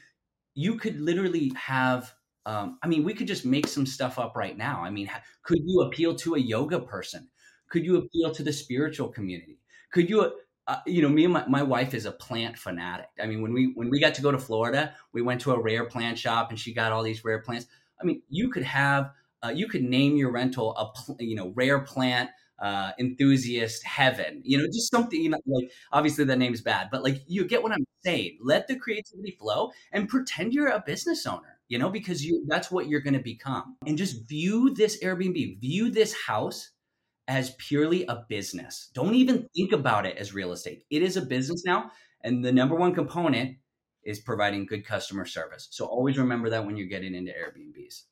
you 0.54 0.76
could 0.78 1.00
literally 1.00 1.52
have 1.56 2.14
um, 2.46 2.78
I 2.82 2.88
mean, 2.88 3.04
we 3.04 3.12
could 3.12 3.26
just 3.26 3.44
make 3.44 3.68
some 3.68 3.84
stuff 3.84 4.18
up 4.18 4.34
right 4.34 4.56
now. 4.56 4.82
I 4.82 4.90
mean, 4.90 5.10
could 5.42 5.58
you 5.64 5.82
appeal 5.82 6.14
to 6.16 6.34
a 6.36 6.38
yoga 6.38 6.80
person? 6.80 7.28
Could 7.68 7.84
you 7.84 7.96
appeal 7.98 8.32
to 8.32 8.42
the 8.42 8.52
spiritual 8.52 9.08
community? 9.08 9.58
Could 9.92 10.08
you, 10.08 10.32
uh, 10.66 10.76
you 10.86 11.02
know, 11.02 11.08
me 11.10 11.24
and 11.24 11.34
my, 11.34 11.46
my 11.46 11.62
wife 11.62 11.92
is 11.92 12.06
a 12.06 12.12
plant 12.12 12.58
fanatic. 12.58 13.08
I 13.22 13.26
mean, 13.26 13.42
when 13.42 13.52
we 13.52 13.72
when 13.74 13.90
we 13.90 14.00
got 14.00 14.14
to 14.14 14.22
go 14.22 14.32
to 14.32 14.38
Florida, 14.38 14.94
we 15.12 15.20
went 15.20 15.42
to 15.42 15.52
a 15.52 15.60
rare 15.60 15.84
plant 15.84 16.18
shop 16.18 16.50
and 16.50 16.58
she 16.58 16.72
got 16.72 16.92
all 16.92 17.02
these 17.02 17.24
rare 17.24 17.40
plants. 17.40 17.66
I 18.00 18.04
mean, 18.04 18.22
you 18.30 18.48
could 18.50 18.62
have, 18.62 19.10
uh, 19.44 19.48
you 19.48 19.68
could 19.68 19.82
name 19.82 20.16
your 20.16 20.30
rental 20.30 20.76
a, 20.76 21.22
you 21.22 21.34
know, 21.34 21.52
rare 21.54 21.80
plant 21.80 22.30
uh, 22.60 22.92
enthusiast 22.98 23.84
heaven. 23.84 24.42
You 24.44 24.58
know, 24.58 24.66
just 24.66 24.90
something 24.90 25.20
you 25.20 25.30
know, 25.30 25.38
like 25.46 25.70
obviously 25.92 26.24
the 26.24 26.36
name's 26.36 26.60
bad, 26.60 26.88
but 26.90 27.02
like 27.02 27.22
you 27.26 27.44
get 27.46 27.62
what 27.62 27.72
I'm 27.72 27.86
saying. 28.04 28.38
Let 28.42 28.68
the 28.68 28.76
creativity 28.76 29.36
flow 29.40 29.70
and 29.92 30.08
pretend 30.08 30.52
you're 30.52 30.68
a 30.68 30.82
business 30.84 31.26
owner. 31.26 31.58
You 31.68 31.78
know, 31.78 31.88
because 31.88 32.24
you 32.24 32.44
that's 32.48 32.70
what 32.70 32.88
you're 32.88 33.00
going 33.00 33.14
to 33.14 33.20
become. 33.20 33.76
And 33.86 33.96
just 33.96 34.28
view 34.28 34.74
this 34.74 35.02
Airbnb, 35.02 35.60
view 35.60 35.90
this 35.90 36.14
house 36.26 36.72
as 37.28 37.54
purely 37.58 38.04
a 38.06 38.24
business. 38.28 38.90
Don't 38.92 39.14
even 39.14 39.48
think 39.54 39.72
about 39.72 40.04
it 40.04 40.16
as 40.16 40.34
real 40.34 40.52
estate. 40.52 40.82
It 40.90 41.02
is 41.02 41.16
a 41.16 41.22
business 41.22 41.64
now, 41.64 41.92
and 42.22 42.44
the 42.44 42.50
number 42.50 42.74
one 42.74 42.92
component 42.92 43.58
is 44.02 44.18
providing 44.18 44.66
good 44.66 44.84
customer 44.84 45.24
service. 45.24 45.68
So 45.70 45.86
always 45.86 46.18
remember 46.18 46.50
that 46.50 46.66
when 46.66 46.76
you're 46.76 46.88
getting 46.88 47.14
into 47.14 47.30
Airbnbs 47.30 48.02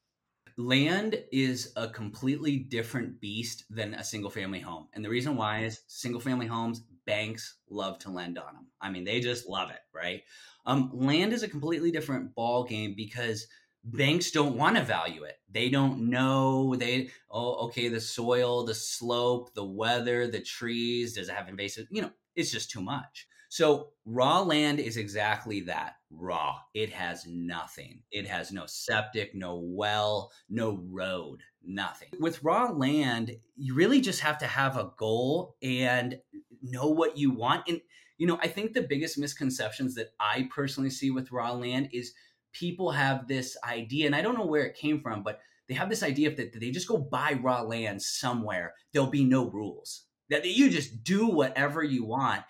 land 0.58 1.22
is 1.30 1.72
a 1.76 1.88
completely 1.88 2.58
different 2.58 3.20
beast 3.20 3.64
than 3.70 3.94
a 3.94 4.02
single 4.04 4.28
family 4.28 4.58
home. 4.58 4.88
And 4.92 5.04
the 5.04 5.08
reason 5.08 5.36
why 5.36 5.60
is 5.60 5.82
single 5.86 6.20
family 6.20 6.46
homes, 6.46 6.82
banks 7.06 7.58
love 7.70 7.98
to 8.00 8.10
lend 8.10 8.38
on 8.38 8.54
them. 8.54 8.66
I 8.80 8.90
mean, 8.90 9.04
they 9.04 9.20
just 9.20 9.48
love 9.48 9.70
it, 9.70 9.78
right? 9.94 10.22
Um, 10.66 10.90
land 10.92 11.32
is 11.32 11.44
a 11.44 11.48
completely 11.48 11.92
different 11.92 12.34
ball 12.34 12.64
game 12.64 12.94
because 12.96 13.46
banks 13.84 14.32
don't 14.32 14.56
want 14.56 14.76
to 14.76 14.82
value 14.82 15.22
it. 15.22 15.36
They 15.48 15.70
don't 15.70 16.10
know 16.10 16.74
they 16.74 17.10
oh 17.30 17.66
okay, 17.66 17.88
the 17.88 18.00
soil, 18.00 18.64
the 18.64 18.74
slope, 18.74 19.54
the 19.54 19.64
weather, 19.64 20.26
the 20.26 20.40
trees, 20.40 21.14
does 21.14 21.28
it 21.28 21.34
have 21.34 21.48
invasive, 21.48 21.86
you 21.90 22.02
know, 22.02 22.10
it's 22.34 22.50
just 22.50 22.70
too 22.70 22.82
much. 22.82 23.28
So 23.48 23.90
raw 24.04 24.40
land 24.40 24.78
is 24.78 24.96
exactly 24.96 25.60
that 25.62 25.94
raw. 26.10 26.58
It 26.74 26.92
has 26.92 27.26
nothing. 27.26 28.02
It 28.10 28.26
has 28.26 28.52
no 28.52 28.64
septic, 28.66 29.34
no 29.34 29.56
well, 29.64 30.30
no 30.48 30.82
road, 30.90 31.42
nothing. 31.64 32.08
With 32.20 32.42
raw 32.42 32.70
land, 32.70 33.36
you 33.56 33.74
really 33.74 34.00
just 34.00 34.20
have 34.20 34.38
to 34.38 34.46
have 34.46 34.76
a 34.76 34.92
goal 34.98 35.56
and 35.62 36.18
know 36.62 36.88
what 36.88 37.16
you 37.16 37.30
want. 37.30 37.68
And, 37.68 37.80
you 38.18 38.26
know, 38.26 38.38
I 38.42 38.48
think 38.48 38.72
the 38.72 38.82
biggest 38.82 39.18
misconceptions 39.18 39.94
that 39.94 40.08
I 40.20 40.48
personally 40.54 40.90
see 40.90 41.10
with 41.10 41.32
raw 41.32 41.52
land 41.52 41.88
is 41.92 42.12
people 42.52 42.90
have 42.90 43.28
this 43.28 43.56
idea, 43.64 44.06
and 44.06 44.14
I 44.14 44.22
don't 44.22 44.36
know 44.36 44.46
where 44.46 44.64
it 44.64 44.76
came 44.76 45.00
from, 45.00 45.22
but 45.22 45.40
they 45.68 45.74
have 45.74 45.90
this 45.90 46.02
idea 46.02 46.34
that 46.34 46.58
they 46.58 46.70
just 46.70 46.88
go 46.88 46.96
buy 46.96 47.38
raw 47.42 47.62
land 47.62 48.02
somewhere, 48.02 48.74
there'll 48.92 49.08
be 49.08 49.24
no 49.24 49.48
rules. 49.50 50.04
That 50.30 50.44
you 50.44 50.68
just 50.68 51.04
do 51.04 51.28
whatever 51.28 51.82
you 51.82 52.04
want. 52.04 52.42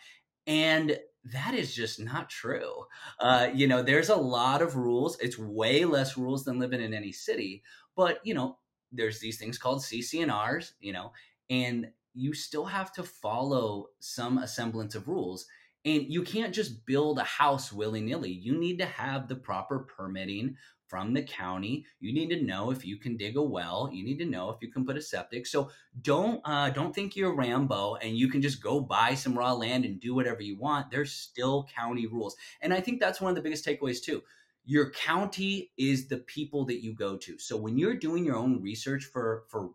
And 0.49 0.99
that 1.33 1.55
is 1.55 1.75
just 1.75 2.01
not 2.01 2.31
true. 2.31 2.87
Uh, 3.21 3.51
you 3.55 3.67
know, 3.69 3.83
there's 3.83 4.09
a 4.09 4.17
lot 4.17 4.63
of 4.63 4.77
rules. 4.77 5.19
It's 5.21 5.39
way 5.39 5.85
less 5.85 6.17
rules 6.17 6.45
than 6.45 6.59
living 6.59 6.81
in 6.81 6.95
any 6.95 7.13
city. 7.13 7.63
But, 7.95 8.21
you 8.25 8.35
know, 8.35 8.59
there's 8.91 9.21
these 9.21 9.39
things 9.39 9.59
called 9.59 9.83
CC&Rs, 9.83 10.73
you 10.81 10.93
know, 10.93 11.13
and 11.51 11.89
you 12.15 12.33
still 12.33 12.65
have 12.65 12.91
to 12.93 13.03
follow 13.03 13.89
some 14.01 14.45
semblance 14.47 14.95
of 14.95 15.07
rules. 15.07 15.47
And 15.85 16.05
you 16.09 16.23
can't 16.23 16.55
just 16.55 16.87
build 16.87 17.19
a 17.19 17.25
house 17.25 17.73
willy 17.73 18.01
nilly. 18.01 18.33
You 18.33 18.59
need 18.59 18.79
to 18.79 18.87
have 18.87 19.29
the 19.29 19.37
proper 19.37 19.81
permitting 19.81 20.57
from 20.89 21.13
the 21.13 21.23
county. 21.23 21.85
You 22.01 22.13
need 22.13 22.31
to 22.31 22.43
know 22.43 22.71
if 22.71 22.85
you 22.85 22.97
can 22.97 23.17
dig 23.17 23.37
a 23.37 23.43
well. 23.43 23.91
You 23.93 24.05
need 24.05 24.19
to 24.19 24.25
know 24.25 24.51
if 24.51 24.57
you 24.61 24.71
can 24.73 24.85
put 24.85 24.97
a 24.97 25.03
septic. 25.03 25.47
So 25.47 25.71
don't 26.03 26.41
uh, 26.45 26.71
don't 26.71 26.95
think 26.95 27.15
you're 27.15 27.35
Rambo 27.35 27.97
and 27.97 28.17
you 28.17 28.29
can 28.29 28.43
just 28.43 28.63
go 28.63 28.81
buy 28.81 29.15
some 29.15 29.39
raw 29.39 29.53
land 29.53 29.85
and 29.85 30.01
do 30.01 30.15
whatever 30.15 30.43
you 30.43 30.57
want. 30.59 30.91
There's 30.91 31.13
still 31.13 31.69
county 31.77 32.07
rules, 32.07 32.37
and 32.61 32.73
I 32.73 32.81
think 32.81 33.01
that's 33.01 33.21
one 33.21 33.31
of 33.31 33.37
the 33.37 33.43
biggest 33.43 33.67
takeaways 33.67 34.03
too. 34.03 34.23
Your 34.65 34.91
county 34.91 35.71
is 35.79 36.09
the 36.09 36.19
people 36.19 36.67
that 36.67 36.83
you 36.83 36.95
go 36.95 37.17
to. 37.17 37.39
So 37.39 37.57
when 37.57 37.79
you're 37.79 37.97
doing 37.97 38.25
your 38.25 38.37
own 38.37 38.63
research 38.63 39.05
for 39.05 39.45
for 39.49 39.71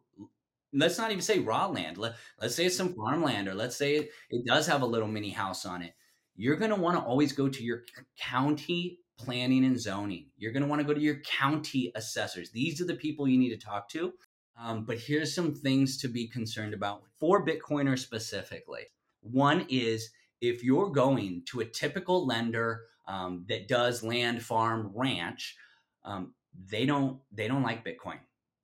let's 0.74 0.98
not 0.98 1.12
even 1.12 1.22
say 1.22 1.40
raw 1.40 1.68
land. 1.68 1.98
Let, 1.98 2.16
let's 2.42 2.56
say 2.56 2.66
it's 2.66 2.78
some 2.78 2.94
farmland, 2.94 3.48
or 3.48 3.54
let's 3.54 3.76
say 3.76 3.96
it, 3.96 4.12
it 4.30 4.46
does 4.46 4.68
have 4.68 4.82
a 4.82 4.88
little 4.88 5.08
mini 5.08 5.30
house 5.30 5.66
on 5.66 5.82
it. 5.82 5.94
You're 6.36 6.56
going 6.56 6.72
to 6.72 6.82
want 6.82 6.98
to 6.98 7.04
always 7.04 7.32
go 7.32 7.48
to 7.48 7.64
your 7.64 7.84
county 8.18 9.00
planning 9.18 9.66
and 9.66 9.80
zoning. 9.80 10.28
You're 10.38 10.52
going 10.52 10.64
to 10.64 10.70
want 10.70 10.82
to 10.82 10.88
go 10.88 10.94
to 10.94 11.00
your 11.00 11.22
county 11.22 11.92
assessors. 11.96 12.52
These 12.52 12.82
are 12.82 12.86
the 12.86 12.96
people 12.96 13.28
you 13.28 13.38
need 13.38 13.58
to 13.58 13.66
talk 13.66 13.90
to. 13.90 14.14
Um, 14.60 14.86
but 14.86 15.00
here's 15.00 15.34
some 15.34 15.54
things 15.54 15.98
to 15.98 16.08
be 16.08 16.28
concerned 16.28 16.74
about 16.74 17.04
for 17.20 17.46
Bitcoiners 17.46 18.00
specifically. 18.00 18.84
One 19.22 19.66
is 19.70 20.12
if 20.42 20.64
you're 20.64 20.90
going 20.90 21.44
to 21.48 21.62
a 21.62 21.66
typical 21.66 22.26
lender 22.26 22.82
um, 23.08 23.46
that 23.50 23.68
does 23.68 24.04
land, 24.04 24.44
farm, 24.44 24.92
ranch, 24.94 25.56
um, 26.04 26.34
they 26.70 26.86
don't 26.86 27.20
they 27.32 27.48
don't 27.48 27.64
like 27.64 27.86
Bitcoin. 27.86 28.20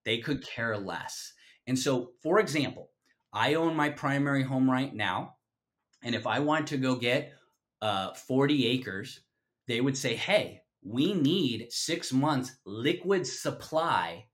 They 0.06 0.20
could 0.20 0.46
care 0.46 0.78
less. 0.78 1.34
And 1.66 1.78
so, 1.78 2.12
for 2.22 2.40
example, 2.40 2.92
I 3.34 3.56
own 3.56 3.76
my 3.76 3.90
primary 3.90 4.44
home 4.44 4.70
right 4.70 4.94
now, 4.94 5.36
and 6.04 6.16
if 6.16 6.28
I 6.28 6.40
want 6.40 6.68
to 6.68 6.78
go 6.78 6.96
get 6.96 7.34
uh, 7.82 8.14
40 8.14 8.68
acres 8.68 9.22
they 9.70 9.82
would 9.82 9.96
say, 9.96 10.16
hey, 10.16 10.64
we 10.84 11.14
need 11.14 11.68
six 11.70 12.12
months 12.12 12.58
liquid 12.66 13.26
supply 13.28 14.26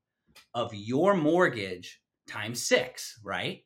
of 0.54 0.74
your 0.74 1.14
mortgage 1.14 2.00
times 2.26 2.62
six, 2.62 3.20
right? 3.22 3.64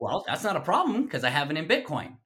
Well, 0.00 0.24
that's 0.26 0.42
not 0.42 0.56
a 0.56 0.60
problem 0.60 1.04
because 1.04 1.22
I 1.22 1.28
have 1.28 1.50
it 1.50 1.58
in 1.58 1.68
Bitcoin. 1.68 2.16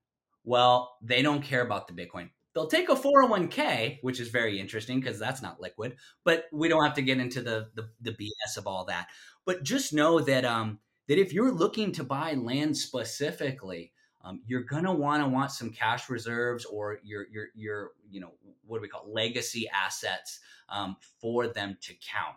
Well, 0.44 0.96
they 1.02 1.20
don't 1.20 1.42
care 1.42 1.62
about 1.62 1.88
the 1.88 1.94
Bitcoin. 1.94 2.30
They'll 2.54 2.68
take 2.68 2.88
a 2.88 2.94
401k, 2.94 3.98
which 4.02 4.20
is 4.20 4.28
very 4.28 4.60
interesting 4.60 5.00
because 5.00 5.18
that's 5.18 5.42
not 5.42 5.60
liquid, 5.60 5.96
but 6.24 6.44
we 6.52 6.68
don't 6.68 6.84
have 6.84 6.94
to 6.94 7.02
get 7.02 7.18
into 7.18 7.42
the, 7.42 7.70
the, 7.74 7.88
the 8.00 8.12
BS 8.12 8.56
of 8.56 8.68
all 8.68 8.84
that. 8.86 9.08
But 9.46 9.64
just 9.64 9.92
know 9.92 10.20
that 10.20 10.44
um, 10.44 10.78
that 11.08 11.18
if 11.18 11.32
you're 11.32 11.52
looking 11.52 11.90
to 11.92 12.04
buy 12.04 12.34
land 12.34 12.76
specifically, 12.76 13.92
um, 14.22 14.42
you're 14.46 14.62
gonna 14.62 14.92
want 14.92 15.22
to 15.22 15.28
want 15.28 15.50
some 15.50 15.70
cash 15.70 16.08
reserves 16.08 16.64
or 16.64 16.98
your 17.02 17.26
your 17.30 17.46
your 17.54 17.90
you 18.10 18.20
know 18.20 18.32
what 18.66 18.78
do 18.78 18.82
we 18.82 18.88
call 18.88 19.04
it? 19.06 19.12
legacy 19.12 19.68
assets 19.68 20.40
um, 20.68 20.96
for 21.20 21.48
them 21.48 21.76
to 21.82 21.94
count. 21.94 22.36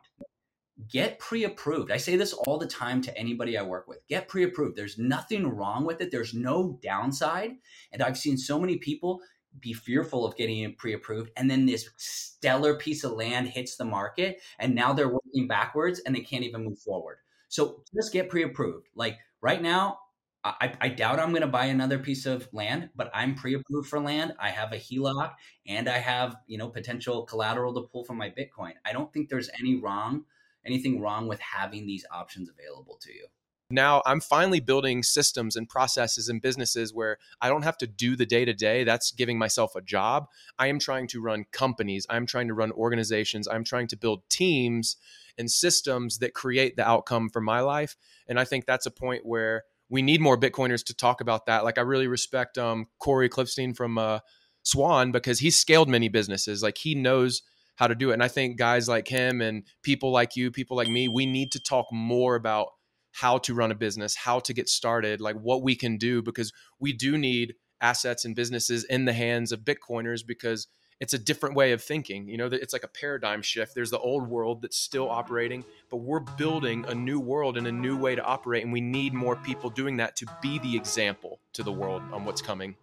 Get 0.89 1.19
pre-approved. 1.19 1.91
I 1.91 1.97
say 1.97 2.15
this 2.15 2.33
all 2.33 2.57
the 2.57 2.65
time 2.65 3.01
to 3.03 3.15
anybody 3.15 3.57
I 3.57 3.61
work 3.61 3.87
with. 3.87 3.99
Get 4.07 4.27
pre-approved. 4.27 4.75
There's 4.75 4.97
nothing 4.97 5.47
wrong 5.47 5.85
with 5.85 6.01
it. 6.01 6.09
There's 6.09 6.33
no 6.33 6.79
downside. 6.81 7.51
And 7.91 8.01
I've 8.01 8.17
seen 8.17 8.37
so 8.37 8.59
many 8.59 8.77
people 8.77 9.21
be 9.59 9.73
fearful 9.73 10.25
of 10.25 10.35
getting 10.35 10.73
pre-approved 10.75 11.31
and 11.37 11.49
then 11.49 11.65
this 11.65 11.89
stellar 11.97 12.75
piece 12.75 13.03
of 13.03 13.11
land 13.11 13.47
hits 13.47 13.75
the 13.75 13.85
market 13.85 14.41
and 14.59 14.73
now 14.73 14.93
they're 14.93 15.09
working 15.09 15.47
backwards 15.47 15.99
and 15.99 16.15
they 16.15 16.21
can't 16.21 16.43
even 16.43 16.63
move 16.63 16.79
forward 16.79 17.17
so 17.49 17.83
just 17.95 18.11
get 18.11 18.29
pre-approved 18.29 18.87
like 18.95 19.17
right 19.41 19.61
now 19.61 19.99
I, 20.43 20.73
I 20.81 20.89
doubt 20.89 21.19
I'm 21.19 21.29
going 21.29 21.41
to 21.41 21.47
buy 21.47 21.65
another 21.65 21.97
piece 21.97 22.25
of 22.25 22.49
land, 22.51 22.89
but 22.95 23.09
I'm 23.13 23.33
pre-approved 23.33 23.87
for 23.87 23.99
land. 23.99 24.33
I 24.39 24.49
have 24.49 24.73
a 24.73 24.77
HELOC 24.77 25.33
and 25.67 25.87
I 25.87 25.99
have, 25.99 26.35
you 26.47 26.57
know, 26.57 26.67
potential 26.67 27.23
collateral 27.23 27.73
to 27.75 27.81
pull 27.81 28.03
from 28.03 28.17
my 28.17 28.29
Bitcoin. 28.29 28.73
I 28.85 28.91
don't 28.91 29.11
think 29.13 29.29
there's 29.29 29.49
any 29.57 29.75
wrong, 29.75 30.25
anything 30.65 30.99
wrong 30.99 31.27
with 31.27 31.39
having 31.39 31.85
these 31.85 32.05
options 32.11 32.49
available 32.49 32.97
to 33.03 33.13
you. 33.13 33.27
Now 33.69 34.03
I'm 34.05 34.19
finally 34.19 34.59
building 34.59 35.01
systems 35.01 35.55
and 35.55 35.67
processes 35.67 36.27
and 36.29 36.41
businesses 36.41 36.93
where 36.93 37.17
I 37.41 37.49
don't 37.49 37.63
have 37.63 37.77
to 37.79 37.87
do 37.87 38.15
the 38.15 38.25
day 38.25 38.43
to 38.45 38.53
day. 38.53 38.83
That's 38.83 39.11
giving 39.11 39.39
myself 39.39 39.75
a 39.75 39.81
job. 39.81 40.27
I 40.59 40.67
am 40.67 40.77
trying 40.77 41.07
to 41.07 41.21
run 41.21 41.45
companies. 41.51 42.05
I'm 42.09 42.25
trying 42.25 42.49
to 42.49 42.53
run 42.53 42.71
organizations. 42.73 43.47
I'm 43.47 43.63
trying 43.63 43.87
to 43.87 43.97
build 43.97 44.29
teams 44.29 44.97
and 45.37 45.49
systems 45.49 46.19
that 46.19 46.33
create 46.33 46.75
the 46.75 46.87
outcome 46.87 47.29
for 47.29 47.41
my 47.41 47.61
life. 47.61 47.95
And 48.27 48.39
I 48.39 48.45
think 48.45 48.65
that's 48.65 48.85
a 48.85 48.91
point 48.91 49.25
where 49.25 49.63
we 49.93 50.01
need 50.01 50.21
more 50.21 50.35
Bitcoiners 50.35 50.83
to 50.85 50.95
talk 50.95 51.21
about 51.21 51.45
that. 51.45 51.63
Like 51.63 51.77
I 51.77 51.81
really 51.81 52.07
respect 52.07 52.57
um, 52.57 52.87
Cory 52.97 53.29
Klippsten 53.29 53.75
from 53.75 53.99
uh, 53.99 54.19
Swan 54.63 55.11
because 55.11 55.37
he's 55.37 55.55
scaled 55.55 55.87
many 55.87 56.09
businesses. 56.09 56.63
Like 56.63 56.79
he 56.79 56.95
knows 56.95 57.43
how 57.75 57.85
to 57.85 57.93
do 57.93 58.09
it. 58.09 58.13
And 58.13 58.23
I 58.23 58.27
think 58.27 58.57
guys 58.57 58.89
like 58.89 59.07
him 59.07 59.39
and 59.39 59.63
people 59.83 60.11
like 60.11 60.35
you, 60.35 60.49
people 60.49 60.75
like 60.75 60.87
me, 60.87 61.07
we 61.07 61.27
need 61.27 61.51
to 61.51 61.61
talk 61.61 61.85
more 61.91 62.33
about 62.33 62.69
how 63.11 63.37
to 63.37 63.53
run 63.53 63.71
a 63.71 63.75
business, 63.75 64.15
how 64.15 64.39
to 64.39 64.51
get 64.51 64.67
started, 64.67 65.21
like 65.21 65.35
what 65.35 65.61
we 65.61 65.75
can 65.75 65.97
do 65.97 66.23
because 66.23 66.51
we 66.79 66.91
do 66.91 67.15
need 67.15 67.53
assets 67.79 68.25
and 68.25 68.35
businesses 68.35 68.83
in 68.85 69.05
the 69.05 69.13
hands 69.13 69.51
of 69.51 69.59
Bitcoiners 69.59 70.25
because 70.25 70.67
it's 71.03 71.13
a 71.13 71.19
different 71.19 71.53
way 71.53 71.73
of 71.73 71.83
thinking. 71.83 72.29
You 72.29 72.37
know, 72.37 72.45
it's 72.45 72.71
like 72.71 72.85
a 72.85 72.87
paradigm 72.87 73.41
shift. 73.41 73.75
There's 73.75 73.91
the 73.91 73.99
old 73.99 74.25
world 74.25 74.61
that's 74.61 74.77
still 74.77 75.09
operating, 75.09 75.65
but 75.89 75.97
we're 75.97 76.21
building 76.21 76.85
a 76.87 76.95
new 76.95 77.19
world 77.19 77.57
and 77.57 77.67
a 77.67 77.71
new 77.73 77.97
way 77.97 78.15
to 78.15 78.23
operate. 78.23 78.63
And 78.63 78.71
we 78.71 78.79
need 78.79 79.13
more 79.13 79.35
people 79.35 79.69
doing 79.69 79.97
that 79.97 80.15
to 80.15 80.25
be 80.41 80.59
the 80.59 80.77
example 80.77 81.41
to 81.51 81.61
the 81.61 81.73
world 81.73 82.03
on 82.13 82.23
what's 82.23 82.41
coming. 82.41 82.77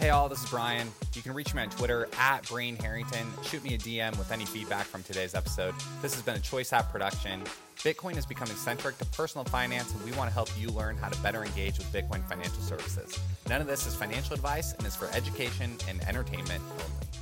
Hey, 0.00 0.08
all, 0.08 0.30
this 0.30 0.42
is 0.42 0.48
Brian. 0.48 0.90
You 1.12 1.20
can 1.20 1.34
reach 1.34 1.52
me 1.52 1.60
on 1.60 1.68
Twitter 1.68 2.08
at 2.18 2.48
Brian 2.48 2.74
Harrington. 2.74 3.26
Shoot 3.42 3.62
me 3.62 3.74
a 3.74 3.78
DM 3.78 4.16
with 4.16 4.32
any 4.32 4.46
feedback 4.46 4.86
from 4.86 5.02
today's 5.02 5.34
episode. 5.34 5.74
This 6.00 6.14
has 6.14 6.22
been 6.22 6.36
a 6.36 6.40
Choice 6.40 6.72
App 6.72 6.90
production. 6.90 7.42
Bitcoin 7.76 8.16
is 8.16 8.24
becoming 8.24 8.56
centric 8.56 8.96
to 8.96 9.04
personal 9.04 9.44
finance, 9.44 9.92
and 9.92 10.02
we 10.02 10.12
want 10.12 10.30
to 10.30 10.32
help 10.32 10.48
you 10.58 10.70
learn 10.70 10.96
how 10.96 11.10
to 11.10 11.20
better 11.20 11.44
engage 11.44 11.76
with 11.76 11.92
Bitcoin 11.92 12.26
financial 12.26 12.62
services. 12.62 13.20
None 13.50 13.60
of 13.60 13.66
this 13.66 13.86
is 13.86 13.94
financial 13.94 14.32
advice 14.32 14.72
and 14.72 14.86
is 14.86 14.96
for 14.96 15.06
education 15.12 15.76
and 15.86 16.00
entertainment 16.08 16.62
only. 16.72 17.19